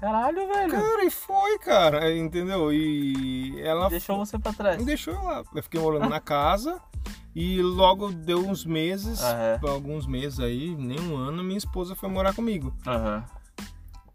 Caralho, 0.00 0.46
velho. 0.48 0.70
Cara, 0.70 1.04
e 1.04 1.10
foi, 1.10 1.58
cara, 1.60 2.14
entendeu? 2.14 2.72
E 2.72 3.58
ela 3.62 3.88
Deixou 3.88 4.18
você 4.18 4.38
pra 4.38 4.52
trás. 4.52 4.76
me 4.78 4.84
deixou 4.84 5.14
lá. 5.22 5.42
Eu 5.54 5.62
fiquei 5.62 5.80
morando 5.80 6.08
na 6.08 6.20
casa 6.20 6.78
e 7.34 7.62
logo 7.62 8.10
deu 8.10 8.38
uns 8.40 8.64
meses, 8.66 9.20
alguns 9.62 10.06
meses 10.06 10.40
aí, 10.40 10.74
nem 10.76 11.00
um 11.00 11.16
ano, 11.16 11.42
minha 11.42 11.56
esposa 11.56 11.94
foi 11.94 12.08
morar 12.08 12.34
comigo. 12.34 12.74
Aham. 12.86 13.24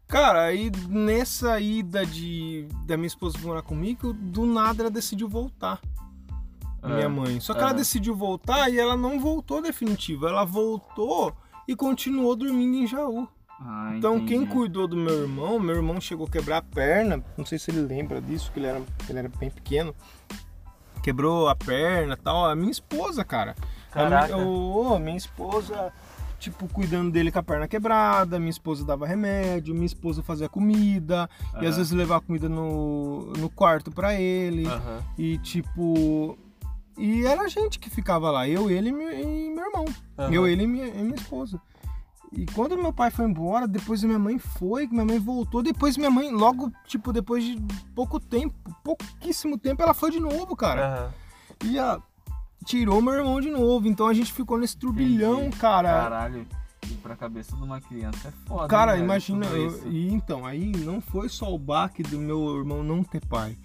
Cara, 0.10 0.45
aí 0.45 0.72
nessa 0.89 1.60
ida 1.60 2.04
de 2.04 2.67
da 2.86 2.98
minha 2.98 3.06
esposa 3.08 3.38
morar 3.43 3.62
comigo, 3.62 4.12
do 4.12 4.43
nada 4.43 4.82
ela 4.82 4.89
decidiu 4.89 5.30
voltar. 5.30 5.80
Minha 6.84 7.02
É. 7.02 7.08
mãe. 7.08 7.39
Só 7.39 7.54
que 7.54 7.60
ela 7.60 7.69
Aham. 7.69 7.78
decidiu 7.78 8.15
voltar 8.15 8.69
e 8.69 8.80
ela 8.80 8.98
não 8.98 9.19
voltou 9.19 9.62
definitivo. 9.62 10.26
Ela 10.28 10.43
voltou 10.45 11.32
e 11.67 11.76
continuou 11.76 12.36
dormindo 12.36 12.76
em 12.78 12.88
Jaú. 12.88 13.28
Ah, 13.62 13.91
Então 13.98 14.15
entendi. 14.15 14.34
quem 14.34 14.45
cuidou 14.48 14.88
do 14.88 14.95
meu 14.98 15.22
irmão, 15.22 15.60
meu 15.60 15.76
irmão 15.76 16.02
chegou 16.02 16.26
a 16.26 16.30
quebrar 16.30 16.58
a 16.58 16.62
perna. 16.63 17.24
Não 17.38 17.45
sei 17.45 17.60
se 17.60 17.69
ele 17.69 17.82
lembra 17.82 18.19
disso, 18.19 18.52
que 18.52 18.60
ele 18.60 18.65
era, 18.67 18.82
ele 19.08 19.19
era 19.19 19.30
bem 19.30 19.52
pequeno. 19.52 19.93
Quebrou 21.04 21.48
a 21.48 21.56
perna 21.56 22.13
e 22.13 22.17
tal. 22.17 22.45
A 22.50 22.56
minha 22.56 22.72
esposa, 22.72 23.24
cara. 23.24 23.56
A 23.91 23.98
minha, 24.06 24.10
Caraca. 24.10 24.38
ô, 24.38 24.98
minha 24.98 25.17
esposa, 25.17 25.93
tipo, 26.39 26.67
cuidando 26.69 27.12
dele 27.12 27.32
com 27.32 27.39
a 27.39 27.43
perna 27.43 27.67
quebrada. 27.67 28.39
Minha 28.39 28.49
esposa 28.49 28.86
dava 28.86 29.06
remédio. 29.06 29.73
Minha 29.73 29.86
esposa 29.86 30.23
fazia 30.23 30.49
comida. 30.49 31.30
E 31.54 31.58
Aham. 31.58 31.69
às 31.69 31.78
vezes 31.78 31.91
levava 31.91 32.21
comida 32.21 32.49
no, 32.49 33.34
no 33.38 33.49
quarto 33.49 33.91
pra 33.91 34.15
ele. 34.15 34.65
Aham. 34.65 35.04
E 35.17 35.38
tipo. 35.39 36.38
E 36.97 37.25
era 37.25 37.43
a 37.43 37.47
gente 37.47 37.80
que 37.80 37.89
ficava 37.89 38.30
lá, 38.30 38.45
eu, 38.47 38.69
ele 38.69 38.89
e 38.89 38.91
meu, 38.91 39.10
e 39.10 39.56
irmão. 39.58 39.86
Aham. 40.17 40.34
Eu, 40.34 40.47
ele 40.47 40.63
e 40.63 40.67
minha, 40.67 40.88
e 40.88 41.02
minha 41.02 41.15
esposa. 41.15 41.62
E 42.32 42.45
quando 42.47 42.78
meu 42.78 42.93
pai 42.93 43.10
foi 43.10 43.25
embora, 43.25 43.67
depois 43.67 44.04
minha 44.04 44.19
mãe 44.19 44.38
foi, 44.38 44.86
minha 44.88 45.06
mãe 45.06 45.17
voltou, 45.17 45.63
depois 45.63 45.97
minha 45.97 46.12
mãe, 46.12 46.30
logo, 46.30 46.71
tipo, 46.86 47.12
depois 47.12 47.43
de 47.43 47.58
pouco 47.95 48.19
tempo, 48.19 48.54
pouquíssimo 48.84 49.58
tempo, 49.58 49.82
ela 49.82 49.93
foi 49.93 50.12
de 50.12 50.19
novo, 50.19 50.56
cara. 50.56 50.86
Aham. 50.88 51.13
E 51.65 51.80
a, 51.80 51.99
tirou 52.65 53.02
meu 53.02 53.13
irmão 53.13 53.39
de 53.41 53.50
novo. 53.50 53.88
Então 53.88 54.08
a 54.08 54.13
gente 54.13 54.32
ficou 54.34 54.58
nesse 54.58 54.78
turbilhão, 54.78 55.41
Entendi. 55.41 55.58
cara. 55.58 55.89
Caralho. 55.89 56.48
E 56.89 56.93
pra 56.95 57.15
cabeça 57.15 57.56
de 57.56 57.62
uma 57.63 57.80
criança 57.82 58.30
é 58.30 58.32
foda. 58.48 58.67
Cara, 58.67 58.95
né, 58.95 59.04
imagina. 59.04 59.45
eu- 59.48 59.82
e 59.91 60.12
então, 60.12 60.45
aí 60.45 60.72
não 60.78 61.00
foi 61.02 61.30
só 61.30 61.54
o 61.54 61.58
baque 61.60 62.02
do 62.02 62.17
meu 62.17 62.58
irmão 62.58 62.84
não 62.84 63.04
ter 63.04 63.24
pai. 63.26 63.58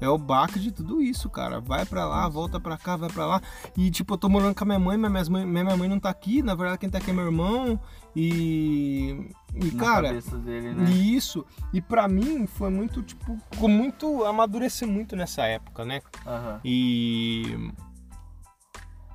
É 0.00 0.08
o 0.08 0.18
baque 0.18 0.58
de 0.58 0.72
tudo 0.72 1.00
isso, 1.00 1.30
cara. 1.30 1.60
Vai 1.60 1.84
pra 1.86 2.04
lá, 2.06 2.28
volta 2.28 2.58
pra 2.58 2.76
cá, 2.76 2.96
vai 2.96 3.08
pra 3.08 3.24
lá. 3.26 3.40
E 3.76 3.88
tipo, 3.90 4.14
eu 4.14 4.18
tô 4.18 4.28
morando 4.28 4.52
com 4.54 4.64
a 4.64 4.66
minha 4.66 4.78
mãe, 4.78 4.96
mas 4.96 5.10
minhas 5.12 5.28
mãe- 5.28 5.46
minha 5.46 5.76
mãe 5.76 5.88
não 5.88 6.00
tá 6.00 6.10
aqui. 6.10 6.42
Na 6.42 6.54
verdade, 6.56 6.78
quem 6.78 6.90
tá 6.90 6.98
aqui 6.98 7.10
é 7.10 7.14
meu 7.14 7.24
irmão. 7.26 7.78
E. 8.16 9.28
E, 9.54 9.70
Na 9.72 9.78
cara. 9.84 10.08
cabeça 10.08 10.36
dele, 10.38 10.72
né? 10.74 10.90
E 10.90 11.14
isso. 11.14 11.44
E 11.72 11.80
pra 11.80 12.08
mim 12.08 12.46
foi 12.46 12.70
muito, 12.70 13.02
tipo, 13.02 13.36
muito. 13.68 14.24
amadurecer 14.24 14.88
muito 14.88 15.14
nessa 15.14 15.42
época, 15.44 15.84
né? 15.84 16.00
Aham. 16.26 16.60
E. 16.64 17.70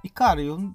E, 0.03 0.09
cara, 0.09 0.41
eu. 0.41 0.73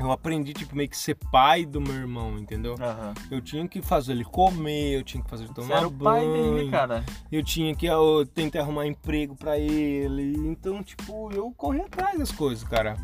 Eu 0.00 0.10
aprendi, 0.10 0.52
tipo, 0.52 0.74
meio 0.74 0.88
que 0.88 0.96
ser 0.96 1.14
pai 1.30 1.64
do 1.64 1.80
meu 1.80 1.94
irmão, 1.94 2.36
entendeu? 2.38 2.74
Aham. 2.80 3.14
Eu 3.30 3.40
tinha 3.40 3.68
que 3.68 3.80
fazer 3.82 4.12
ele 4.12 4.24
comer, 4.24 4.96
eu 4.96 5.04
tinha 5.04 5.22
que 5.22 5.28
fazer 5.30 5.44
ele 5.44 5.52
Você 5.54 5.60
tomar 5.60 5.76
era 5.76 5.86
o 5.86 5.92
pai 5.92 6.24
banho, 6.24 6.54
dele, 6.54 6.70
cara. 6.70 7.04
eu 7.30 7.44
tinha 7.44 7.74
que 7.76 7.86
eu, 7.86 8.26
tentar 8.26 8.60
arrumar 8.60 8.86
emprego 8.86 9.36
pra 9.36 9.58
ele. 9.58 10.34
Então, 10.48 10.82
tipo, 10.82 11.30
eu 11.32 11.52
corri 11.52 11.82
atrás 11.82 12.18
das 12.18 12.32
coisas, 12.32 12.64
cara, 12.64 12.96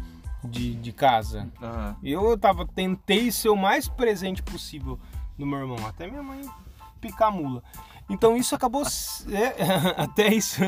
de, 0.43 0.75
de 0.75 0.91
casa. 0.91 1.49
Aham. 1.63 1.97
Eu 2.03 2.37
tava, 2.39 2.67
tentei 2.67 3.31
ser 3.31 3.51
o 3.51 3.57
mais 3.57 3.87
presente 3.87 4.43
possível 4.43 4.99
no 5.37 5.47
meu 5.47 5.59
irmão, 5.61 5.87
até 5.87 6.09
minha 6.09 6.23
mãe 6.23 6.41
picar 7.01 7.29
a 7.29 7.31
mula. 7.31 7.63
Então 8.11 8.37
isso 8.37 8.55
acabou, 8.55 8.83
é, 8.83 9.63
até 10.03 10.33
isso, 10.33 10.61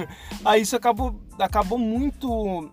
aí 0.44 0.60
isso 0.60 0.76
acabou, 0.76 1.18
acabou 1.38 1.78
muito, 1.78 2.70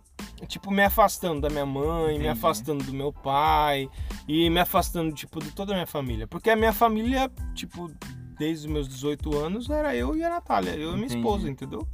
tipo, 0.47 0.69
me 0.71 0.83
afastando 0.83 1.41
da 1.41 1.49
minha 1.49 1.65
mãe, 1.65 2.09
me 2.09 2.13
Entendi. 2.15 2.27
afastando 2.29 2.83
do 2.83 2.93
meu 2.93 3.11
pai 3.11 3.89
e 4.27 4.49
me 4.49 4.59
afastando, 4.59 5.13
tipo, 5.13 5.39
de 5.39 5.51
toda 5.51 5.71
a 5.73 5.75
minha 5.75 5.87
família. 5.87 6.27
Porque 6.27 6.49
a 6.49 6.55
minha 6.55 6.73
família, 6.73 7.31
tipo, 7.55 7.89
desde 8.37 8.67
os 8.67 8.71
meus 8.73 8.87
18 8.87 9.35
anos, 9.37 9.69
era 9.69 9.95
eu 9.95 10.15
e 10.15 10.23
a 10.23 10.29
Natália, 10.29 10.71
eu 10.71 10.91
e 10.91 10.93
minha 10.93 11.05
Entendi. 11.05 11.17
esposa, 11.17 11.49
entendeu? 11.49 11.87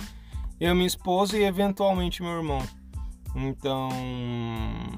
Eu, 0.60 0.76
minha 0.76 0.88
esposa 0.88 1.38
e 1.38 1.44
eventualmente 1.44 2.22
meu 2.22 2.32
irmão. 2.32 2.62
Então... 3.36 3.90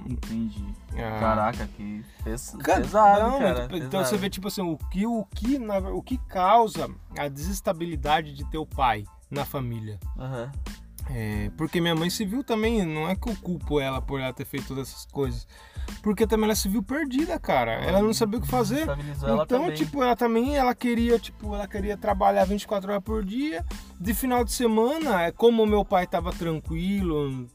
Entendi. 0.09 0.65
ah, 0.93 1.19
Caraca, 1.19 1.67
que 1.67 2.03
pes- 2.23 2.55
Cara, 2.63 2.81
pesado, 2.81 3.21
não, 3.29 3.39
cara. 3.39 3.63
Então 3.65 3.79
pesado. 4.01 4.05
você 4.07 4.17
vê, 4.17 4.29
tipo 4.29 4.47
assim, 4.47 4.61
o 4.61 4.77
que, 4.89 5.05
o, 5.07 5.25
que, 5.33 5.57
na 5.57 5.77
o 5.79 6.01
que 6.01 6.17
causa 6.27 6.89
a 7.17 7.27
desestabilidade 7.27 8.33
de 8.33 8.43
teu 8.51 8.65
pai 8.65 9.05
na 9.31 9.45
família. 9.45 9.99
Aham. 10.17 10.51
É, 11.09 11.51
porque 11.55 11.79
minha 11.79 11.95
mãe 11.95 12.09
se 12.09 12.25
viu 12.25 12.43
também, 12.43 12.83
não 12.85 13.07
é 13.07 13.15
que 13.15 13.29
eu 13.29 13.35
culpo 13.35 13.79
ela 13.79 14.01
por 14.01 14.19
ela 14.19 14.33
ter 14.33 14.45
feito 14.45 14.67
todas 14.69 14.89
essas 14.89 15.05
coisas. 15.05 15.47
Porque 16.01 16.25
também 16.25 16.45
ela 16.45 16.55
se 16.55 16.67
viu 16.67 16.81
perdida, 16.81 17.39
cara. 17.39 17.73
Ela 17.73 18.01
não 18.01 18.11
sabia 18.13 18.39
o 18.39 18.41
que 18.41 18.47
fazer. 18.47 18.87
Ela 19.21 19.43
Então, 19.43 19.45
também. 19.45 19.73
tipo, 19.75 20.01
ela 20.01 20.15
também, 20.15 20.55
ela 20.57 20.73
queria, 20.73 21.19
tipo, 21.19 21.53
ela 21.53 21.67
queria 21.67 21.95
trabalhar 21.95 22.43
24 22.45 22.91
horas 22.91 23.03
por 23.03 23.23
dia. 23.23 23.63
De 23.99 24.13
final 24.15 24.43
de 24.43 24.51
semana, 24.51 25.21
é 25.23 25.31
como 25.31 25.63
meu 25.67 25.85
pai 25.85 26.07
tava 26.07 26.31
tranquilo, 26.33 27.47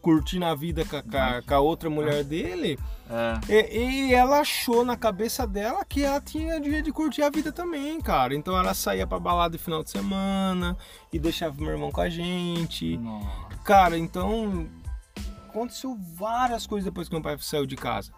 curtindo 0.00 0.44
a 0.44 0.54
vida 0.54 0.84
com 0.84 0.96
a- 0.96 1.42
com 1.42 1.54
a 1.54 1.58
outra 1.60 1.90
mulher 1.90 2.22
dele, 2.22 2.78
É. 3.08 3.52
e, 3.52 4.08
e 4.08 4.14
ela 4.14 4.40
achou 4.40 4.84
na 4.84 4.96
cabeça 4.96 5.46
dela 5.46 5.84
que 5.84 6.02
ela 6.02 6.20
tinha 6.20 6.60
dia 6.60 6.82
de 6.82 6.90
curtir 6.90 7.22
a 7.22 7.30
vida 7.30 7.52
também, 7.52 8.00
cara. 8.00 8.34
Então 8.34 8.56
ela 8.56 8.72
saía 8.74 9.06
pra 9.06 9.18
balada 9.20 9.52
no 9.56 9.62
final 9.62 9.82
de 9.82 9.90
semana 9.90 10.76
e 11.12 11.18
deixava 11.18 11.54
meu 11.60 11.70
irmão 11.70 11.92
com 11.92 12.00
a 12.00 12.08
gente. 12.08 12.96
Nossa. 12.96 13.56
Cara, 13.64 13.98
então 13.98 14.68
aconteceu 15.48 15.96
várias 16.14 16.66
coisas 16.66 16.84
depois 16.84 17.08
que 17.08 17.14
meu 17.14 17.22
pai 17.22 17.36
saiu 17.38 17.66
de 17.66 17.76
casa. 17.76 18.12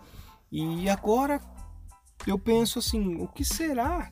E 0.51 0.88
agora 0.88 1.40
eu 2.27 2.38
penso 2.38 2.79
assim, 2.79 3.16
o 3.20 3.27
que 3.27 3.44
será? 3.44 4.11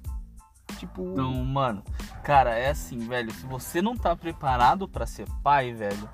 Tipo, 0.78 1.12
Então, 1.12 1.32
mano, 1.44 1.82
cara, 2.22 2.56
é 2.56 2.70
assim, 2.70 2.98
velho. 2.98 3.32
Se 3.32 3.46
você 3.46 3.80
não 3.80 3.96
tá 3.96 4.16
preparado 4.16 4.88
pra 4.88 5.06
ser 5.06 5.26
pai, 5.42 5.72
velho, 5.72 6.08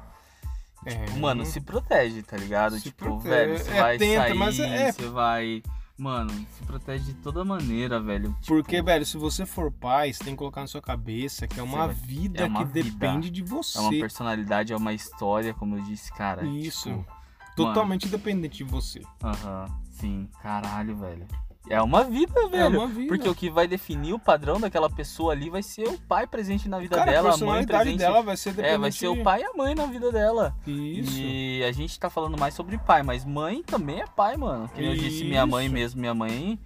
é, 0.87 1.11
mano, 1.19 1.45
se 1.45 1.61
protege, 1.61 2.23
tá 2.23 2.37
ligado? 2.37 2.77
Se 2.77 2.83
tipo, 2.85 3.05
protege. 3.05 3.29
velho, 3.29 3.59
você 3.59 3.71
É, 3.71 3.81
vai 3.81 3.99
tenta, 3.99 4.21
sair, 4.23 4.35
mas 4.35 4.59
é- 4.61 4.93
você 4.93 5.09
vai. 5.09 5.63
Mano, 5.99 6.31
se 6.31 6.63
protege 6.65 7.05
de 7.05 7.15
toda 7.15 7.45
maneira, 7.45 8.01
velho. 8.01 8.31
Tipo, 8.41 8.47
porque, 8.47 8.81
velho, 8.81 9.05
se 9.05 9.19
você 9.19 9.45
for 9.45 9.71
pai, 9.71 10.11
você 10.13 10.25
tem 10.25 10.33
que 10.33 10.39
colocar 10.39 10.63
na 10.63 10.67
sua 10.67 10.81
cabeça 10.81 11.47
que 11.47 11.61
é 11.61 11.63
uma 11.63 11.87
vai- 11.89 11.95
vida 11.95 12.41
é 12.43 12.47
uma 12.47 12.65
que 12.65 12.73
vida. 12.73 12.91
depende 12.91 13.29
de 13.29 13.43
você. 13.43 13.77
é 13.77 13.81
uma 13.83 13.91
personalidade, 13.91 14.73
é 14.73 14.77
uma 14.77 14.95
história, 14.95 15.53
como 15.53 15.77
eu 15.77 15.83
disse, 15.83 16.11
cara. 16.13 16.43
Isso. 16.47 16.89
tipo, 16.89 17.21
Totalmente 17.55 18.09
dependente 18.09 18.59
de 18.59 18.65
você. 18.65 19.03
Aham, 19.23 19.67
sim, 19.91 20.27
caralho, 20.43 20.97
velho. 20.97 21.27
É 21.71 21.81
uma 21.81 22.03
vida, 22.03 22.49
velho. 22.49 22.63
É 22.63 22.79
uma 22.79 22.89
vida. 22.89 23.07
Porque 23.09 23.29
o 23.29 23.35
que 23.35 23.49
vai 23.49 23.69
definir 23.69 24.13
o 24.13 24.19
padrão 24.19 24.61
daquela 24.61 24.91
pessoa 24.91 25.33
ali 25.33 25.49
vai 25.49 25.63
ser 25.63 25.87
o 25.89 25.97
pai 25.97 26.27
presente 26.27 26.69
na 26.69 26.81
vida 26.81 26.97
Cara, 26.97 27.13
dela, 27.13 27.31
a 27.31 27.35
a 27.35 27.37
mãe 27.37 27.65
presente. 27.65 27.99
dela 27.99 28.23
vai 28.23 28.37
ser 28.37 28.51
dependente 28.51 28.75
É, 28.75 28.79
vai 28.79 28.91
ser 28.91 29.07
o 29.07 29.23
pai 29.23 29.43
e 29.43 29.45
a 29.45 29.53
mãe 29.55 29.73
na 29.75 29.87
vida 29.87 30.11
dela. 30.11 30.53
Isso. 30.67 31.17
E 31.17 31.63
a 31.63 31.71
gente 31.71 31.99
tá 31.99 32.11
falando 32.11 32.37
mais 32.37 32.55
sobre 32.55 32.77
pai, 32.77 33.05
mas 33.05 33.25
mãe 33.25 33.63
também 33.63 34.01
é 34.01 34.05
pai, 34.07 34.37
mano. 34.37 34.69
Que 34.75 34.85
eu 34.85 34.95
disse, 34.97 35.25
minha 35.25 35.47
mãe 35.47 35.69
mesmo, 35.69 36.01
minha 36.01 36.13
mãe 36.13 36.59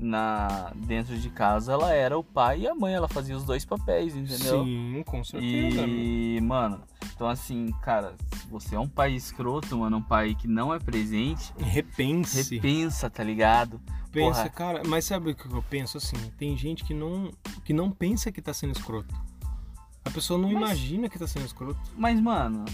na 0.00 0.72
dentro 0.74 1.16
de 1.18 1.28
casa, 1.30 1.72
ela 1.72 1.92
era 1.92 2.18
o 2.18 2.24
pai 2.24 2.60
e 2.60 2.68
a 2.68 2.74
mãe, 2.74 2.94
ela 2.94 3.06
fazia 3.08 3.36
os 3.36 3.44
dois 3.44 3.64
papéis, 3.64 4.14
entendeu? 4.16 4.64
Sim, 4.64 5.02
com 5.06 5.22
certeza. 5.22 5.82
E, 5.86 6.40
mano, 6.40 6.80
então 7.14 7.28
assim, 7.28 7.70
cara, 7.82 8.14
se 8.34 8.46
você 8.48 8.76
é 8.76 8.80
um 8.80 8.88
pai 8.88 9.12
escroto, 9.12 9.76
mano, 9.78 9.98
um 9.98 10.02
pai 10.02 10.34
que 10.34 10.48
não 10.48 10.72
é 10.72 10.78
presente, 10.78 11.52
Repense. 11.58 12.54
repensa, 12.54 13.10
tá 13.10 13.22
ligado? 13.22 13.80
Pensa, 14.10 14.40
Porra. 14.42 14.50
cara, 14.50 14.82
mas 14.86 15.04
sabe 15.04 15.30
o 15.30 15.34
que 15.34 15.46
eu 15.46 15.62
penso 15.70 15.98
assim? 15.98 16.16
Tem 16.36 16.56
gente 16.56 16.82
que 16.84 16.92
não, 16.94 17.30
que 17.64 17.72
não 17.72 17.90
pensa 17.92 18.32
que 18.32 18.40
tá 18.42 18.52
sendo 18.52 18.72
escroto. 18.72 19.14
A 20.04 20.10
pessoa 20.10 20.38
não 20.40 20.50
Mas- 20.52 20.56
imagina 20.62 21.08
que 21.08 21.18
tá 21.18 21.26
sendo 21.26 21.44
escroto. 21.46 21.78
Mas, 21.96 22.18
mano, 22.18 22.64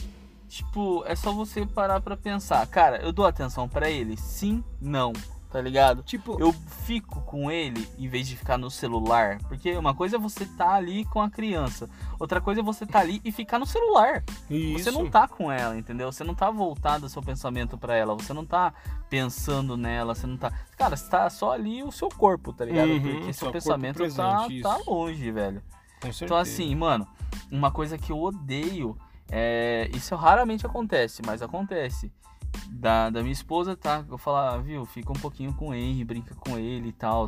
tipo, 0.49 1.05
é 1.07 1.15
só 1.15 1.33
você 1.33 1.67
parar 1.67 2.01
pra 2.01 2.17
pensar. 2.17 2.65
Cara, 2.69 2.99
eu 3.03 3.12
dou 3.12 3.27
atenção 3.27 3.69
pra 3.69 3.91
ele? 3.91 4.17
Sim, 4.17 4.65
não, 4.81 5.12
tá 5.57 5.62
ligado? 5.62 6.03
Tipo, 6.03 6.37
Eu 6.38 6.53
fico 6.85 7.23
com 7.23 7.51
ele 7.51 7.88
em 7.99 8.07
vez 8.09 8.29
de 8.29 8.37
ficar 8.37 8.59
no 8.59 8.71
celular. 8.71 9.38
Porque 9.49 9.75
uma 9.75 9.95
coisa 9.95 10.16
é 10.16 10.19
você 10.19 10.45
tá 10.45 10.75
ali 10.75 11.07
com 11.07 11.19
a 11.19 11.31
criança, 11.31 11.88
outra 12.21 12.42
coisa 12.42 12.61
é 12.61 12.62
você 12.62 12.85
tá 12.85 12.99
ali 13.01 13.23
e 13.25 13.33
ficar 13.33 13.59
no 13.59 13.64
celular. 13.64 14.23
isso. 14.51 14.85
Você 14.85 14.90
não 14.90 15.09
tá 15.09 15.27
com 15.27 15.51
ela, 15.51 15.75
entendeu? 15.75 16.12
Você 16.12 16.23
não 16.23 16.35
tá 16.35 16.51
voltado 16.51 17.07
o 17.07 17.09
seu 17.09 17.23
pensamento 17.23 17.79
pra 17.79 17.97
ela, 17.97 18.14
você 18.14 18.35
não 18.35 18.45
tá 18.45 18.75
pensando 19.09 19.79
nela, 19.79 20.14
você 20.14 20.27
não 20.27 20.37
tá. 20.37 20.53
Cara, 20.77 20.95
você 20.95 21.09
tá 21.09 21.31
só 21.31 21.53
ali 21.53 21.83
o 21.83 21.90
seu 21.90 22.11
corpo, 22.11 22.53
tá 22.53 22.66
ligado? 22.66 22.90
Uhum, 22.90 23.01
Porque 23.01 23.33
seu 23.33 23.51
pensamento 23.51 23.95
tá, 24.14 24.42
presente, 24.42 24.62
tá 24.62 24.79
isso. 24.79 24.90
longe, 24.90 25.33
velho. 25.33 25.62
Com 26.03 26.12
certeza. 26.12 26.25
Então, 26.27 26.37
assim, 26.37 26.75
mano, 26.75 27.09
uma 27.51 27.71
coisa 27.71 27.97
que 27.97 28.12
eu 28.12 28.21
odeio 28.21 28.95
é. 29.31 29.89
Isso 29.95 30.14
raramente 30.16 30.66
acontece, 30.66 31.22
mas 31.24 31.41
acontece. 31.41 32.12
Da, 32.70 33.11
da 33.11 33.20
minha 33.22 33.32
esposa, 33.32 33.76
tá? 33.76 34.05
Eu 34.09 34.18
falar, 34.18 34.55
ah, 34.55 34.59
viu, 34.59 34.84
fica 34.84 35.11
um 35.11 35.16
pouquinho 35.16 35.55
com 35.55 35.68
o 35.68 35.74
Henry, 35.74 36.05
brinca 36.05 36.34
com 36.34 36.59
ele 36.59 36.88
e 36.88 36.92
tal. 36.92 37.26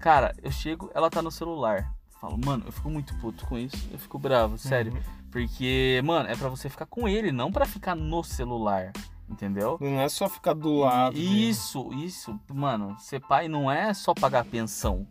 Cara, 0.00 0.34
eu 0.42 0.50
chego, 0.50 0.90
ela 0.94 1.10
tá 1.10 1.22
no 1.22 1.30
celular. 1.30 1.92
falo, 2.20 2.38
mano, 2.44 2.64
eu 2.66 2.72
fico 2.72 2.90
muito 2.90 3.14
puto 3.18 3.46
com 3.46 3.56
isso. 3.56 3.76
Eu 3.90 3.98
fico 3.98 4.18
bravo, 4.18 4.58
sério. 4.58 4.92
Uhum. 4.92 5.00
Porque, 5.30 6.00
mano, 6.04 6.28
é 6.28 6.36
pra 6.36 6.48
você 6.48 6.68
ficar 6.68 6.86
com 6.86 7.08
ele, 7.08 7.32
não 7.32 7.50
pra 7.50 7.64
ficar 7.64 7.94
no 7.94 8.22
celular. 8.22 8.92
Entendeu? 9.32 9.78
Não 9.80 9.98
é 9.98 10.08
só 10.10 10.28
ficar 10.28 10.52
do 10.52 10.80
lado. 10.80 11.16
Isso, 11.16 11.90
isso. 11.94 12.38
Mano, 12.52 12.94
ser 12.98 13.20
pai 13.20 13.48
não 13.48 13.70
é 13.70 13.94
só 13.94 14.12
pagar 14.12 14.44
pensão. 14.44 15.06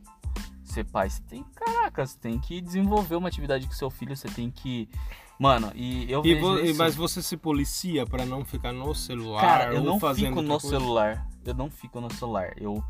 Ser 0.63 0.85
pai, 0.85 1.09
você 1.09 1.21
tem, 1.23 1.43
caraca, 1.55 2.05
você 2.05 2.17
tem 2.17 2.39
que 2.39 2.61
desenvolver 2.61 3.15
uma 3.15 3.27
atividade 3.27 3.65
com 3.65 3.73
seu 3.73 3.89
filho, 3.89 4.15
você 4.15 4.29
tem 4.29 4.51
que. 4.51 4.87
Mano, 5.41 5.71
e 5.73 6.05
eu 6.11 6.21
E 6.23 6.35
vejo 6.35 6.45
vo- 6.45 6.59
isso. 6.59 6.77
Mas 6.77 6.93
você 6.93 7.19
se 7.19 7.35
policia 7.35 8.05
pra 8.05 8.23
não 8.25 8.45
ficar 8.45 8.71
no 8.71 8.93
celular 8.93 9.41
Cara, 9.41 9.73
eu 9.73 9.81
não 9.81 9.99
fico 9.99 10.39
no 10.41 10.59
coisa? 10.59 10.69
celular. 10.69 11.27
Eu 11.43 11.53
não 11.55 11.67
fico 11.71 11.99
no 11.99 12.13
celular. 12.13 12.53
Eu, 12.57 12.83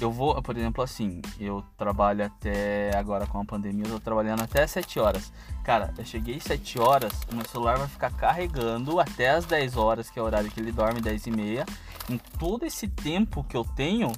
eu 0.00 0.10
vou, 0.10 0.42
por 0.42 0.56
exemplo, 0.56 0.82
assim, 0.82 1.22
eu 1.38 1.62
trabalho 1.78 2.24
até 2.26 2.90
agora 2.96 3.28
com 3.28 3.38
a 3.40 3.44
pandemia, 3.44 3.84
eu 3.86 3.92
tô 3.92 4.00
trabalhando 4.00 4.42
até 4.42 4.66
7 4.66 4.98
horas. 4.98 5.32
Cara, 5.62 5.94
eu 5.96 6.04
cheguei 6.04 6.40
7 6.40 6.80
horas, 6.80 7.12
o 7.30 7.36
meu 7.36 7.44
celular 7.48 7.78
vai 7.78 7.86
ficar 7.86 8.10
carregando 8.10 8.98
até 8.98 9.30
as 9.30 9.44
10 9.46 9.76
horas, 9.76 10.10
que 10.10 10.18
é 10.18 10.22
o 10.22 10.24
horário 10.24 10.50
que 10.50 10.58
ele 10.58 10.72
dorme, 10.72 11.00
10 11.00 11.28
e 11.28 11.30
meia. 11.30 11.64
Em 12.10 12.18
todo 12.40 12.64
esse 12.66 12.88
tempo 12.88 13.44
que 13.44 13.56
eu 13.56 13.64
tenho, 13.64 14.10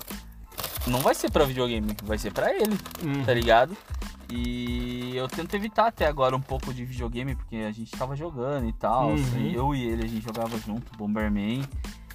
não 0.86 1.00
vai 1.00 1.14
ser 1.14 1.30
pra 1.30 1.44
videogame, 1.44 1.94
vai 2.04 2.16
ser 2.16 2.32
pra 2.32 2.54
ele 2.54 2.72
Hum. 3.04 3.22
tá 3.22 3.34
ligado? 3.34 3.76
E 4.28 5.16
eu 5.16 5.28
tento 5.28 5.54
evitar 5.54 5.86
até 5.86 6.06
agora 6.06 6.34
um 6.34 6.40
pouco 6.40 6.74
de 6.74 6.84
videogame, 6.84 7.36
porque 7.36 7.56
a 7.56 7.70
gente 7.70 7.90
tava 7.92 8.16
jogando 8.16 8.68
e 8.68 8.72
tal. 8.72 9.10
Uhum. 9.10 9.50
eu 9.52 9.74
e 9.74 9.84
ele, 9.84 10.04
a 10.04 10.08
gente 10.08 10.24
jogava 10.24 10.58
junto, 10.58 10.96
Bomberman. 10.96 11.62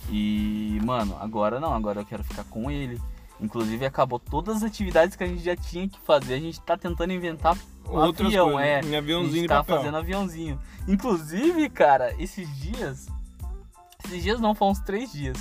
E, 0.09 0.79
mano, 0.83 1.15
agora 1.19 1.59
não, 1.59 1.73
agora 1.73 2.01
eu 2.01 2.05
quero 2.05 2.23
ficar 2.23 2.43
com 2.45 2.69
ele. 2.69 2.99
Inclusive 3.39 3.85
acabou 3.85 4.19
todas 4.19 4.57
as 4.57 4.63
atividades 4.63 5.15
que 5.15 5.23
a 5.23 5.27
gente 5.27 5.41
já 5.41 5.55
tinha 5.55 5.87
que 5.87 5.99
fazer. 5.99 6.35
A 6.35 6.39
gente 6.39 6.59
tá 6.61 6.77
tentando 6.77 7.13
inventar 7.13 7.57
Outras 7.85 8.27
avião, 8.27 8.51
coisas, 8.51 8.67
é. 8.67 8.81
Em 8.81 8.95
a 8.95 8.99
aviãozinho 8.99 9.33
gente 9.33 9.41
de 9.41 9.47
tá 9.47 9.63
fazendo 9.63 9.97
aviãozinho. 9.97 10.59
Inclusive, 10.87 11.69
cara, 11.69 12.13
esses 12.19 12.47
dias. 12.59 13.07
Esses 14.05 14.23
dias 14.23 14.39
não, 14.39 14.53
foram 14.53 14.71
uns 14.71 14.79
três 14.79 15.11
dias. 15.11 15.37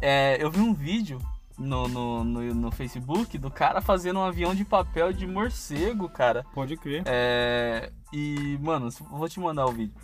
É, 0.00 0.42
eu 0.42 0.50
vi 0.50 0.60
um 0.60 0.74
vídeo 0.74 1.18
no, 1.60 1.86
no, 1.86 2.24
no, 2.24 2.54
no 2.54 2.70
Facebook 2.72 3.36
do 3.36 3.50
cara 3.50 3.80
fazendo 3.80 4.18
um 4.18 4.24
avião 4.24 4.54
de 4.54 4.64
papel 4.64 5.12
de 5.12 5.26
morcego, 5.26 6.08
cara. 6.08 6.44
Pode 6.54 6.76
crer. 6.76 7.02
É, 7.06 7.92
e, 8.12 8.58
mano, 8.60 8.88
vou 9.10 9.28
te 9.28 9.38
mandar 9.38 9.66
o 9.66 9.72
vídeo. 9.72 9.94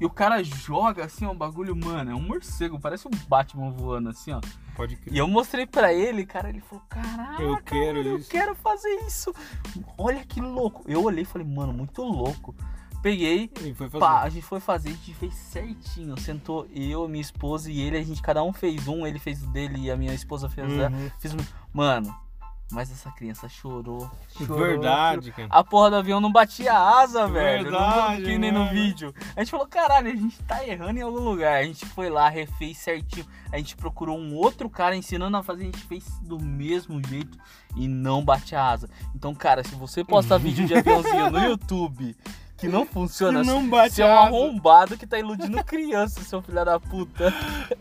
E 0.00 0.04
o 0.04 0.10
cara 0.10 0.42
joga 0.42 1.04
assim, 1.04 1.24
ó, 1.24 1.30
um 1.30 1.36
bagulho, 1.36 1.74
mano, 1.76 2.10
é 2.10 2.14
um 2.14 2.20
morcego, 2.20 2.80
parece 2.80 3.06
um 3.06 3.12
Batman 3.28 3.70
voando 3.70 4.08
assim, 4.08 4.32
ó. 4.32 4.40
Pode 4.74 4.96
crer. 4.96 5.14
E 5.14 5.18
eu 5.18 5.28
mostrei 5.28 5.66
pra 5.66 5.92
ele, 5.92 6.26
cara, 6.26 6.48
ele 6.48 6.60
falou: 6.60 6.84
Caraca, 6.88 7.40
Eu 7.40 7.56
quero 7.58 7.98
eu 8.02 8.18
isso." 8.18 8.28
quero 8.28 8.56
fazer 8.56 8.88
isso. 9.06 9.32
Olha 9.96 10.24
que 10.24 10.40
louco. 10.40 10.82
Eu 10.88 11.04
olhei 11.04 11.22
e 11.22 11.24
falei, 11.24 11.46
mano, 11.46 11.72
muito 11.72 12.02
louco. 12.02 12.52
Peguei, 13.04 13.50
pá, 14.00 14.22
a 14.22 14.30
gente 14.30 14.46
foi 14.46 14.60
fazer, 14.60 14.88
a 14.88 14.92
gente 14.92 15.12
fez 15.12 15.34
certinho. 15.34 16.18
Sentou 16.18 16.66
eu, 16.74 17.06
minha 17.06 17.20
esposa 17.20 17.70
e 17.70 17.78
ele, 17.78 17.98
a 17.98 18.02
gente, 18.02 18.22
cada 18.22 18.42
um 18.42 18.50
fez 18.50 18.88
um, 18.88 19.06
ele 19.06 19.18
fez 19.18 19.42
o 19.42 19.46
dele 19.48 19.78
e 19.78 19.90
a 19.90 19.96
minha 19.96 20.14
esposa 20.14 20.48
fez 20.48 20.72
o 20.72 20.74
dela. 20.74 20.96
Uhum. 20.96 21.10
Fiz. 21.18 21.36
Mano, 21.70 22.16
mas 22.72 22.90
essa 22.90 23.10
criança 23.10 23.46
chorou. 23.46 24.10
chorou 24.38 24.58
Verdade, 24.58 25.32
cara. 25.32 25.48
a 25.50 25.62
porra 25.62 25.90
do 25.90 25.96
avião 25.96 26.18
não 26.18 26.32
batia 26.32 26.72
a 26.72 27.02
asa, 27.02 27.28
velho. 27.28 27.64
Verdade, 27.64 28.22
não 28.22 28.38
nem 28.38 28.50
no 28.50 28.70
vídeo. 28.70 29.14
A 29.36 29.40
gente 29.40 29.50
falou, 29.50 29.66
caralho, 29.66 30.10
a 30.10 30.16
gente 30.16 30.42
tá 30.44 30.66
errando 30.66 30.98
em 30.98 31.02
algum 31.02 31.20
lugar. 31.20 31.60
A 31.60 31.64
gente 31.64 31.84
foi 31.84 32.08
lá, 32.08 32.30
refez 32.30 32.78
certinho. 32.78 33.26
A 33.52 33.58
gente 33.58 33.76
procurou 33.76 34.18
um 34.18 34.34
outro 34.34 34.70
cara 34.70 34.96
ensinando 34.96 35.36
a 35.36 35.42
fazer, 35.42 35.64
a 35.64 35.66
gente 35.66 35.84
fez 35.84 36.08
do 36.22 36.40
mesmo 36.40 37.06
jeito 37.06 37.36
e 37.76 37.86
não 37.86 38.24
bate 38.24 38.56
a 38.56 38.66
asa. 38.66 38.88
Então, 39.14 39.34
cara, 39.34 39.62
se 39.62 39.74
você 39.74 40.02
postar 40.02 40.38
vídeo 40.40 40.66
de 40.66 40.74
aviãozinho 40.74 41.30
no 41.30 41.38
YouTube 41.38 42.16
que 42.56 42.68
não 42.68 42.86
funciona, 42.86 43.40
Que 43.40 43.46
não 43.46 43.68
bate 43.68 43.96
você 43.96 44.02
é 44.02 44.06
um 44.06 44.16
arrombado 44.18 44.96
que 44.96 45.06
tá 45.06 45.18
iludindo 45.18 45.62
criança, 45.64 46.20
seu 46.22 46.40
filho 46.40 46.64
da 46.64 46.78
puta. 46.80 47.32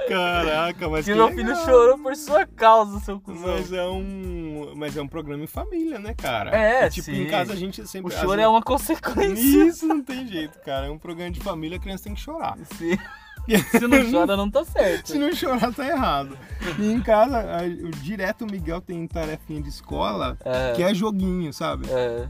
Caraca, 0.07 0.89
mas 0.89 1.05
Que 1.05 1.11
que 1.11 1.17
meu 1.17 1.27
legal. 1.27 1.45
filho 1.53 1.55
chorou 1.65 1.97
por 1.99 2.15
sua 2.15 2.45
causa, 2.45 2.99
seu 2.99 3.19
cuzão. 3.19 3.53
Mas 3.55 3.71
é 3.71 3.85
um, 3.85 4.73
mas 4.75 4.97
é 4.97 5.01
um 5.01 5.07
programa 5.07 5.43
em 5.43 5.47
família, 5.47 5.99
né, 5.99 6.13
cara? 6.13 6.55
É, 6.55 6.87
E, 6.87 6.89
tipo, 6.89 7.05
sim. 7.05 7.23
em 7.23 7.27
casa 7.27 7.53
a 7.53 7.55
gente 7.55 7.81
O 7.81 7.87
sempre 7.87 8.13
choro 8.13 8.33
às 8.33 8.39
é 8.39 8.47
uma 8.47 8.61
consequência. 8.61 9.63
Isso 9.67 9.85
não 9.87 10.01
tem 10.01 10.27
jeito, 10.27 10.59
cara. 10.61 10.87
É 10.87 10.89
um 10.89 10.97
programa 10.97 11.31
de 11.31 11.39
família, 11.39 11.77
a 11.77 11.81
criança 11.81 12.05
tem 12.05 12.13
que 12.13 12.21
chorar. 12.21 12.57
Sim. 12.77 12.97
Se 13.71 13.87
não 13.87 14.09
chora, 14.09 14.37
não 14.37 14.49
tá 14.49 14.63
certo. 14.63 15.07
Se 15.07 15.17
não 15.17 15.33
chorar, 15.33 15.73
tá 15.73 15.85
errado. 15.85 16.37
E 16.79 16.89
em 16.91 17.01
casa, 17.01 17.39
a- 17.39 17.67
direto 18.01 18.43
o 18.45 18.51
Miguel 18.51 18.79
tem 18.79 19.05
tarefinha 19.05 19.61
de 19.61 19.67
escola, 19.67 20.37
É, 20.45 20.71
que 20.73 20.81
é 20.81 20.93
joguinho, 20.93 21.51
sabe? 21.51 21.85
é, 21.89 22.25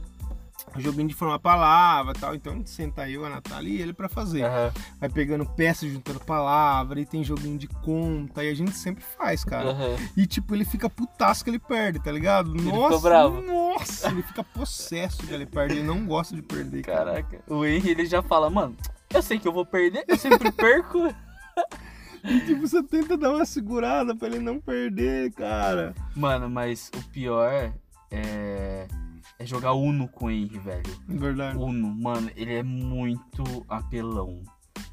Joguinho 0.78 1.08
de 1.08 1.14
formar 1.14 1.40
palavra 1.40 2.14
e 2.16 2.20
tal. 2.20 2.36
Então 2.36 2.54
a 2.54 2.56
gente 2.56 2.70
senta 2.70 3.10
eu, 3.10 3.26
a 3.26 3.30
Natália 3.30 3.70
e 3.70 3.82
ele 3.82 3.94
pra 3.94 4.10
fazer. 4.10 4.44
aham, 4.44 4.72
Vai 5.00 5.10
pegando 5.10 5.46
peças, 5.46 5.92
juntando 5.92 6.20
palavra, 6.20 7.00
e 7.00 7.06
tem 7.06 7.24
joguinho 7.24 7.58
de 7.58 7.68
conta, 7.68 8.44
e 8.44 8.50
a 8.50 8.54
gente 8.56 8.72
sempre 8.74 9.04
faz, 9.04 9.44
cara. 9.44 9.70
aham. 9.72 9.96
E 10.18 10.26
tipo, 10.26 10.54
ele 10.56 10.66
fica 10.66 10.90
putaço 10.90 11.44
que 11.44 11.50
ele 11.50 11.60
perde, 11.60 12.00
tá 12.00 12.12
ligado? 12.12 12.52
Ele 12.56 12.72
nossa, 12.72 13.30
nossa, 13.30 14.08
ele 14.10 14.24
fica 14.24 14.44
possesso 14.44 15.26
que 15.26 15.34
ele 15.34 15.46
perde, 15.46 15.76
ele 15.76 15.84
não 15.88 16.06
gosta 16.06 16.36
de 16.36 16.42
perder, 16.42 16.84
cara. 16.84 17.24
Caraca. 17.24 17.42
O 17.48 17.66
Henry, 17.66 17.92
ele 17.92 18.06
já 18.06 18.22
fala, 18.22 18.50
mano, 18.50 18.76
eu 19.14 19.22
sei 19.22 19.38
que 19.40 19.48
eu 19.48 19.54
vou 19.54 19.66
perder, 19.66 20.04
eu 20.08 20.18
sempre 20.18 20.50
perco. 20.54 21.14
E 22.24 22.40
tipo, 22.42 22.62
você 22.62 22.82
tenta 22.82 23.18
dar 23.18 23.32
uma 23.32 23.46
segurada 23.46 24.16
pra 24.16 24.28
ele 24.30 24.40
não 24.40 24.60
perder, 24.60 25.32
cara. 25.34 25.94
Mano, 26.16 26.50
mas 26.50 26.90
o 26.96 27.04
pior 27.10 27.74
é, 28.10 28.88
é 29.40 29.46
jogar 29.46 29.74
Uno 29.74 30.08
com 30.08 30.26
o 30.26 30.32
Henry, 30.32 30.58
velho. 30.60 30.84
Verdade. 31.08 31.58
Uno, 31.58 31.88
mano, 31.96 32.30
ele 32.36 32.54
é 32.56 32.64
muito 32.64 33.44
apelão. 33.68 34.42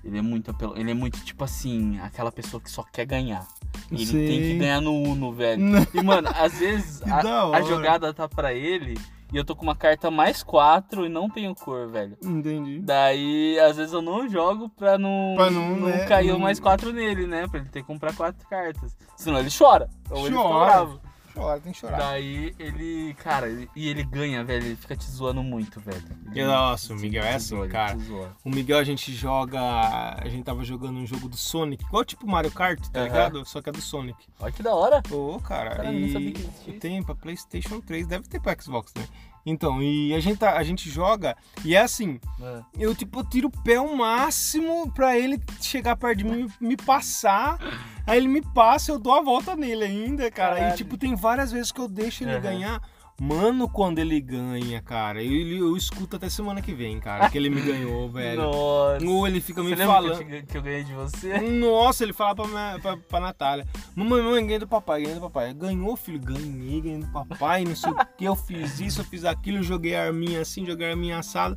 Ele 0.05 0.19
é 0.19 0.23
muito 0.23 0.51
apelão. 0.51 0.77
Ele 0.77 0.91
é 0.91 0.95
muito, 0.95 1.23
tipo 1.25 1.45
assim, 1.45 1.99
aquela 2.01 2.33
pessoa 2.33 2.61
que 2.61 2.71
só 2.71 2.83
quer 2.83 3.05
ganhar. 3.07 3.47
Ele 3.91 4.07
tem 4.07 4.41
que 4.41 4.59
ganhar 4.59 4.81
no 4.81 4.93
Uno, 4.95 5.33
velho. 5.33 5.61
Não. 5.63 5.87
E, 5.93 6.03
mano, 6.03 6.29
às 6.35 6.59
vezes 6.59 7.03
a, 7.07 7.57
a 7.57 7.63
jogada 7.63 8.13
tá 8.15 8.29
pra 8.29 8.53
ele 8.55 8.99
e 9.33 9.37
eu 9.37 9.45
tô 9.45 9.55
com 9.55 9.63
uma 9.63 9.77
carta 9.77 10.11
mais 10.11 10.43
4 10.43 11.07
e 11.07 11.09
não 11.09 11.29
tenho 11.29 11.55
cor, 11.55 11.89
velho. 11.89 12.17
Entendi. 12.25 12.81
Daí, 12.81 13.59
às 13.61 13.77
vezes 13.77 13.93
eu 13.93 14.03
não 14.03 14.29
jogo 14.29 14.69
pra 14.71 14.97
não, 14.99 15.35
Pra 15.37 15.51
não, 15.51 15.77
né, 15.77 16.05
cair 16.07 16.33
não- 16.33 16.39
mais 16.39 16.59
quatro 16.59 16.93
nele, 16.93 17.27
né? 17.27 17.47
Pra 17.47 17.61
ele 17.61 17.69
ter 17.69 17.81
que 17.83 17.87
comprar 17.87 18.15
quatro 18.17 18.47
cartas. 18.49 18.97
Senão 19.17 19.39
ele 19.39 19.51
chora. 19.57 19.89
Ou 20.11 20.27
ele 20.27 20.31
fica 20.37 20.43
Chora. 20.43 20.65
bravo. 20.67 21.01
Chora, 21.35 21.61
tem 21.61 21.73
que 21.73 21.79
chorar. 21.79 21.99
Daí 21.99 22.55
ele, 22.59 23.15
cara, 23.15 23.49
ele- 23.49 23.69
e 23.77 23.89
ele 23.89 24.03
ganha, 24.05 24.43
velho. 24.45 24.65
Ele 24.67 24.77
fica 24.77 24.97
te 24.97 25.05
zoando 25.11 25.43
muito, 25.43 25.81
velho. 25.81 26.03
Ele 26.33 26.45
Nossa, 26.45 26.93
o 26.93 26.97
Miguel 26.97 27.23
te 27.23 27.29
é 27.29 27.35
assim, 27.35 27.49
zoa, 27.57 27.65
ele 27.65 27.73
cara. 27.73 27.97
te 27.97 28.05
zoa. 28.05 28.37
O 28.45 28.51
Miguel 28.51 28.79
a 28.79 28.85
gente 28.85 29.13
joga. 29.15 29.61
A 29.61 30.29
gente 30.29 30.45
tava 30.45 30.65
jogando 30.65 30.99
um 30.99 31.07
jogo 31.07 31.29
do 31.29 31.37
Sonic, 31.37 31.85
igual 31.85 32.05
tipo 32.05 32.27
Mario 32.27 32.51
Kart, 32.51 32.81
tá 32.89 33.01
Aham. 33.01 33.09
ligado? 33.09 33.45
Só 33.45 33.61
que 33.63 33.69
é 33.69 33.73
do 33.73 33.81
Sonic. 33.81 34.27
Olha 34.41 34.53
que 34.53 34.63
da 34.63 34.75
hora. 34.75 35.03
Ô, 35.11 35.39
cara, 35.41 35.71
Caralho, 35.77 35.99
e 35.99 36.01
não 36.07 36.13
sabia 36.13 36.33
que 36.33 36.41
existia 36.41 36.71
isso. 36.73 36.81
tem 36.81 37.03
pra 37.03 37.15
PlayStation 37.15 37.81
3, 37.81 38.07
deve 38.07 38.29
ter 38.29 38.41
pra 38.41 38.57
Xbox 38.61 38.93
também. 38.93 39.09
Então, 39.45 39.83
e 39.83 40.15
a 40.15 40.21
gente, 40.21 40.39
tá, 40.39 40.57
a 40.57 40.63
gente 40.63 40.89
joga 40.91 41.37
e 41.65 41.75
é 41.75 41.81
assim, 41.81 42.21
É. 42.43 42.61
eu 42.79 42.95
tipo 42.95 43.25
tiro 43.25 43.49
o 43.49 43.63
pé 43.63 43.77
ao 43.77 43.95
máximo 43.97 44.91
pra 44.93 45.19
ele 45.19 45.41
chegar 45.61 45.97
perto 45.97 46.19
de 46.19 46.25
mim 46.25 46.47
me 46.61 46.77
passar. 46.77 47.59
Aí 48.07 48.19
ele 48.19 48.29
me 48.29 48.43
passa, 48.43 48.91
eu 48.93 48.99
dou 48.99 49.15
a 49.15 49.23
volta 49.23 49.55
nele 49.57 49.85
ainda, 49.85 50.31
cara. 50.31 50.57
Caralho. 50.57 50.75
E 50.75 50.77
tipo, 50.77 50.97
tem 50.97 51.15
várias 51.15 51.51
vezes 51.53 51.73
que 51.73 51.81
eu 51.81 51.89
deixo 51.89 52.25
ele 52.25 52.33
Aham. 52.33 52.41
ganhar. 52.41 52.83
Mano, 53.23 53.69
quando 53.69 53.99
ele 53.99 54.19
ganha, 54.19 54.81
cara, 54.81 55.23
eu, 55.23 55.47
eu 55.59 55.77
escuto 55.77 56.17
até 56.17 56.31
semana 56.31 56.63
que 56.63 56.73
vem, 56.73 56.99
cara, 56.99 57.29
que 57.29 57.37
ele 57.37 57.51
me 57.51 57.61
ganhou, 57.61 58.09
velho. 58.11 58.41
Nossa. 58.41 59.05
Ou 59.07 59.27
ele 59.29 59.43
fica 59.43 59.63
me 59.63 59.77
falando. 59.77 60.25
que 60.25 60.33
eu, 60.35 60.41
te- 60.41 60.47
que 60.47 60.57
eu 60.57 60.63
ganhei 60.63 60.85
de 60.85 60.95
você? 60.95 61.39
Nossa, 61.39 62.03
ele 62.03 62.15
fala 62.15 62.35
pra, 62.35 62.47
minha, 62.49 62.79
pra, 62.81 62.97
pra 62.97 63.21
Natália: 63.21 63.67
Mamãe, 63.95 64.23
mamãe, 64.23 64.43
ganhei 64.47 64.59
do 64.59 64.67
papai, 64.67 65.03
ganhei 65.03 65.17
do 65.17 65.21
papai. 65.21 65.53
Ganhou, 65.53 65.95
filho? 65.97 66.19
Ganhei, 66.19 66.81
ganhei 66.81 66.99
do 67.01 67.09
papai, 67.13 67.63
não 67.65 67.77
sei 67.77 67.91
o 67.91 67.97
que. 68.17 68.25
Eu 68.25 68.35
fiz 68.35 68.81
isso, 68.81 69.03
eu 69.03 69.05
fiz 69.05 69.27
aquilo, 69.27 69.63
joguei 69.63 69.95
a 69.95 70.05
arminha 70.07 70.41
assim, 70.41 70.65
joguei 70.65 70.87
a 70.87 70.91
arminha 70.93 71.19
assada. 71.19 71.55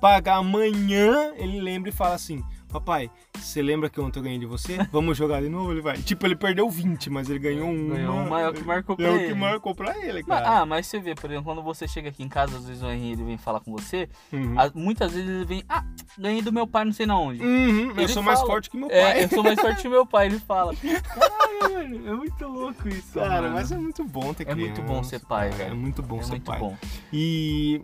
Pagar 0.00 0.38
amanhã, 0.38 1.32
ele 1.36 1.60
lembra 1.60 1.88
e 1.88 1.92
fala 1.92 2.16
assim: 2.16 2.42
Papai, 2.76 3.10
você 3.34 3.62
lembra 3.62 3.88
que 3.88 3.98
ontem 3.98 4.18
eu 4.18 4.22
ganhei 4.22 4.38
de 4.38 4.44
você? 4.44 4.76
Vamos 4.92 5.16
jogar 5.16 5.40
de 5.40 5.48
novo? 5.48 5.72
Ele 5.72 5.80
vai. 5.80 5.96
Tipo, 5.96 6.26
ele 6.26 6.36
perdeu 6.36 6.68
20, 6.68 7.08
mas 7.08 7.30
ele 7.30 7.38
ganhou 7.38 7.68
um. 7.68 7.88
Ganhou 7.88 8.38
é 8.38 8.48
o 8.50 8.52
que 8.52 8.62
marcou 8.64 8.94
pra 8.96 9.06
É 9.06 9.10
o 9.10 9.16
ele. 9.16 9.28
que 9.28 9.34
marcou 9.34 9.74
pra 9.74 9.96
ele, 9.98 10.22
Mas- 10.26 10.26
cara. 10.26 10.60
ah, 10.60 10.66
mas 10.66 10.86
você 10.86 11.00
vê, 11.00 11.14
por 11.14 11.30
exemplo, 11.30 11.44
quando 11.46 11.62
você 11.62 11.88
chega 11.88 12.10
aqui 12.10 12.22
em 12.22 12.28
casa, 12.28 12.58
às 12.58 12.66
vezes 12.66 12.82
o 12.82 12.90
Henrique 12.90 13.12
ele 13.14 13.24
vem 13.24 13.38
falar 13.38 13.60
com 13.60 13.72
você, 13.72 14.10
Uhum. 14.30 14.54
muitas 14.74 15.12
vezes 15.12 15.26
ele 15.28 15.44
vem, 15.46 15.64
ah, 15.70 15.84
ganhei 16.18 16.42
do 16.42 16.52
meu 16.52 16.66
pai 16.66 16.84
não 16.84 16.92
sei 16.92 17.06
na 17.06 17.18
onde. 17.18 17.42
Uhum, 17.42 17.90
eu 17.92 17.96
ele 17.96 18.08
sou 18.08 18.22
mais 18.22 18.40
fala. 18.40 18.50
forte 18.52 18.68
que 18.68 18.76
meu 18.76 18.90
É, 18.90 19.02
pai. 19.14 19.24
eu 19.24 19.28
sou 19.30 19.42
mais 19.42 19.58
forte 19.58 19.80
que 19.82 19.88
meu 19.88 20.04
pai, 20.04 20.26
ele 20.26 20.38
fala. 20.38 20.74
Caralho, 21.02 21.72
mano, 21.72 22.08
é 22.08 22.14
muito 22.14 22.46
louco 22.46 22.88
isso, 22.88 23.14
Cara, 23.14 23.40
mano. 23.42 23.54
mas 23.54 23.72
é 23.72 23.78
muito 23.78 24.04
bom 24.04 24.34
ter 24.34 24.46
É 24.48 24.54
muito 24.54 24.82
bom 24.82 24.88
criança, 24.88 25.08
ser 25.08 25.20
pai, 25.20 25.48
cara, 25.50 25.62
velho. 25.64 25.72
É 25.72 25.74
muito 25.74 26.02
bom 26.02 26.18
é 26.18 26.22
ser 26.24 26.30
muito 26.32 26.44
pai. 26.44 26.58
bom. 26.58 26.76
E 27.10 27.80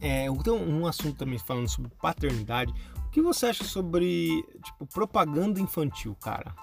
é, 0.00 0.24
então, 0.24 0.56
um 0.56 0.86
assunto 0.86 1.16
também 1.18 1.38
falando 1.38 1.68
sobre 1.68 1.90
paternidade. 2.00 2.72
O 3.12 3.14
que 3.14 3.20
você 3.20 3.44
acha 3.44 3.62
sobre, 3.64 4.42
tipo, 4.64 4.86
propaganda 4.86 5.60
infantil, 5.60 6.16
cara? 6.18 6.54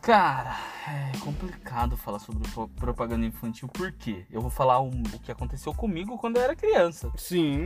Cara, 0.00 0.56
é 0.88 1.18
complicado 1.18 1.98
falar 1.98 2.18
sobre 2.18 2.48
pro- 2.48 2.66
propaganda 2.68 3.26
infantil, 3.26 3.68
por 3.68 3.92
quê? 3.92 4.24
Eu 4.30 4.40
vou 4.40 4.48
falar 4.50 4.80
um- 4.80 5.02
o 5.12 5.18
que 5.18 5.30
aconteceu 5.30 5.74
comigo 5.74 6.16
quando 6.16 6.38
eu 6.38 6.42
era 6.42 6.56
criança. 6.56 7.12
Sim. 7.18 7.64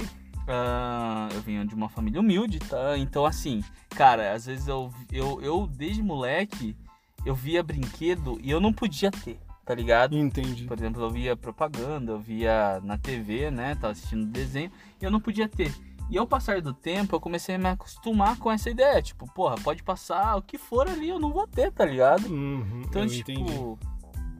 Ah, 0.48 1.28
eu 1.32 1.40
venho 1.40 1.64
de 1.64 1.72
uma 1.76 1.88
família 1.88 2.18
humilde, 2.20 2.58
tá? 2.58 2.98
Então, 2.98 3.24
assim, 3.24 3.62
cara, 3.90 4.32
às 4.32 4.46
vezes 4.46 4.66
eu, 4.66 4.92
eu, 5.12 5.40
eu 5.40 5.66
desde 5.68 6.02
moleque, 6.02 6.76
eu 7.24 7.32
via 7.36 7.62
brinquedo 7.62 8.40
e 8.42 8.50
eu 8.50 8.58
não 8.60 8.72
podia 8.72 9.12
ter, 9.12 9.38
tá 9.64 9.72
ligado? 9.72 10.18
Entendi. 10.18 10.64
Por 10.64 10.76
exemplo, 10.76 11.00
eu 11.00 11.10
via 11.12 11.36
propaganda, 11.36 12.10
eu 12.10 12.18
via 12.18 12.80
na 12.82 12.98
TV, 12.98 13.52
né? 13.52 13.76
Tava 13.76 13.92
assistindo 13.92 14.26
desenho 14.26 14.72
e 15.00 15.04
eu 15.04 15.12
não 15.12 15.20
podia 15.20 15.48
ter. 15.48 15.72
E 16.10 16.16
ao 16.18 16.26
passar 16.26 16.60
do 16.62 16.72
tempo, 16.72 17.14
eu 17.16 17.20
comecei 17.20 17.54
a 17.54 17.58
me 17.58 17.68
acostumar 17.68 18.36
com 18.38 18.50
essa 18.50 18.70
ideia. 18.70 19.02
Tipo, 19.02 19.26
porra, 19.32 19.56
pode 19.56 19.82
passar 19.82 20.36
o 20.36 20.42
que 20.42 20.56
for 20.56 20.88
ali, 20.88 21.08
eu 21.10 21.18
não 21.20 21.32
vou 21.32 21.46
ter, 21.46 21.70
tá 21.70 21.84
ligado? 21.84 22.26
Uhum, 22.28 22.82
Então, 22.86 23.02
eu 23.02 23.08
tipo, 23.08 23.30
entendi. 23.32 23.78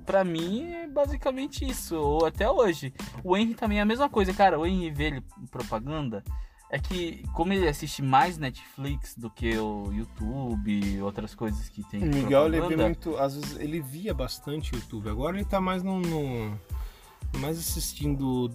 pra 0.06 0.24
mim 0.24 0.72
é 0.72 0.86
basicamente 0.86 1.68
isso. 1.68 1.94
Ou 1.96 2.24
até 2.26 2.50
hoje. 2.50 2.92
O 3.22 3.36
Henry 3.36 3.54
também 3.54 3.78
é 3.78 3.82
a 3.82 3.84
mesma 3.84 4.08
coisa, 4.08 4.32
cara. 4.32 4.58
O 4.58 4.64
Henry 4.66 4.90
vê 4.90 5.04
ele 5.08 5.22
em 5.42 5.46
propaganda. 5.46 6.24
É 6.70 6.78
que, 6.78 7.22
como 7.34 7.50
ele 7.54 7.66
assiste 7.66 8.02
mais 8.02 8.36
Netflix 8.36 9.14
do 9.16 9.30
que 9.30 9.56
o 9.56 9.90
YouTube 9.90 10.70
e 10.70 11.00
outras 11.00 11.34
coisas 11.34 11.66
que 11.70 11.82
tem. 11.84 12.02
O 12.02 12.06
Miguel, 12.06 12.46
ele 12.46 12.60
vê 12.60 12.76
muito. 12.76 13.16
Às 13.16 13.34
vezes 13.36 13.58
ele 13.58 13.80
via 13.80 14.12
bastante 14.12 14.74
YouTube. 14.74 15.08
Agora 15.08 15.36
ele 15.36 15.46
tá 15.46 15.60
mais 15.62 15.82
no. 15.82 15.98
no- 16.00 16.58
mais 17.36 17.58
assistindo 17.58 18.50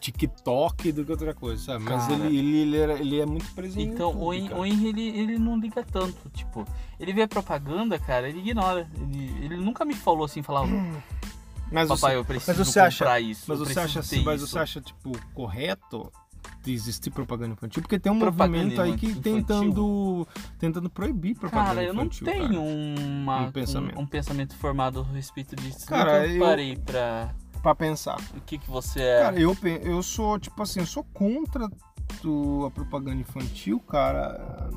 TikTok 0.00 0.92
do 0.92 1.04
que 1.04 1.10
outra 1.10 1.34
coisa, 1.34 1.62
sabe? 1.64 1.84
Mas 1.84 2.06
Cara. 2.06 2.14
ele, 2.26 2.36
ele, 2.38 2.56
ele, 2.58 2.76
era- 2.76 2.92
ele 3.00 3.20
é 3.20 3.26
muito 3.26 3.50
presente. 3.54 3.86
no 3.88 3.94
Então, 3.94 4.08
YouTube, 4.10 4.24
o, 4.26 4.34
Hen- 4.34 4.48
cara. 4.48 4.60
o 4.60 4.66
Henry, 4.66 4.88
ele, 4.88 5.08
ele 5.08 5.38
não 5.38 5.58
liga 5.58 5.82
tanto. 5.84 6.28
Tipo, 6.30 6.66
ele 7.00 7.12
vê 7.12 7.22
a 7.22 7.28
propaganda, 7.28 7.98
cara, 7.98 8.28
ele 8.28 8.38
ignora. 8.40 8.88
Ele, 9.00 9.44
ele 9.44 9.56
nunca 9.56 9.84
me 9.84 9.94
falou 9.94 10.24
assim, 10.24 10.42
falava, 10.42 10.68
Mas 11.70 11.88
papai, 11.88 12.12
você, 12.12 12.18
eu 12.18 12.24
preciso 12.24 12.58
mas 12.58 12.66
você 12.68 12.80
comprar 12.90 13.12
acha, 13.12 13.20
isso. 13.20 13.44
mas 13.48 13.58
você 13.58 13.80
acha, 13.80 14.02
ter 14.02 14.22
mas 14.22 14.42
isso." 14.42 14.50
você 14.50 14.58
acha 14.58 14.80
tipo 14.82 15.12
correto 15.32 16.12
de 16.62 16.70
existir 16.74 17.10
propaganda 17.10 17.54
infantil? 17.54 17.80
Porque 17.80 17.98
tem 17.98 18.12
um 18.12 18.18
Propaganda 18.18 18.58
movimento 18.58 18.80
aí 18.82 18.94
que 18.94 19.06
infantil? 19.06 19.22
tentando 19.22 20.28
tentando 20.58 20.90
proibir 20.90 21.34
propaganda 21.34 21.68
Cara, 21.76 21.82
eu 21.82 21.94
não 21.94 22.02
infantil. 22.04 22.26
tenho 22.26 22.48
cara. 22.48 22.60
uma, 22.60 23.40
Um 23.46 23.52
pensamento. 23.52 23.98
Um, 23.98 24.02
um 24.02 24.06
pensamento 24.06 24.54
formado 24.56 25.00
a 25.00 25.14
respeito 25.14 25.56
disso. 25.56 25.86
Cara, 25.86 26.20
Nunca 26.20 26.32
eu- 26.34 26.40
parei 26.44 26.76
pra... 26.76 27.34
Pra 27.62 27.74
pensar. 27.74 28.18
O 28.36 28.40
que 28.40 28.58
que 28.58 28.68
você 28.68 29.00
é? 29.00 29.22
Cara, 29.22 29.40
eu, 29.40 29.56
eu 29.82 30.02
sou, 30.02 30.38
tipo 30.38 30.60
assim, 30.62 30.80
eu 30.80 30.86
sou 30.86 31.04
contra 31.04 31.66
a 31.66 32.70
propaganda 32.70 33.20
infantil, 33.20 33.80
cara, 33.80 34.68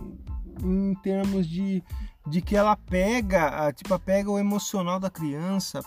em 0.63 0.93
termos 0.95 1.47
de, 1.47 1.83
de 2.27 2.41
que 2.41 2.55
ela 2.55 2.75
pega, 2.75 3.47
a, 3.47 3.73
tipo, 3.73 3.97
pega 3.99 4.31
o 4.31 4.39
emocional 4.39 4.99
da 4.99 5.09
criança 5.09 5.81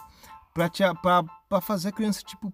pra 0.52 1.60
fazer 1.60 1.88
a 1.88 1.92
criança, 1.92 2.20
tipo, 2.22 2.52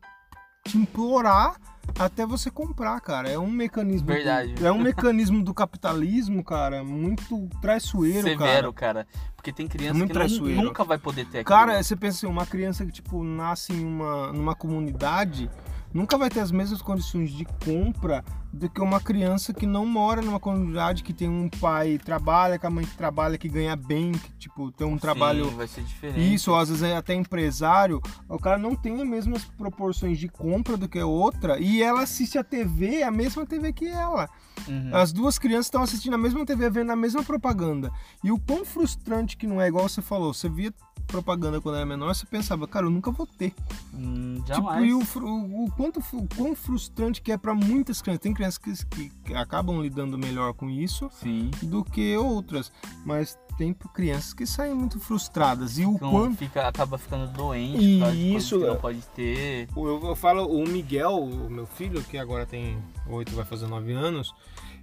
te 0.64 0.78
implorar 0.78 1.56
até 1.98 2.24
você 2.26 2.50
comprar, 2.50 3.00
cara. 3.00 3.28
É 3.28 3.38
um 3.38 3.50
mecanismo. 3.50 4.06
do- 4.06 4.12
Verdade. 4.12 4.54
é 4.64 4.70
um 4.72 4.78
mecanismo 4.80 5.42
do 5.42 5.52
capitalismo, 5.54 6.42
cara, 6.44 6.82
muito 6.84 7.48
traiçoeiro, 7.60 8.22
Severo, 8.28 8.72
cara. 8.72 9.04
cara. 9.04 9.06
Porque 9.36 9.52
tem 9.52 9.68
criança 9.68 9.94
Muito 9.98 10.08
que 10.08 10.14
traiçoeiro. 10.14 10.62
nunca 10.62 10.82
vai 10.84 10.96
poder 10.98 11.26
ter 11.26 11.40
aquilo. 11.40 11.44
Cara, 11.44 11.82
você 11.82 11.94
pensa 11.94 12.16
assim, 12.18 12.26
uma 12.26 12.46
criança 12.46 12.84
que, 12.86 12.92
tipo, 12.92 13.22
nasce 13.22 13.72
em 13.74 13.84
uma, 13.84 14.32
numa 14.32 14.54
comunidade 14.54 15.50
nunca 15.94 16.18
vai 16.18 16.28
ter 16.28 16.40
as 16.40 16.50
mesmas 16.50 16.82
condições 16.82 17.30
de 17.30 17.44
compra 17.64 18.24
do 18.52 18.68
que 18.68 18.80
uma 18.80 19.00
criança 19.00 19.54
que 19.54 19.66
não 19.66 19.86
mora 19.86 20.20
numa 20.20 20.38
comunidade 20.40 21.02
que 21.02 21.12
tem 21.12 21.28
um 21.28 21.48
pai 21.48 21.96
que 21.98 22.04
trabalha, 22.04 22.58
que 22.58 22.66
a 22.66 22.70
mãe 22.70 22.84
que 22.84 22.96
trabalha, 22.96 23.38
que 23.38 23.48
ganha 23.48 23.74
bem, 23.74 24.12
que, 24.12 24.32
tipo, 24.32 24.70
tem 24.72 24.86
um 24.86 24.98
trabalho... 24.98 25.46
Sim, 25.46 25.56
vai 25.56 25.66
ser 25.66 25.82
diferente. 25.82 26.34
Isso, 26.34 26.50
ou 26.50 26.58
às 26.58 26.68
vezes 26.68 26.82
é 26.82 26.96
até 26.96 27.14
empresário, 27.14 28.00
o 28.28 28.38
cara 28.38 28.58
não 28.58 28.74
tem 28.74 29.00
as 29.00 29.08
mesmas 29.08 29.44
proporções 29.44 30.18
de 30.18 30.28
compra 30.28 30.76
do 30.76 30.88
que 30.88 30.98
a 30.98 31.06
outra 31.06 31.58
e 31.58 31.82
ela 31.82 32.02
assiste 32.02 32.38
a 32.38 32.44
TV, 32.44 33.02
a 33.02 33.10
mesma 33.10 33.46
TV 33.46 33.72
que 33.72 33.86
ela. 33.86 34.28
Uhum. 34.68 34.90
As 34.92 35.12
duas 35.12 35.38
crianças 35.38 35.66
estão 35.66 35.82
assistindo 35.82 36.14
a 36.14 36.18
mesma 36.18 36.44
TV, 36.44 36.70
vendo 36.70 36.90
a 36.90 36.96
mesma 36.96 37.22
propaganda. 37.22 37.90
E 38.22 38.30
o 38.32 38.38
quão 38.38 38.64
frustrante 38.64 39.36
que 39.36 39.46
não 39.46 39.60
é, 39.60 39.68
igual 39.68 39.88
você 39.88 40.02
falou, 40.02 40.32
você 40.32 40.48
via 40.48 40.72
propaganda 41.06 41.60
quando 41.60 41.76
era 41.76 41.86
menor, 41.86 42.14
você 42.14 42.26
pensava, 42.26 42.66
cara, 42.66 42.86
eu 42.86 42.90
nunca 42.90 43.10
vou 43.10 43.26
ter. 43.26 43.52
Hum, 43.94 44.34
Tipo, 44.36 44.46
jamais. 44.48 44.88
e 44.90 44.92
o, 44.94 45.00
fru- 45.04 45.26
o, 45.64 45.70
quanto, 45.76 46.00
o 46.12 46.28
quão 46.36 46.54
frustrante 46.56 47.22
que 47.22 47.30
é 47.32 47.36
pra 47.38 47.54
muitas 47.54 48.02
crianças. 48.02 48.22
Tem 48.22 48.34
crianças 48.34 48.58
que, 48.84 49.08
que- 49.24 49.34
acabam 49.34 49.80
lidando 49.80 50.18
melhor 50.18 50.52
com 50.54 50.68
isso 50.68 51.08
Sim. 51.20 51.50
do 51.62 51.84
que 51.84 52.16
outras, 52.16 52.70
mas 53.04 53.38
tem 53.56 53.72
crianças 53.72 54.34
que 54.34 54.44
saem 54.46 54.74
muito 54.74 54.98
frustradas. 54.98 55.78
E 55.78 55.86
o 55.86 55.92
Então, 55.94 56.10
quanto. 56.10 56.36
fica, 56.38 56.66
acaba 56.66 56.98
ficando 56.98 57.32
doente 57.32 57.98
por 57.98 58.04
coisas 58.06 58.18
Isso, 58.44 58.58
não 58.58 58.76
pode 58.76 59.00
ter. 59.14 59.68
Eu, 59.76 60.04
eu 60.08 60.16
falo, 60.16 60.46
o 60.46 60.68
Miguel, 60.68 61.16
o 61.16 61.48
meu 61.48 61.66
filho, 61.66 62.02
que 62.02 62.18
agora 62.18 62.44
tem 62.44 62.76
8, 63.08 63.32
vai 63.34 63.44
fazer 63.44 63.66
9 63.68 63.92
anos, 63.92 64.34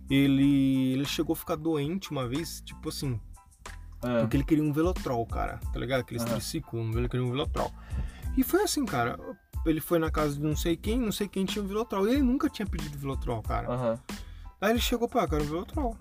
ele, 0.09 0.93
ele 0.93 1.05
chegou 1.05 1.33
a 1.33 1.35
ficar 1.37 1.55
doente 1.55 2.11
uma 2.11 2.27
vez, 2.27 2.61
tipo 2.65 2.89
assim, 2.89 3.19
É. 4.03 4.21
Porque 4.21 4.37
ele 4.37 4.43
queria 4.43 4.63
um 4.63 4.73
Velotrol, 4.73 5.25
cara. 5.25 5.59
Tá 5.71 5.79
ligado? 5.79 6.01
Aquele 6.01 6.19
Aham. 6.21 6.29
triciclo, 6.31 6.97
ele 6.97 7.07
queria 7.09 7.25
um 7.25 7.31
Velotrol. 7.31 7.71
E 8.37 8.43
foi 8.43 8.63
assim, 8.63 8.85
cara. 8.85 9.19
Ele 9.65 9.79
foi 9.79 9.99
na 9.99 10.09
casa 10.09 10.35
de 10.35 10.41
não 10.41 10.55
sei 10.55 10.75
quem, 10.75 10.99
não 10.99 11.11
sei 11.11 11.27
quem 11.27 11.45
tinha 11.45 11.63
um 11.63 11.67
Velotrol. 11.67 12.07
E 12.07 12.13
ele 12.13 12.23
nunca 12.23 12.49
tinha 12.49 12.65
pedido 12.65 12.97
Velotrol, 12.97 13.41
cara. 13.43 13.71
Aham. 13.71 13.99
Aí 14.59 14.71
ele 14.71 14.79
chegou, 14.79 15.07
pá, 15.07 15.27
quero 15.27 15.43
um 15.43 15.47
Velotrol. 15.47 15.95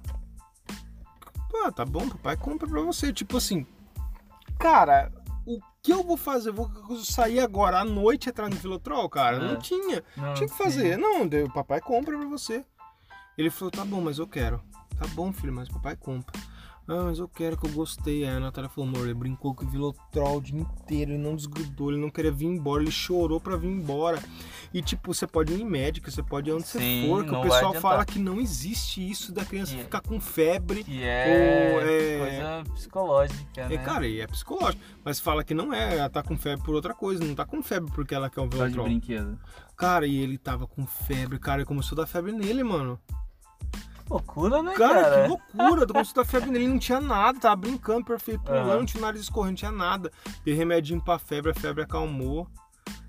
Pá, 1.50 1.70
tá 1.72 1.84
bom, 1.84 2.08
papai 2.08 2.36
compra 2.36 2.68
pra 2.68 2.80
você. 2.80 3.12
Tipo 3.12 3.36
assim, 3.36 3.66
cara, 4.58 5.12
o 5.46 5.58
que 5.82 5.92
eu 5.92 6.02
vou 6.02 6.16
fazer? 6.16 6.52
Vou 6.52 6.70
sair 7.04 7.40
agora 7.40 7.80
à 7.80 7.84
noite 7.84 8.28
atrás 8.30 8.50
do 8.50 8.60
Velotrol, 8.60 9.08
cara? 9.08 9.36
É. 9.36 9.40
Não 9.52 9.58
tinha. 9.58 10.02
Não, 10.16 10.34
Tinha 10.34 10.48
que 10.48 10.54
sim. 10.54 10.62
fazer. 10.62 10.96
Não, 10.96 11.26
daí 11.26 11.42
o 11.42 11.52
papai 11.52 11.80
compra 11.80 12.16
pra 12.16 12.26
você. 12.28 12.64
Ele 13.36 13.50
falou, 13.50 13.70
tá 13.70 13.84
bom, 13.84 14.00
mas 14.00 14.18
eu 14.18 14.26
quero. 14.26 14.62
Tá 14.98 15.06
bom, 15.08 15.32
filho, 15.32 15.52
mas 15.52 15.68
o 15.68 15.72
papai 15.72 15.96
compra. 15.96 16.38
Ah, 16.92 17.04
mas 17.04 17.20
eu 17.20 17.28
quero 17.28 17.56
que 17.56 17.64
eu 17.66 17.70
gostei. 17.70 18.24
Aí 18.24 18.30
a 18.36 18.40
Natália 18.40 18.68
falou, 18.68 18.90
amor, 18.90 19.04
ele 19.04 19.14
brincou 19.14 19.54
com 19.54 19.64
o 19.64 19.68
Velotrol 19.68 20.38
o 20.38 20.40
dia 20.40 20.58
inteiro, 20.58 21.12
ele 21.12 21.22
não 21.22 21.36
desgrudou, 21.36 21.92
ele 21.92 22.00
não 22.00 22.10
queria 22.10 22.32
vir 22.32 22.46
embora, 22.46 22.82
ele 22.82 22.90
chorou 22.90 23.40
pra 23.40 23.56
vir 23.56 23.68
embora. 23.68 24.20
E 24.74 24.82
tipo, 24.82 25.14
você 25.14 25.24
pode 25.24 25.52
ir 25.52 25.60
em 25.60 25.64
médico, 25.64 26.10
você 26.10 26.20
pode 26.20 26.50
ir 26.50 26.52
onde 26.52 26.66
Sim, 26.66 26.78
você 27.02 27.06
for, 27.08 27.24
que 27.24 27.34
o 27.34 27.42
pessoal 27.42 27.74
fala 27.74 28.04
que 28.04 28.18
não 28.18 28.40
existe 28.40 29.08
isso 29.08 29.32
da 29.32 29.44
criança 29.44 29.76
Que- 29.76 29.84
ficar 29.84 30.00
com 30.00 30.20
febre. 30.20 30.84
É, 30.88 31.70
Ou 31.74 31.80
é- 31.80 32.18
coisa 32.18 32.74
psicológica, 32.74 33.68
né? 33.68 33.74
É, 33.74 33.78
cara, 33.78 34.06
e 34.08 34.20
é 34.20 34.26
psicológico. 34.26 34.82
Mas 35.04 35.20
fala 35.20 35.44
que 35.44 35.54
não 35.54 35.72
é, 35.72 35.96
ela 35.96 36.10
tá 36.10 36.24
com 36.24 36.36
febre 36.36 36.64
por 36.64 36.74
outra 36.74 36.92
coisa, 36.92 37.22
não 37.24 37.36
tá 37.36 37.44
com 37.44 37.62
febre 37.62 37.92
porque 37.94 38.14
ela 38.16 38.28
quer 38.28 38.40
um 38.40 38.48
Por 38.48 38.58
causa 38.58 38.72
de 38.72 38.80
brinquedo. 38.80 39.38
Cara, 39.76 40.08
e 40.08 40.16
ele 40.16 40.36
tava 40.36 40.66
com 40.66 40.84
febre, 40.84 41.38
cara, 41.38 41.62
e 41.62 41.64
começou 41.64 41.96
a 41.96 42.00
dar 42.02 42.06
febre 42.08 42.32
nele, 42.32 42.64
mano. 42.64 42.98
Loucura, 44.10 44.60
né, 44.62 44.74
Cara, 44.74 45.02
cara? 45.02 45.22
que 45.22 45.28
loucura, 45.28 45.86
começou 45.86 46.20
a 46.20 46.24
dar 46.24 46.28
febre 46.28 46.50
nele, 46.50 46.66
não 46.66 46.78
tinha 46.78 47.00
nada, 47.00 47.38
tava 47.38 47.54
brincando, 47.56 48.04
perfeito, 48.04 48.42
pulando, 48.42 48.78
não 48.78 48.84
tinha 48.84 49.00
nariz 49.00 49.22
escorrendo, 49.22 49.50
não 49.50 49.56
tinha 49.56 49.70
nada. 49.70 50.10
Dei 50.44 50.52
remedinho 50.54 51.00
pra 51.00 51.18
febre, 51.18 51.52
a 51.52 51.54
febre 51.54 51.84
acalmou. 51.84 52.48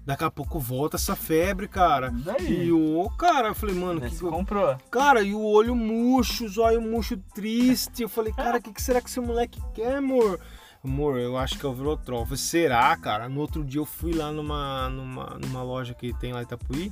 Daqui 0.06 0.24
a 0.24 0.32
pouco 0.32 0.60
volta 0.60 0.98
essa 0.98 1.16
febre, 1.16 1.68
cara. 1.68 2.08
E 2.08 2.22
daí? 2.22 2.64
E 2.66 2.72
o 2.72 3.08
cara, 3.18 3.50
eu 3.50 3.56
falei, 3.56 3.76
mano, 3.76 4.00
Daí 4.00 4.10
que 4.10 4.16
você 4.16 4.30
comprou. 4.30 4.76
Cara, 4.90 5.22
e 5.22 5.34
o 5.34 5.42
olho 5.44 5.76
murcho, 5.76 6.46
os 6.46 6.58
olhos 6.58 6.84
murcho 6.84 7.18
triste. 7.36 8.02
Eu 8.02 8.10
falei, 8.10 8.34
cara, 8.34 8.58
o 8.58 8.62
que, 8.62 8.74
que 8.74 8.82
será 8.82 9.00
que 9.00 9.10
esse 9.10 9.20
moleque 9.20 9.62
quer, 9.74 9.98
amor? 9.98 10.40
Amor, 10.84 11.20
eu 11.20 11.38
acho 11.38 11.58
que 11.60 11.66
é 11.66 11.70
o 11.70 11.74
Velotrol. 11.74 12.22
Eu 12.22 12.26
falei, 12.26 12.38
será, 12.40 12.96
cara? 12.98 13.30
No 13.30 13.40
outro 13.42 13.64
dia 13.64 13.80
eu 13.80 13.86
fui 13.86 14.14
lá 14.14 14.32
numa, 14.32 14.90
numa, 14.90 15.38
numa 15.40 15.62
loja 15.62 15.94
que 15.94 16.12
tem 16.20 16.34
lá 16.34 16.40
em 16.40 16.44
Itapuí. 16.44 16.92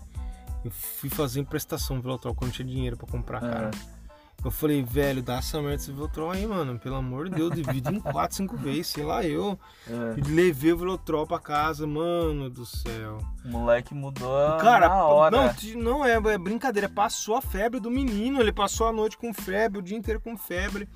Eu 0.64 0.70
fui 0.70 1.10
fazer 1.10 1.39
emprestação 1.39 1.95
do 1.95 2.03
Velotrol 2.03 2.36
quando 2.36 2.51
tinha 2.51 2.68
dinheiro 2.68 2.95
pra 2.95 3.07
comprar, 3.07 3.39
cara. 3.41 3.72
É. 3.74 3.99
Eu 4.44 4.52
falei, 4.52 4.82
velho, 4.82 5.22
dá 5.22 5.36
essa 5.36 5.60
merda 5.62 5.78
desse 5.78 5.92
Velotrol 5.92 6.32
aí, 6.32 6.48
mano. 6.48 6.80
Pelo 6.80 6.96
amor 6.96 7.28
de 7.30 7.36
Deus, 7.36 7.54
divide 7.54 7.94
em 7.94 8.00
4, 8.00 8.38
5 8.38 8.56
vezes, 8.58 8.88
sei 8.88 9.04
lá 9.04 9.24
eu. 9.24 9.60
É. 9.90 10.20
E 10.20 10.22
levei 10.22 10.72
o 10.72 10.78
Velotrol 10.78 11.26
pra 11.26 11.40
casa, 11.40 11.88
mano 11.88 12.48
do 12.50 12.64
céu. 12.66 13.18
O 13.44 13.50
moleque 13.50 13.94
mudou 13.94 14.58
Cara, 14.60 14.88
na 14.88 15.04
hora. 15.04 15.36
não, 15.76 15.82
não 15.82 16.06
é, 16.06 16.14
é 16.14 16.38
brincadeira. 16.38 16.88
Passou 16.88 17.36
a 17.36 17.42
febre 17.42 17.80
do 17.80 17.90
menino. 17.90 18.40
Ele 18.40 18.52
passou 18.52 18.88
a 18.88 18.92
noite 18.94 19.18
com 19.18 19.34
febre, 19.34 19.80
o 19.80 19.82
dia 19.82 19.98
inteiro 19.98 20.22
com 20.22 20.38
febre. 20.38 20.88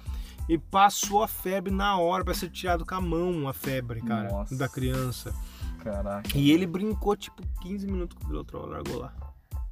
E 0.48 0.58
passou 0.58 1.24
a 1.24 1.28
febre 1.28 1.72
na 1.74 1.98
hora 1.98 2.24
pra 2.24 2.34
ser 2.34 2.50
tirado 2.50 2.86
com 2.86 2.94
a 2.96 3.02
mão 3.02 3.48
a 3.48 3.54
febre, 3.54 4.02
cara, 4.02 4.30
Nossa. 4.30 4.56
da 4.56 4.70
criança. 4.70 5.34
Caraca, 5.84 6.30
E 6.38 6.52
ele 6.52 6.68
brincou 6.68 7.16
tipo 7.16 7.42
15 7.62 7.88
minutos 7.88 8.18
com 8.18 8.26
o 8.26 8.28
Velotrol, 8.30 8.68
largou 8.68 9.00
lá. 9.00 9.14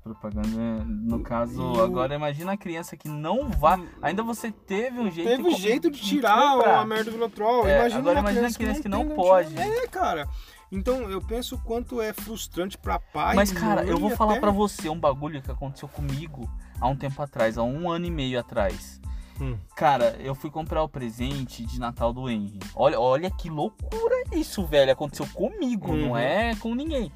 Propaganda. 0.03 0.83
No 0.85 1.19
caso, 1.21 1.61
E 1.61 1.77
o- 1.77 1.83
agora 1.83 2.15
imagina 2.15 2.53
a 2.53 2.57
criança 2.57 2.97
que 2.97 3.07
não 3.07 3.49
vai. 3.49 3.81
Ainda 4.01 4.23
você 4.23 4.51
teve 4.51 4.99
um 4.99 5.09
jeito 5.11 5.27
Teve 5.29 5.43
como- 5.43 5.57
jeito 5.57 5.91
de 5.91 5.99
tirar 6.01 6.53
comprar. 6.55 6.79
a 6.79 6.85
merda 6.85 7.05
do 7.05 7.11
Velotrol. 7.11 7.67
É, 7.67 7.79
imagina 7.79 7.99
agora 7.99 8.19
imagina 8.19 8.39
criança, 8.41 8.55
a 8.55 8.59
criança 8.59 8.81
que 8.81 8.89
não 8.89 9.05
tem, 9.07 9.15
pode. 9.15 9.49
tira. 9.49 9.63
É, 9.63 9.87
cara. 9.87 10.27
Então 10.71 11.09
eu 11.09 11.21
penso 11.21 11.55
o 11.55 11.59
quanto 11.59 12.01
é 12.01 12.13
frustrante 12.13 12.77
pra 12.77 12.97
pai. 12.99 13.35
Mas, 13.35 13.51
cara, 13.51 13.83
eu 13.83 13.97
vou 13.97 14.09
falar 14.11 14.33
até- 14.33 14.39
pra 14.41 14.51
você 14.51 14.87
um 14.89 14.99
bagulho 14.99 15.41
que 15.41 15.51
aconteceu 15.51 15.87
comigo 15.89 16.49
há 16.79 16.87
um 16.87 16.95
tempo 16.95 17.21
atrás, 17.21 17.57
há 17.57 17.63
um 17.63 17.89
ano 17.89 18.05
e 18.05 18.11
meio 18.11 18.39
atrás. 18.39 18.99
Hum. 19.39 19.57
Cara, 19.75 20.15
eu 20.19 20.35
fui 20.35 20.49
comprar 20.51 20.83
o 20.83 20.87
presente 20.87 21.65
de 21.65 21.79
Natal 21.79 22.13
do 22.13 22.29
Henry. 22.29 22.59
Olha, 22.75 22.99
olha 22.99 23.29
que 23.31 23.49
loucura 23.49 24.23
isso, 24.31 24.63
velho. 24.65 24.91
Aconteceu 24.91 25.25
comigo, 25.33 25.91
Uhum. 25.91 26.09
não 26.09 26.17
é 26.17 26.55
com 26.55 26.73
ninguém. 26.75 27.11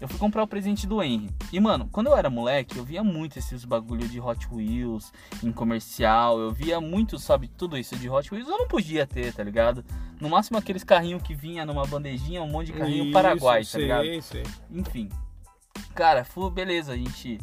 Eu 0.00 0.06
fui 0.06 0.18
comprar 0.18 0.44
o 0.44 0.46
presente 0.46 0.86
do 0.86 1.02
Henry. 1.02 1.28
E, 1.52 1.58
mano, 1.58 1.88
quando 1.90 2.06
eu 2.06 2.16
era 2.16 2.30
moleque, 2.30 2.78
eu 2.78 2.84
via 2.84 3.02
muito 3.02 3.38
esses 3.38 3.64
bagulho 3.64 4.06
de 4.08 4.20
Hot 4.20 4.46
Wheels 4.52 5.12
em 5.42 5.50
comercial. 5.50 6.38
Eu 6.38 6.52
via 6.52 6.80
muito, 6.80 7.18
sabe, 7.18 7.48
tudo 7.48 7.76
isso 7.76 7.96
de 7.96 8.08
Hot 8.08 8.32
Wheels. 8.32 8.48
Eu 8.48 8.58
não 8.58 8.68
podia 8.68 9.06
ter, 9.06 9.32
tá 9.32 9.42
ligado? 9.42 9.84
No 10.20 10.28
máximo 10.28 10.56
aqueles 10.56 10.84
carrinhos 10.84 11.22
que 11.22 11.34
vinha 11.34 11.66
numa 11.66 11.84
bandejinha, 11.84 12.42
um 12.42 12.48
monte 12.48 12.66
de 12.66 12.74
carrinho 12.74 13.04
Isso, 13.04 13.12
paraguai, 13.12 13.60
tá 13.60 13.70
sei, 13.70 13.82
ligado? 13.82 14.22
sei. 14.22 14.42
Enfim. 14.70 15.08
Cara, 15.94 16.24
foi 16.24 16.48
beleza, 16.50 16.92
a 16.92 16.96
gente 16.96 17.38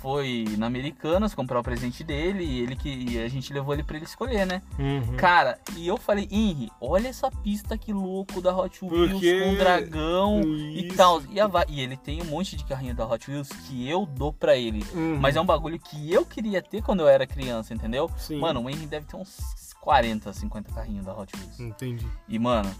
foi 0.00 0.44
na 0.56 0.66
Americanas 0.66 1.34
comprar 1.34 1.58
o 1.60 1.62
presente 1.62 2.04
dele 2.04 2.44
e 2.44 2.60
ele 2.60 2.76
que 2.76 2.88
e 2.88 3.18
a 3.18 3.28
gente 3.28 3.52
levou 3.52 3.74
ele 3.74 3.82
pra 3.82 3.96
ele 3.96 4.04
escolher, 4.04 4.46
né? 4.46 4.62
Uhum. 4.78 5.16
Cara, 5.16 5.58
e 5.76 5.86
eu 5.86 5.96
falei, 5.96 6.28
Henry, 6.30 6.70
olha 6.80 7.08
essa 7.08 7.30
pista 7.30 7.76
que 7.76 7.92
louco 7.92 8.40
da 8.40 8.56
Hot 8.56 8.84
Wheels 8.84 9.12
Porque- 9.12 9.40
com 9.44 9.54
dragão 9.56 10.40
e 10.42 10.86
Isso. 10.88 10.96
tal. 10.96 11.22
E, 11.30 11.40
a 11.40 11.48
e 11.68 11.80
ele 11.80 11.96
tem 11.96 12.22
um 12.22 12.26
monte 12.26 12.56
de 12.56 12.64
carrinho 12.64 12.94
da 12.94 13.06
Hot 13.06 13.30
Wheels 13.30 13.48
que 13.48 13.88
eu 13.88 14.06
dou 14.06 14.32
pra 14.32 14.56
ele. 14.56 14.84
Uhum. 14.94 15.18
Mas 15.20 15.36
é 15.36 15.40
um 15.40 15.46
bagulho 15.46 15.78
que 15.78 16.12
eu 16.12 16.24
queria 16.24 16.62
ter 16.62 16.82
quando 16.82 17.00
eu 17.00 17.08
era 17.08 17.26
criança, 17.26 17.74
entendeu? 17.74 18.10
Sim. 18.16 18.38
Mano, 18.38 18.62
o 18.62 18.70
Henry 18.70 18.86
deve 18.86 19.06
ter 19.06 19.16
uns 19.16 19.74
40, 19.80 20.32
50 20.32 20.72
carrinhos 20.72 21.04
da 21.06 21.16
Hot 21.16 21.32
Wheels. 21.36 21.60
Entendi. 21.60 22.06
E, 22.28 22.38
mano, 22.38 22.70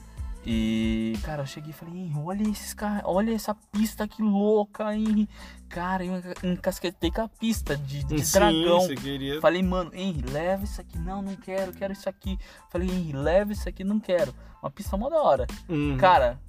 e, 0.51 1.19
cara, 1.23 1.43
eu 1.43 1.47
cheguei 1.47 1.71
e 1.71 1.73
falei, 1.75 1.95
"Henry, 2.01 2.19
olha 2.25 2.43
esses 2.49 2.73
car... 2.73 3.03
olha 3.05 3.35
essa 3.35 3.55
pista 3.71 4.09
que 4.09 4.23
louca, 4.23 4.95
Henry. 4.95 5.29
Cara, 5.69 6.03
eu 6.05 6.17
enca- 6.17 6.35
encasquetei 6.47 7.11
com 7.11 7.21
a 7.21 7.29
pista 7.29 7.77
de, 7.77 8.03
de 8.05 8.25
Sim, 8.25 8.33
dragão. 8.39 8.89
queria. 8.97 9.41
Falei, 9.43 9.63
mano, 9.63 9.91
Henry, 9.93 10.23
leva 10.31 10.65
isso 10.65 10.81
aqui. 10.81 10.99
Não, 10.99 11.21
não 11.21 11.37
quero, 11.37 11.73
quero 11.73 11.93
isso 11.93 12.09
aqui. 12.09 12.39
Falei, 12.71 12.89
Henry, 12.89 13.13
leva 13.13 13.53
isso 13.53 13.69
aqui, 13.69 13.85
não 13.85 14.01
quero. 14.01 14.35
Uma 14.63 14.71
pista 14.71 14.97
mó 14.97 15.11
da 15.11 15.21
hora. 15.23 15.47
Uhum. 15.69 15.99
Cara, 15.99 16.41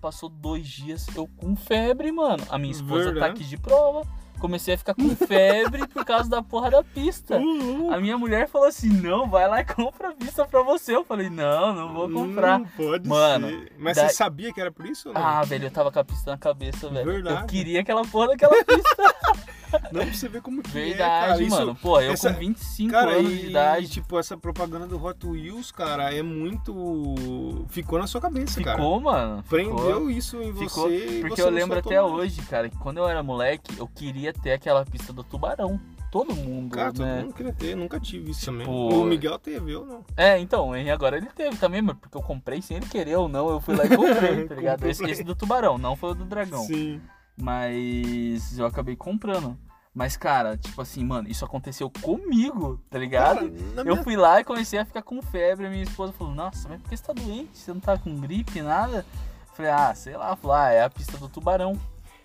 passou 0.00 0.28
dois 0.28 0.66
dias 0.66 1.06
eu 1.14 1.28
com 1.36 1.54
febre, 1.54 2.10
mano. 2.10 2.42
A 2.50 2.58
minha 2.58 2.72
esposa 2.72 3.04
tá 3.04 3.10
Verdade. 3.12 3.32
aqui 3.34 3.44
de 3.44 3.56
prova. 3.56 4.02
Comecei 4.46 4.74
a 4.74 4.78
ficar 4.78 4.94
com 4.94 5.08
febre 5.16 5.86
por 5.88 6.04
causa 6.04 6.30
da 6.30 6.40
porra 6.42 6.70
da 6.70 6.82
pista. 6.82 7.36
Uhum. 7.56 7.92
A 7.92 7.98
minha 8.00 8.16
mulher 8.16 8.48
falou 8.48 8.68
assim: 8.68 8.88
não, 8.88 9.28
vai 9.28 9.48
lá 9.48 9.60
e 9.60 9.64
compra 9.64 10.08
a 10.10 10.12
pista 10.12 10.44
pra 10.44 10.62
você. 10.62 10.94
Eu 10.94 11.04
falei, 11.04 11.28
não, 11.30 11.72
não 11.74 11.92
vou 11.94 12.08
comprar. 12.10 12.58
Não 12.58 12.66
pode 12.66 13.08
Mano, 13.08 13.48
ser. 13.48 13.72
Mas 13.78 13.96
daí- 13.96 14.08
você 14.08 14.14
sabia 14.14 14.52
que 14.52 14.60
era 14.60 14.70
por 14.70 14.86
isso 14.86 15.08
ou 15.08 15.14
não? 15.14 15.20
Ah, 15.24 15.42
velho, 15.42 15.66
eu 15.66 15.70
tava 15.70 15.90
com 15.90 15.98
a 15.98 16.04
pista 16.04 16.30
na 16.30 16.38
cabeça, 16.38 16.88
velho. 16.88 17.04
Verdade. 17.10 17.40
Eu 17.40 17.46
queria 17.46 17.80
aquela 17.80 18.02
porra 18.04 18.28
daquela 18.28 18.54
pista. 18.64 19.14
Não, 19.92 20.02
pra 20.02 20.12
você 20.12 20.28
ver 20.28 20.42
como 20.42 20.62
que 20.62 20.70
é, 20.78 20.84
Verdade, 20.86 21.26
cara. 21.28 21.42
Isso- 21.42 21.50
mano. 21.56 21.74
Pô, 21.76 22.00
eu 22.00 22.12
essa- 22.12 22.32
com 22.32 22.38
25 22.40 22.90
Cara, 22.92 23.12
anos 23.12 23.32
e, 23.32 23.36
de 23.38 23.46
idade. 23.48 23.88
tipo, 23.88 24.18
essa 24.18 24.36
propaganda 24.36 24.86
do 24.86 25.02
Hot 25.02 25.26
Wheels, 25.26 25.70
cara, 25.72 26.12
é 26.14 26.22
muito... 26.22 27.64
Ficou 27.68 27.98
na 27.98 28.06
sua 28.06 28.20
cabeça, 28.20 28.62
cara. 28.62 28.76
Ficou, 28.76 29.00
mano. 29.00 29.42
ficou. 29.42 29.58
Prendeu 29.58 30.10
isso 30.10 30.40
em 30.42 30.52
Ficou, 30.52 30.88
você 30.88 31.18
e 31.18 31.20
Porque 31.20 31.36
você 31.36 31.42
eu 31.42 31.50
lembro 31.50 31.78
até 31.78 32.00
hoje, 32.02 32.40
cara, 32.42 32.68
que 32.68 32.76
quando 32.78 32.98
eu 32.98 33.08
era 33.08 33.22
moleque, 33.22 33.76
eu 33.78 33.86
queria 33.88 34.32
ter 34.32 34.52
aquela 34.52 34.84
pista 34.84 35.12
do 35.12 35.22
tubarão. 35.24 35.80
Todo 36.10 36.34
mundo, 36.34 36.70
Cara, 36.74 36.92
todo 36.92 37.04
né? 37.04 37.20
mundo 37.22 37.34
queria 37.34 37.52
ter, 37.52 37.74
nunca 37.76 37.98
tive 38.00 38.30
isso 38.30 38.46
também. 38.46 38.60
Tipo, 38.60 38.72
O 38.72 39.04
Miguel 39.04 39.38
teve, 39.38 39.72
eu 39.72 39.84
não. 39.84 40.04
É, 40.16 40.38
então, 40.38 40.74
Henry 40.74 40.90
agora 40.90 41.16
ele 41.16 41.26
teve 41.34 41.56
também, 41.56 41.82
mas 41.82 41.96
porque 41.98 42.16
eu 42.16 42.22
comprei 42.22 42.62
sem 42.62 42.76
ele 42.76 42.86
querer 42.86 43.16
ou 43.16 43.28
não, 43.28 43.50
eu 43.50 43.60
fui 43.60 43.74
lá 43.76 43.84
e 43.84 43.88
comprei, 43.94 44.44
tá 44.48 44.54
ligado? 44.54 44.86
Esse, 44.86 45.02
pra 45.02 45.10
esse 45.10 45.24
do 45.24 45.34
tubarão, 45.34 45.76
não 45.76 45.96
foi 45.96 46.12
o 46.12 46.14
do 46.14 46.24
dragão. 46.24 46.62
Sim. 46.64 47.00
Mas 47.36 48.58
eu 48.58 48.66
acabei 48.66 48.96
comprando. 48.96 49.56
Mas, 49.94 50.14
cara, 50.14 50.58
tipo 50.58 50.80
assim, 50.82 51.02
mano, 51.04 51.26
isso 51.26 51.44
aconteceu 51.44 51.90
comigo, 52.02 52.78
tá 52.90 52.98
ligado? 52.98 53.48
Cara, 53.50 53.80
Eu 53.88 53.94
minha... 53.94 54.02
fui 54.02 54.14
lá 54.14 54.40
e 54.40 54.44
comecei 54.44 54.78
a 54.78 54.84
ficar 54.84 55.02
com 55.02 55.22
febre. 55.22 55.66
A 55.66 55.70
minha 55.70 55.82
esposa 55.82 56.12
falou: 56.12 56.34
Nossa, 56.34 56.68
mas 56.68 56.80
por 56.82 56.90
que 56.90 56.96
você 56.96 57.02
tá 57.02 57.12
doente? 57.14 57.56
Você 57.56 57.72
não 57.72 57.80
tá 57.80 57.96
com 57.96 58.20
gripe, 58.20 58.60
nada? 58.60 58.98
Eu 58.98 59.54
Falei, 59.54 59.72
ah, 59.72 59.94
sei 59.94 60.14
lá, 60.14 60.36
falei, 60.36 60.56
ah, 60.56 60.70
é 60.70 60.82
a 60.84 60.90
pista 60.90 61.16
do 61.16 61.30
tubarão. 61.30 61.80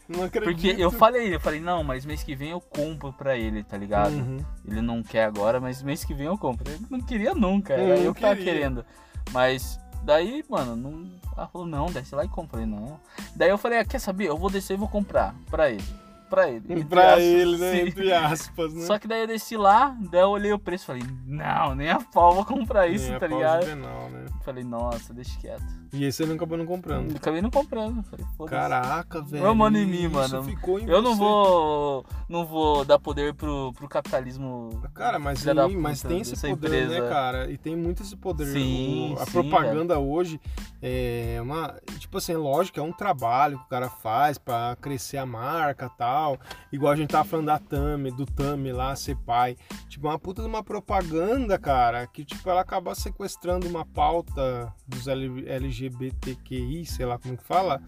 Não 0.05 0.25
acredito. 0.25 0.51
Porque 0.51 0.75
eu 0.77 0.91
falei, 0.91 1.33
eu 1.33 1.39
falei, 1.39 1.61
não, 1.61 1.81
mas 1.81 2.05
mês 2.05 2.23
que 2.23 2.35
vem 2.35 2.49
eu 2.49 2.59
compro 2.59 3.13
pra 3.13 3.37
ele, 3.37 3.63
tá 3.63 3.77
ligado? 3.77 4.11
Uhum. 4.11 4.43
Ele 4.67 4.81
não 4.81 5.01
quer 5.01 5.23
agora, 5.23 5.61
mas 5.61 5.81
mês 5.81 6.03
que 6.03 6.13
vem 6.13 6.25
eu 6.25 6.37
compro. 6.37 6.69
Ele 6.69 6.85
não 6.89 6.99
queria 6.99 7.33
nunca, 7.33 7.73
era 7.73 7.95
Não 7.95 8.03
eu 8.03 8.13
que 8.13 8.19
tava 8.19 8.35
querendo. 8.35 8.85
Mas 9.31 9.79
daí, 10.03 10.43
mano, 10.49 10.75
não. 10.75 11.09
Ela 11.35 11.47
falou, 11.47 11.67
não, 11.67 11.85
desce 11.87 12.13
lá 12.13 12.25
e 12.25 12.29
falei, 12.49 12.65
não. 12.65 12.99
Daí 13.35 13.49
eu 13.49 13.57
falei, 13.57 13.79
ah, 13.79 13.85
quer 13.85 13.99
saber? 13.99 14.27
Eu 14.27 14.37
vou 14.37 14.49
descer 14.49 14.73
e 14.73 14.77
vou 14.77 14.87
comprar 14.87 15.33
pra 15.49 15.69
ele. 15.69 15.83
Pra 16.29 16.49
ele. 16.49 16.85
Pra 16.85 17.09
aspas, 17.09 17.23
ele, 17.23 17.57
né? 17.57 17.71
sim. 17.71 17.87
Entre 17.87 18.13
aspas, 18.13 18.73
né? 18.73 18.85
Só 18.85 18.97
que 18.97 19.07
daí 19.07 19.21
eu 19.21 19.27
desci 19.27 19.57
lá, 19.57 19.95
daí 19.99 20.21
eu 20.21 20.29
olhei 20.29 20.53
o 20.53 20.59
preço 20.59 20.85
e 20.85 20.87
falei, 20.87 21.03
não, 21.25 21.75
nem 21.75 21.89
a 21.89 21.99
pau 21.99 22.33
vou 22.35 22.45
comprar 22.45 22.87
isso, 22.87 23.07
Nem 23.07 23.15
a 23.15 23.19
tá 23.19 23.27
pau 23.27 23.37
ligado? 23.37 23.63
juvenal, 23.63 24.09
né? 24.09 24.25
Falei, 24.43 24.63
nossa, 24.63 25.13
deixa 25.13 25.37
quieto. 25.39 25.80
E 25.93 26.05
aí 26.05 26.11
você 26.11 26.25
não 26.25 26.35
acabou 26.35 26.57
não 26.57 26.65
comprando. 26.65 27.15
Acabei 27.15 27.41
não 27.41 27.49
comprando. 27.51 28.01
Falei. 28.03 28.25
Caraca, 28.47 29.21
velho. 29.21 29.43
Não 29.43 29.53
manda 29.53 29.77
em 29.77 29.85
mim, 29.85 30.07
mano. 30.07 30.41
ficou 30.43 30.79
em 30.79 30.87
Eu 30.87 31.01
não 31.01 31.11
você. 31.15 31.19
vou. 31.19 32.05
Não 32.29 32.45
vou 32.45 32.85
dar 32.85 32.97
poder 32.97 33.33
pro, 33.33 33.73
pro 33.73 33.89
capitalismo. 33.89 34.69
Cara, 34.93 35.19
mas, 35.19 35.39
sim, 35.39 35.49
mas 35.77 36.01
puta 36.01 36.13
tem 36.13 36.21
esse 36.21 36.35
poder, 36.47 36.67
empresa. 36.85 37.01
né, 37.01 37.09
cara? 37.09 37.51
E 37.51 37.57
tem 37.57 37.75
muito 37.75 38.03
esse 38.03 38.15
poder. 38.15 38.45
Sim, 38.45 39.15
O- 39.17 39.21
a 39.21 39.25
sim, 39.25 39.31
propaganda 39.31 39.99
hoje 39.99 40.39
é 40.81 41.39
uma. 41.41 41.75
Tipo 41.99 42.17
assim, 42.19 42.35
lógico, 42.35 42.79
é 42.79 42.83
um 42.83 42.93
trabalho 42.93 43.57
que 43.59 43.65
o 43.65 43.69
cara 43.69 43.89
faz 43.89 44.37
pra 44.37 44.77
crescer 44.79 45.17
a 45.17 45.25
marca 45.25 45.87
e 45.93 45.97
tal. 45.97 46.39
Igual 46.71 46.93
a 46.93 46.95
gente 46.95 47.09
tava 47.09 47.25
falando 47.27 47.47
da 47.47 47.59
Tami, 47.59 48.11
do 48.11 48.25
Tami 48.25 48.71
lá, 48.71 48.95
ser 48.95 49.17
pai. 49.17 49.57
Tipo, 49.89 50.07
uma 50.07 50.17
puta 50.17 50.41
de 50.41 50.47
uma 50.47 50.63
propaganda, 50.63 51.59
cara, 51.59 52.07
que 52.07 52.23
tipo, 52.23 52.49
ela 52.49 52.61
acaba 52.61 52.95
sequestrando 52.95 53.67
uma 53.67 53.85
pauta 53.85 54.73
dos 54.87 55.07
L- 55.07 55.45
LGBTQI, 55.85 56.85
sei 56.85 57.05
lá 57.05 57.17
como 57.17 57.37
que 57.37 57.43
fala. 57.43 57.81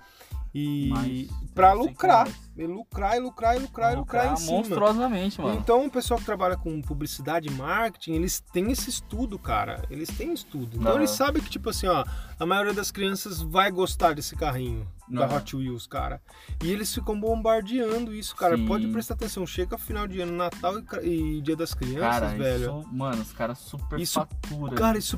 E 0.56 1.28
sei 1.56 1.74
lucrar. 1.74 2.28
E 2.56 2.68
lucrar, 2.68 3.18
e 3.18 3.20
lucrar, 3.20 3.56
e 3.56 3.60
lucrar, 3.60 3.94
e 3.94 3.96
lucrar 3.96 4.34
em 4.34 4.36
cima. 4.36 4.52
monstruosamente, 4.58 5.41
mano. 5.41 5.60
Então, 5.60 5.88
o 5.88 5.89
pessoal 5.89 6.20
que 6.20 6.26
trabalha 6.28 6.56
com 6.56 6.80
publicidade 6.80 7.48
e 7.48 7.52
marketing, 7.52 8.14
eles 8.14 8.39
têm 8.39 8.72
esse 8.72 8.88
estudo, 8.88 9.39
cara. 9.39 9.84
Eles 9.89 10.10
têm 10.10 10.32
estudo. 10.32 10.78
Então, 10.78 10.91
Aham. 10.91 11.00
eles 11.00 11.10
sabem 11.10 11.41
que, 11.41 11.50
tipo 11.50 11.72
assim, 11.72 11.88
ó, 11.88 12.06
a 12.39 12.46
maioria 12.46 12.72
das 12.74 12.91
crianças 12.91 13.41
vai 13.41 13.72
gostar 13.72 14.14
desse 14.14 14.36
carrinho 14.36 14.88
da 15.10 15.26
Aham. 15.26 15.38
Hot 15.38 15.56
Wheels, 15.56 15.88
cara. 15.88 16.22
E 16.64 16.70
eles 16.72 16.94
ficam 16.94 17.20
bombardeando 17.20 18.14
isso, 18.14 18.36
cara. 18.36 18.56
Sim. 18.56 18.68
Pode 18.68 18.88
prestar 18.89 19.16
atenção. 19.16 19.48
Chega 19.48 19.76
final 19.80 20.08
de 20.08 20.22
ano, 20.22 20.34
Natal 20.34 20.76
e, 21.02 21.38
e 21.39 21.41
Dia 21.41 21.56
das 21.56 21.74
Crianças, 21.74 22.00
Cara, 22.00 22.28
velho. 22.28 22.80
isso, 22.80 22.94
mano, 22.94 23.24
os 23.24 23.34
caras 23.34 23.58
super 23.58 24.00
Isso- 24.00 24.20
faturam. 24.20 24.76
Cara, 24.76 25.00
isso 25.00 25.18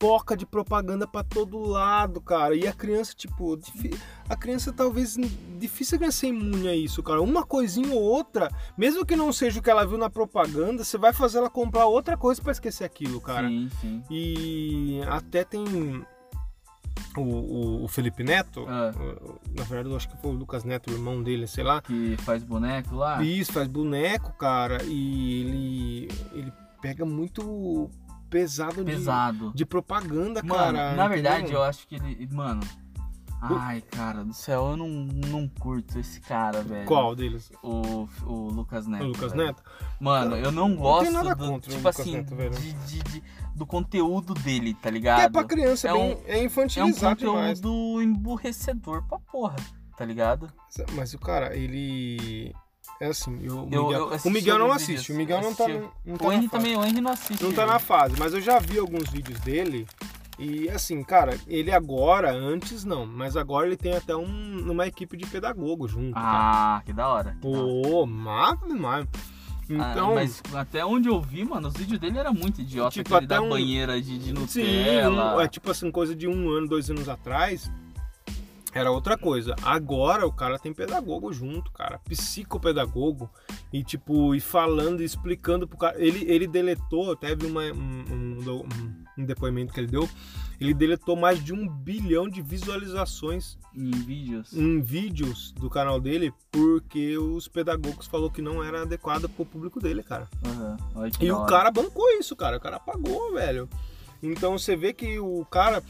pipoca 0.00 0.34
de 0.34 0.46
propaganda 0.46 1.06
pra 1.06 1.22
todo 1.22 1.58
lado, 1.60 2.20
cara. 2.22 2.54
E 2.56 2.66
a 2.66 2.72
criança, 2.72 3.12
tipo, 3.14 3.58
a 4.28 4.34
criança 4.34 4.72
talvez 4.72 5.16
difícil 5.58 5.96
a 5.96 5.98
criança 5.98 6.18
ser 6.20 6.28
imune 6.28 6.68
a 6.68 6.74
isso, 6.74 7.02
cara. 7.02 7.20
Uma 7.20 7.44
coisinha 7.44 7.94
ou 7.94 8.00
outra, 8.02 8.50
mesmo 8.78 9.04
que 9.04 9.14
não 9.14 9.30
seja 9.30 9.60
o 9.60 9.62
que 9.62 9.68
ela 9.68 9.86
viu 9.86 9.98
na 9.98 10.08
propaganda, 10.08 10.82
você 10.82 10.96
vai 10.96 11.12
fazer 11.12 11.36
ela 11.38 11.50
comprar 11.50 11.84
outra 11.84 12.16
coisa 12.16 12.40
pra 12.42 12.50
esquecer 12.52 12.84
aquilo, 12.84 13.20
cara. 13.20 13.46
Sim, 13.48 13.68
sim. 13.80 14.02
E 14.10 15.02
até 15.06 15.44
tem 15.44 15.62
o, 17.16 17.20
o- 17.20 17.84
o 17.84 17.88
Felipe 17.88 18.24
Neto, 18.24 18.64
Ah. 18.68 18.92
na 19.54 19.64
verdade 19.64 19.90
eu 19.90 19.96
acho 19.96 20.08
que 20.08 20.16
foi 20.16 20.30
o 20.30 20.34
Lucas 20.34 20.64
Neto, 20.64 20.90
o 20.90 20.94
irmão 20.94 21.22
dele, 21.22 21.46
sei 21.46 21.62
lá. 21.62 21.82
Que 21.82 22.16
faz 22.22 22.42
boneco 22.42 22.94
lá. 22.94 23.22
Isso, 23.22 23.52
faz 23.52 23.68
boneco, 23.68 24.32
cara, 24.32 24.82
e 24.84 25.40
ele, 25.42 26.08
ele 26.32 26.52
pega 26.80 27.04
muito 27.04 27.90
pesado, 28.30 28.84
de- 28.84 28.92
Pesado. 28.92 29.52
de 29.54 29.66
propaganda, 29.66 30.42
Mano, 30.42 30.54
cara. 30.78 30.94
na 30.94 31.08
verdade, 31.08 31.42
entendeu? 31.42 31.58
eu 31.58 31.64
acho 31.64 31.86
que 31.86 31.96
ele. 31.96 32.28
Mano. 32.32 32.60
Ai, 33.42 33.80
cara 33.80 34.22
do 34.22 34.34
céu, 34.34 34.72
eu 34.72 34.76
não, 34.76 34.86
não 34.86 35.48
curto 35.48 35.98
esse 35.98 36.20
cara, 36.20 36.62
velho. 36.62 36.84
Qual 36.86 37.16
deles? 37.16 37.50
O, 37.62 38.06
o 38.26 38.48
Lucas 38.50 38.86
Neto. 38.86 39.04
o 39.04 39.06
Lucas 39.08 39.32
velho. 39.32 39.46
Neto? 39.46 39.62
Mano, 39.98 40.36
eu 40.36 40.52
não 40.52 40.68
Não 40.68 40.76
gosto 40.76 41.04
tem 41.04 41.12
nada 41.14 41.34
do, 41.34 41.46
contra 41.48 41.56
o 41.56 41.74
tipo 41.74 41.76
Lucas 41.78 42.00
assim, 42.00 42.16
Neto, 42.16 42.36
velho. 42.36 42.50
de, 42.54 42.72
de- 42.74 43.02
de- 43.02 43.22
do 43.56 43.64
conteúdo 43.66 44.34
dele, 44.34 44.74
tá 44.74 44.90
ligado? 44.90 45.22
é 45.22 45.28
pra 45.30 45.42
criança, 45.44 45.88
é, 45.88 45.90
É 45.90 45.94
bem, 45.94 46.02
um- 46.02 46.22
é 46.26 46.38
É 46.38 46.42
um 46.42 46.44
infantilizado 46.44 47.16
conteúdo 47.16 47.38
demais. 47.38 47.60
emburrecedor 48.06 49.02
pra 49.08 49.18
porra, 49.18 49.56
tá 49.96 50.04
ligado? 50.04 50.52
Mas 50.94 51.14
o 51.14 51.18
cara, 51.18 51.56
ele. 51.56 52.54
É 53.00 53.06
assim, 53.06 53.38
eu, 53.42 53.60
o, 53.60 53.68
Eu- 53.72 53.84
Miguel, 53.86 53.92
eu 53.92 54.04
o 54.08 54.08
assisti 54.10 54.28
Miguel 54.30 54.58
não 54.58 54.72
assiste, 54.72 55.12
o 55.12 55.16
Miguel 55.16 55.40
não 55.40 55.54
tá, 55.54 55.66
não 56.04 56.16
tá 56.18 56.26
o 56.26 56.32
Henry 56.32 56.48
também, 56.48 56.76
o 56.76 56.84
Henry 56.84 57.00
não 57.00 57.10
assiste. 57.12 57.42
Não 57.42 57.50
tá 57.52 57.64
na 57.64 57.78
fase, 57.78 58.14
mas 58.18 58.34
eu 58.34 58.40
já 58.42 58.58
vi 58.58 58.78
alguns 58.78 59.08
vídeos 59.08 59.40
dele. 59.40 59.86
E 60.38 60.68
assim, 60.70 61.02
cara, 61.02 61.38
ele 61.46 61.70
agora, 61.72 62.30
antes 62.32 62.84
não, 62.84 63.06
mas 63.06 63.36
agora 63.38 63.66
ele 63.66 63.76
tem 63.76 63.94
até 63.94 64.14
um, 64.14 64.70
uma 64.70 64.86
equipe 64.86 65.16
de 65.16 65.26
pedagogo 65.26 65.88
junto. 65.88 66.12
Ah, 66.14 66.82
que 66.84 66.92
da 66.92 67.08
hora. 67.08 67.36
que 67.40 67.48
da 67.48 67.58
hora. 67.58 67.62
Pô, 67.90 68.06
mave 68.06 68.66
demais. 68.66 69.06
Ah, 69.78 69.92
Então, 69.92 70.14
mas 70.16 70.42
até 70.54 70.84
onde 70.84 71.08
eu 71.08 71.20
vi, 71.22 71.44
mano, 71.44 71.68
os 71.68 71.74
vídeos 71.74 71.98
dele 72.00 72.18
era 72.18 72.32
muito 72.32 72.60
idiota. 72.60 72.90
Tipo, 72.90 73.14
até 73.14 73.26
da 73.26 73.40
um- 73.40 73.48
banheira 73.50 74.00
de, 74.00 74.18
de 74.18 74.24
sim, 74.26 74.32
Nutella. 74.32 75.36
um- 75.36 75.40
é 75.40 75.46
tipo 75.48 75.70
assim, 75.70 75.90
coisa 75.90 76.14
de 76.14 76.26
um 76.26 76.50
ano, 76.50 76.66
dois 76.68 76.90
anos 76.90 77.08
atrás. 77.08 77.70
Era 78.72 78.90
outra 78.90 79.16
coisa. 79.18 79.54
Agora 79.62 80.26
o 80.26 80.32
cara 80.32 80.58
tem 80.58 80.72
pedagogo 80.72 81.32
junto, 81.32 81.70
cara, 81.72 81.98
psicopedagogo 82.00 83.30
e 83.72 83.82
tipo 83.82 84.34
e 84.34 84.40
falando, 84.40 85.00
e 85.02 85.04
explicando 85.04 85.66
pro 85.66 85.78
cara. 85.78 85.96
Ele 85.98 86.24
ele 86.30 86.46
deletou, 86.46 87.14
teve 87.16 87.46
uma, 87.46 87.62
um, 87.62 88.04
um, 88.10 88.64
um 89.18 89.24
depoimento 89.24 89.72
que 89.72 89.80
ele 89.80 89.86
deu. 89.86 90.08
Ele 90.60 90.74
deletou 90.74 91.16
mais 91.16 91.42
de 91.42 91.54
um 91.54 91.66
bilhão 91.66 92.28
de 92.28 92.42
visualizações 92.42 93.56
Em 93.74 93.90
vídeos. 93.90 94.52
em 94.52 94.82
vídeos 94.82 95.52
do 95.52 95.70
canal 95.70 95.98
dele 95.98 96.34
porque 96.52 97.16
os 97.16 97.48
pedagogos 97.48 98.06
falou 98.06 98.30
que 98.30 98.42
não 98.42 98.62
era 98.62 98.82
adequado 98.82 99.26
pro 99.30 99.46
público 99.46 99.80
dele, 99.80 100.02
cara. 100.02 100.28
Que 101.18 101.24
E 101.24 101.32
o 101.32 101.46
cara 101.46 101.70
bancou 101.70 102.06
isso, 102.18 102.36
cara. 102.36 102.58
O 102.58 102.60
cara 102.60 102.78
pagou, 102.78 103.32
velho. 103.32 103.68
Então 104.22 104.58
você 104.58 104.76
vê 104.76 104.92
que 104.92 105.18
o 105.18 105.46
cara, 105.46 105.82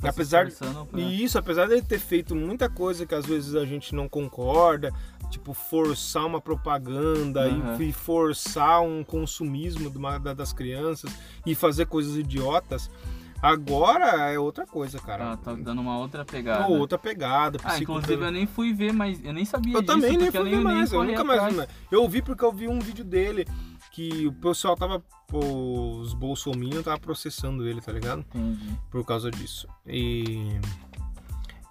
Tá 0.00 0.10
apesar 0.10 0.46
pra- 0.90 1.00
e 1.00 1.24
isso, 1.24 1.38
apesar 1.38 1.66
dele 1.68 1.82
ter 1.82 1.98
feito 1.98 2.34
muita 2.36 2.68
coisa 2.68 3.06
que 3.06 3.14
às 3.14 3.24
vezes 3.24 3.54
a 3.54 3.64
gente 3.64 3.94
não 3.94 4.08
concorda, 4.08 4.92
tipo 5.30 5.54
forçar 5.54 6.26
uma 6.26 6.40
propaganda 6.40 7.46
Aham. 7.46 7.82
e, 7.82 7.92
forçar 7.92 8.82
um 8.82 9.02
consumismo 9.02 9.88
uma- 9.96 10.18
das 10.18 10.52
crianças 10.52 11.10
e 11.46 11.54
fazer 11.54 11.86
coisas 11.86 12.14
idiotas, 12.16 12.90
agora 13.42 14.30
é 14.32 14.38
outra 14.38 14.66
coisa, 14.66 14.98
cara. 14.98 15.32
Ah, 15.32 15.36
tá 15.36 15.54
dando 15.54 15.80
uma 15.80 15.98
outra 15.98 16.24
pegada. 16.24 16.66
Ou 16.66 16.78
outra 16.78 16.98
pegada. 16.98 17.58
Ah, 17.64 17.78
inclusive 17.78 18.22
eu 18.22 18.30
nem 18.30 18.46
fui 18.46 18.72
ver, 18.72 18.92
mas 18.92 19.22
eu 19.24 19.32
nem 19.32 19.44
sabia 19.44 19.74
eu 19.74 19.80
disso. 19.80 19.92
também 19.94 20.16
nem 20.16 20.30
fui 20.30 20.40
eu 20.40 20.44
ver 20.44 20.60
mais, 20.60 20.92
eu 20.92 21.04
nunca 21.04 21.24
mais 21.24 21.54
vi. 21.54 21.66
Eu 21.90 22.02
ouvi 22.02 22.22
porque 22.22 22.44
eu 22.44 22.52
vi 22.52 22.68
um 22.68 22.78
vídeo 22.78 23.04
dele 23.04 23.46
que 23.96 24.26
o 24.26 24.32
pessoal 24.34 24.76
tava, 24.76 25.02
os 25.32 26.12
bolsominions 26.12 26.84
tava 26.84 27.00
processando 27.00 27.66
ele, 27.66 27.80
tá 27.80 27.90
ligado? 27.90 28.20
Entendi. 28.20 28.78
Por 28.90 29.02
causa 29.06 29.30
disso. 29.30 29.66
E... 29.86 30.60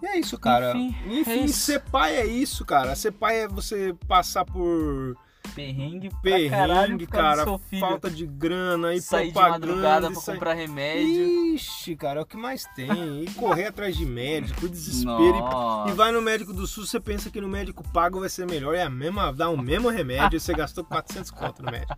E 0.01 0.07
é 0.07 0.17
isso, 0.17 0.35
cara. 0.39 0.75
Enfim, 0.75 1.19
Enfim, 1.19 1.31
é 1.31 1.37
isso. 1.45 1.59
ser 1.59 1.81
pai 1.81 2.15
é 2.15 2.25
isso, 2.25 2.65
cara. 2.65 2.95
Ser 2.95 3.11
pai 3.11 3.43
é 3.43 3.47
você 3.47 3.95
passar 4.07 4.43
por 4.43 5.15
Perrengue 5.53 6.09
pra 6.21 6.49
caralho 6.49 6.81
perrengue, 6.97 7.05
do 7.05 7.11
cara, 7.11 7.45
falta 7.79 8.09
de 8.09 8.25
grana 8.25 8.93
e 8.93 9.01
Sair 9.01 9.27
de 9.27 9.33
propaganda. 9.33 9.67
madrugada 9.67 10.07
e 10.07 10.11
pra 10.11 10.21
sair- 10.21 10.35
comprar 10.35 10.53
remédio. 10.53 11.53
Ixi, 11.55 11.95
cara, 11.95 12.19
é 12.19 12.23
o 12.23 12.25
que 12.25 12.37
mais 12.37 12.65
tem. 12.75 13.23
E 13.23 13.29
correr 13.35 13.65
atrás 13.67 13.95
de 13.95 14.05
médico, 14.05 14.67
desespero. 14.67 15.35
E 15.87 15.91
e 15.91 15.93
vai 15.93 16.11
no 16.11 16.21
médico 16.21 16.53
do 16.53 16.65
SUS, 16.67 16.89
você 16.89 16.99
pensa 16.99 17.29
que 17.29 17.39
no 17.39 17.47
médico 17.47 17.83
pago 17.91 18.19
vai 18.19 18.29
ser 18.29 18.45
melhor. 18.47 18.73
É 18.75 18.83
a 18.83 18.89
mesma, 18.89 19.31
dá 19.31 19.49
o 19.49 19.57
mesmo 19.57 19.89
remédio 19.89 20.39
você 20.39 20.53
gastou 20.53 20.83
400 20.83 21.31
conto 21.31 21.61
no 21.63 21.71
médico. 21.71 21.95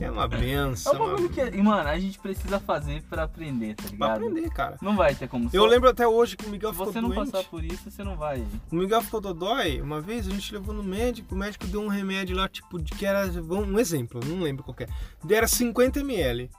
É 0.00 0.10
uma 0.10 0.24
É 0.24 0.28
benção. 0.28 0.94
um 0.94 0.98
bagulho 0.98 1.28
que, 1.28 1.40
e, 1.40 1.62
mano, 1.62 1.88
a 1.88 1.98
gente 1.98 2.18
precisa 2.18 2.58
fazer 2.60 3.02
pra 3.04 3.24
aprender, 3.24 3.74
tá 3.74 3.82
Pra 3.84 3.90
ligado? 3.92 4.12
aprender, 4.26 4.50
cara. 4.50 4.76
Não 4.82 4.96
vai 4.96 5.14
ter 5.14 5.28
como 5.28 5.48
Eu 5.52 5.62
só- 5.62 5.68
lembro 5.68 5.88
até 5.88 6.06
hoje 6.06 6.36
que 6.36 6.46
o 6.46 6.48
Miguel 6.50 6.70
Se 6.70 6.76
ficou 6.78 6.92
você 6.92 7.00
não 7.00 7.08
doente. 7.10 7.30
passar 7.30 7.48
por 7.48 7.64
isso, 7.64 7.90
você 7.90 8.04
não 8.04 8.16
vai. 8.16 8.44
O 8.70 8.76
Miguel 8.76 9.02
ficou 9.02 9.20
dodói, 9.20 9.80
uma 9.80 10.00
vez 10.00 10.26
a 10.26 10.30
gente 10.30 10.52
levou 10.52 10.74
no 10.74 10.82
médico, 10.82 11.34
o 11.34 11.38
médico 11.38 11.66
deu 11.66 11.80
um 11.82 11.88
remédio 11.88 12.36
lá, 12.36 12.48
tipo, 12.48 12.78
de 12.82 12.92
que 12.92 13.06
era, 13.06 13.26
um 13.26 13.78
exemplo, 13.78 14.20
não 14.24 14.40
lembro 14.40 14.64
qual 14.64 14.76
é. 14.80 14.86
Era 15.34 15.46
50 15.46 16.00
ml, 16.00 16.50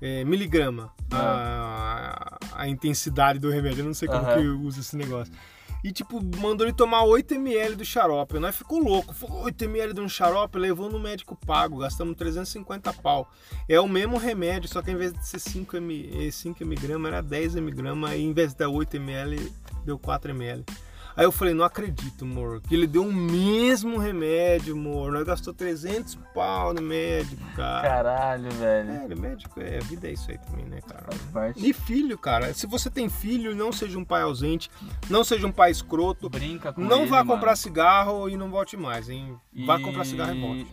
é, 0.00 0.24
miligrama, 0.24 0.92
a, 1.10 2.38
a 2.52 2.68
intensidade 2.68 3.38
do 3.38 3.50
remédio, 3.50 3.80
eu 3.80 3.86
não 3.86 3.94
sei 3.94 4.08
como 4.08 4.26
Aham. 4.26 4.40
que 4.40 4.46
usa 4.48 4.80
esse 4.80 4.96
negócio. 4.96 5.32
E 5.82 5.90
tipo, 5.92 6.20
mandou 6.36 6.66
ele 6.66 6.74
tomar 6.74 7.04
8 7.04 7.34
ml 7.34 7.74
do 7.74 7.84
xarope, 7.84 8.38
nós 8.38 8.54
ficou 8.54 8.78
louco, 8.80 9.14
falou 9.14 9.44
8 9.44 9.64
ml 9.64 9.94
de 9.94 10.00
um 10.00 10.08
xarope, 10.08 10.58
levou 10.58 10.90
no 10.90 10.98
médico 10.98 11.34
pago, 11.46 11.78
gastamos 11.78 12.16
350 12.16 12.92
pau. 12.94 13.30
É 13.66 13.80
o 13.80 13.88
mesmo 13.88 14.18
remédio, 14.18 14.68
só 14.68 14.82
que 14.82 14.90
ao 14.90 14.96
invés 14.96 15.12
de 15.14 15.26
ser 15.26 15.38
5 15.38 15.76
ml, 15.78 16.30
5 16.30 16.62
mg, 16.62 17.06
era 17.06 17.22
10 17.22 17.56
mg, 17.56 18.14
e 18.14 18.20
em 18.20 18.32
vez 18.34 18.52
de 18.52 18.58
dar 18.58 18.68
8 18.68 18.96
ml, 18.96 19.50
deu 19.86 19.98
4 19.98 20.32
ml. 20.32 20.64
Aí 21.16 21.24
eu 21.24 21.32
falei, 21.32 21.52
não 21.54 21.64
acredito, 21.64 22.24
amor, 22.24 22.60
que 22.62 22.74
ele 22.74 22.86
deu 22.86 23.02
o 23.04 23.12
mesmo 23.12 23.98
remédio, 23.98 24.74
amor. 24.74 25.12
Nós 25.12 25.24
gastou 25.24 25.52
300 25.52 26.16
pau 26.34 26.72
no 26.72 26.80
médico, 26.82 27.42
cara. 27.56 27.88
Caralho, 27.88 28.50
velho. 28.52 28.90
É, 28.90 29.14
médico, 29.14 29.60
é, 29.60 29.78
a 29.78 29.80
vida 29.80 30.08
é 30.08 30.12
isso 30.12 30.30
aí 30.30 30.38
também, 30.38 30.64
né, 30.66 30.80
cara? 30.86 31.06
Parte. 31.32 31.68
E 31.68 31.72
filho, 31.72 32.16
cara, 32.16 32.54
se 32.54 32.66
você 32.66 32.88
tem 32.88 33.08
filho, 33.08 33.54
não 33.54 33.72
seja 33.72 33.98
um 33.98 34.04
pai 34.04 34.22
ausente, 34.22 34.70
não 35.08 35.24
seja 35.24 35.46
um 35.46 35.52
pai 35.52 35.70
escroto, 35.70 36.28
Brinca 36.30 36.72
com 36.72 36.80
não 36.80 37.00
ele, 37.02 37.10
vá 37.10 37.18
mano. 37.18 37.32
comprar 37.32 37.56
cigarro 37.56 38.28
e 38.28 38.36
não 38.36 38.50
volte 38.50 38.76
mais, 38.76 39.08
hein? 39.08 39.36
Vá 39.66 39.78
E- 39.78 39.82
comprar 39.82 40.04
cigarro 40.04 40.34
e 40.34 40.40
volte. 40.40 40.66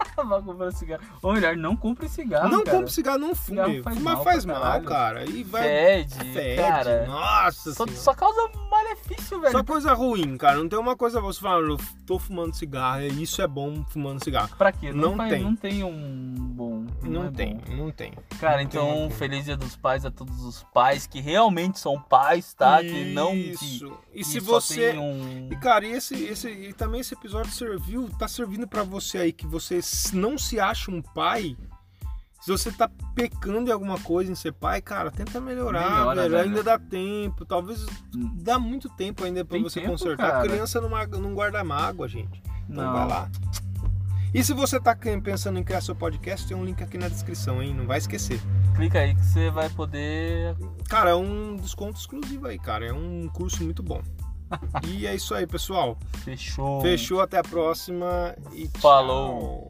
Vá 0.16 0.42
comprar 0.42 0.70
cigarro. 0.72 1.02
Ou 1.22 1.32
melhor, 1.32 1.56
não 1.56 1.74
compre 1.76 2.08
cigarro, 2.08 2.48
não 2.48 2.62
cara. 2.64 2.76
compre 2.78 2.92
cigarro, 2.92 3.18
não 3.18 3.34
fume. 3.34 3.56
Cigarro 3.60 3.82
faz 3.82 3.96
Fumar 3.98 4.14
mal 4.14 4.24
faz 4.24 4.44
mal, 4.44 4.82
cara. 4.82 5.24
E 5.24 5.42
vai. 5.42 5.62
Fede, 5.62 6.14
fede, 6.32 6.56
cara. 6.62 7.06
Nossa 7.06 7.72
Só, 7.72 7.84
senhora. 7.84 8.02
só 8.02 8.14
causa 8.14 8.50
malefício, 8.70 9.40
velho. 9.40 9.52
Só 9.52 9.64
coisa 9.64 9.92
ruim, 9.94 10.36
cara. 10.36 10.58
Não 10.58 10.68
tem 10.68 10.78
uma 10.78 10.96
coisa 10.96 11.20
você 11.20 11.40
fala, 11.40 11.62
eu 11.62 11.76
tô 12.06 12.18
fumando 12.18 12.54
cigarro, 12.54 13.02
e 13.02 13.22
isso 13.22 13.40
é 13.40 13.46
bom 13.46 13.84
fumando 13.88 14.22
cigarro. 14.22 14.50
Pra 14.56 14.72
quê? 14.72 14.92
Não 14.92 15.16
faz- 15.16 15.30
tem. 15.32 15.42
Não 15.42 15.56
tem 15.56 15.84
um 15.84 16.34
bom. 16.38 16.84
Não, 17.02 17.26
é 17.26 17.30
tem, 17.30 17.56
bom. 17.56 17.76
não 17.76 17.90
tem. 17.90 18.12
Cara, 18.38 18.62
Não 18.62 18.68
tem 18.68 18.80
então, 18.80 18.96
coisa. 19.00 19.14
feliz 19.16 19.44
dia 19.44 19.56
dos 19.56 19.76
pais 19.76 20.04
a 20.04 20.10
todos 20.10 20.42
os 20.44 20.62
pais 20.74 21.06
que 21.06 21.20
realmente 21.20 21.78
são 21.78 22.00
pais, 22.00 22.52
tá? 22.54 22.80
Que 22.80 23.12
não. 23.12 23.34
Isso. 23.34 23.92
E 24.14 24.24
se 24.24 24.38
você. 24.40 24.90
tem 24.92 25.00
um... 25.00 25.48
E 25.50 25.56
cara, 25.56 25.86
e 25.86 25.92
esse, 25.92 26.14
esse, 26.24 26.48
e 26.48 26.72
também 26.72 27.00
esse 27.00 27.14
episódio 27.14 27.50
serviu, 27.52 28.08
tá 28.18 28.26
servindo 28.28 28.66
pra 28.66 28.82
você 28.82 29.18
aí 29.18 29.32
que 29.32 29.46
você 29.46 29.76
s- 29.76 29.89
não 30.12 30.36
se 30.38 30.58
acha 30.60 30.90
um 30.90 31.00
pai. 31.02 31.56
Se 32.40 32.50
você 32.50 32.72
tá 32.72 32.90
pecando 33.14 33.68
em 33.68 33.72
alguma 33.72 33.98
coisa 34.00 34.32
em 34.32 34.34
ser 34.34 34.52
pai, 34.52 34.80
cara, 34.80 35.10
tenta 35.10 35.38
melhorar, 35.40 35.90
Melhora, 35.90 36.22
velho. 36.22 36.30
velho. 36.32 36.48
Ainda 36.48 36.62
dá 36.62 36.78
tempo. 36.78 37.44
Talvez 37.44 37.84
Hum. 38.16 38.30
dá 38.36 38.58
muito 38.58 38.88
tempo 38.88 39.24
ainda 39.24 39.44
pra 39.44 39.56
Tem 39.56 39.62
você 39.62 39.80
tempo, 39.80 39.92
consertar. 39.92 40.30
cara. 40.30 40.38
A 40.38 40.48
criança 40.48 40.80
não, 40.80 40.88
não 41.20 41.34
guarda 41.34 41.62
mágoa, 41.62 42.08
gente. 42.08 42.42
Então 42.68 42.82
Não. 42.84 42.92
vai 42.94 43.06
lá. 43.08 43.30
E 44.32 44.42
se 44.44 44.54
você 44.54 44.80
tá 44.80 44.94
pensando 44.96 45.58
em 45.58 45.62
criar 45.64 45.80
seu 45.82 45.94
podcast, 45.94 46.46
tem 46.46 46.56
um 46.56 46.64
link 46.64 46.82
aqui 46.82 46.96
na 46.96 47.08
descrição, 47.08 47.60
hein? 47.62 47.74
Não 47.74 47.84
vai 47.86 47.98
esquecer. 47.98 48.40
Clica 48.76 49.00
aí 49.00 49.14
que 49.14 49.24
você 49.26 49.50
vai 49.50 49.68
poder. 49.68 50.56
Cara, 50.88 51.10
é 51.10 51.14
um 51.14 51.56
desconto 51.56 51.98
exclusivo 51.98 52.46
aí, 52.46 52.58
cara. 52.58 52.86
É 52.86 52.92
um 52.92 53.28
curso 53.28 53.62
muito 53.64 53.82
bom. 53.82 54.00
e 54.88 55.06
é 55.06 55.14
isso 55.14 55.34
aí, 55.34 55.46
pessoal. 55.46 55.98
Fechou. 56.24 56.80
Fechou, 56.80 57.20
até 57.20 57.38
a 57.38 57.42
próxima 57.42 58.34
e 58.52 58.66
Falou. 58.78 59.69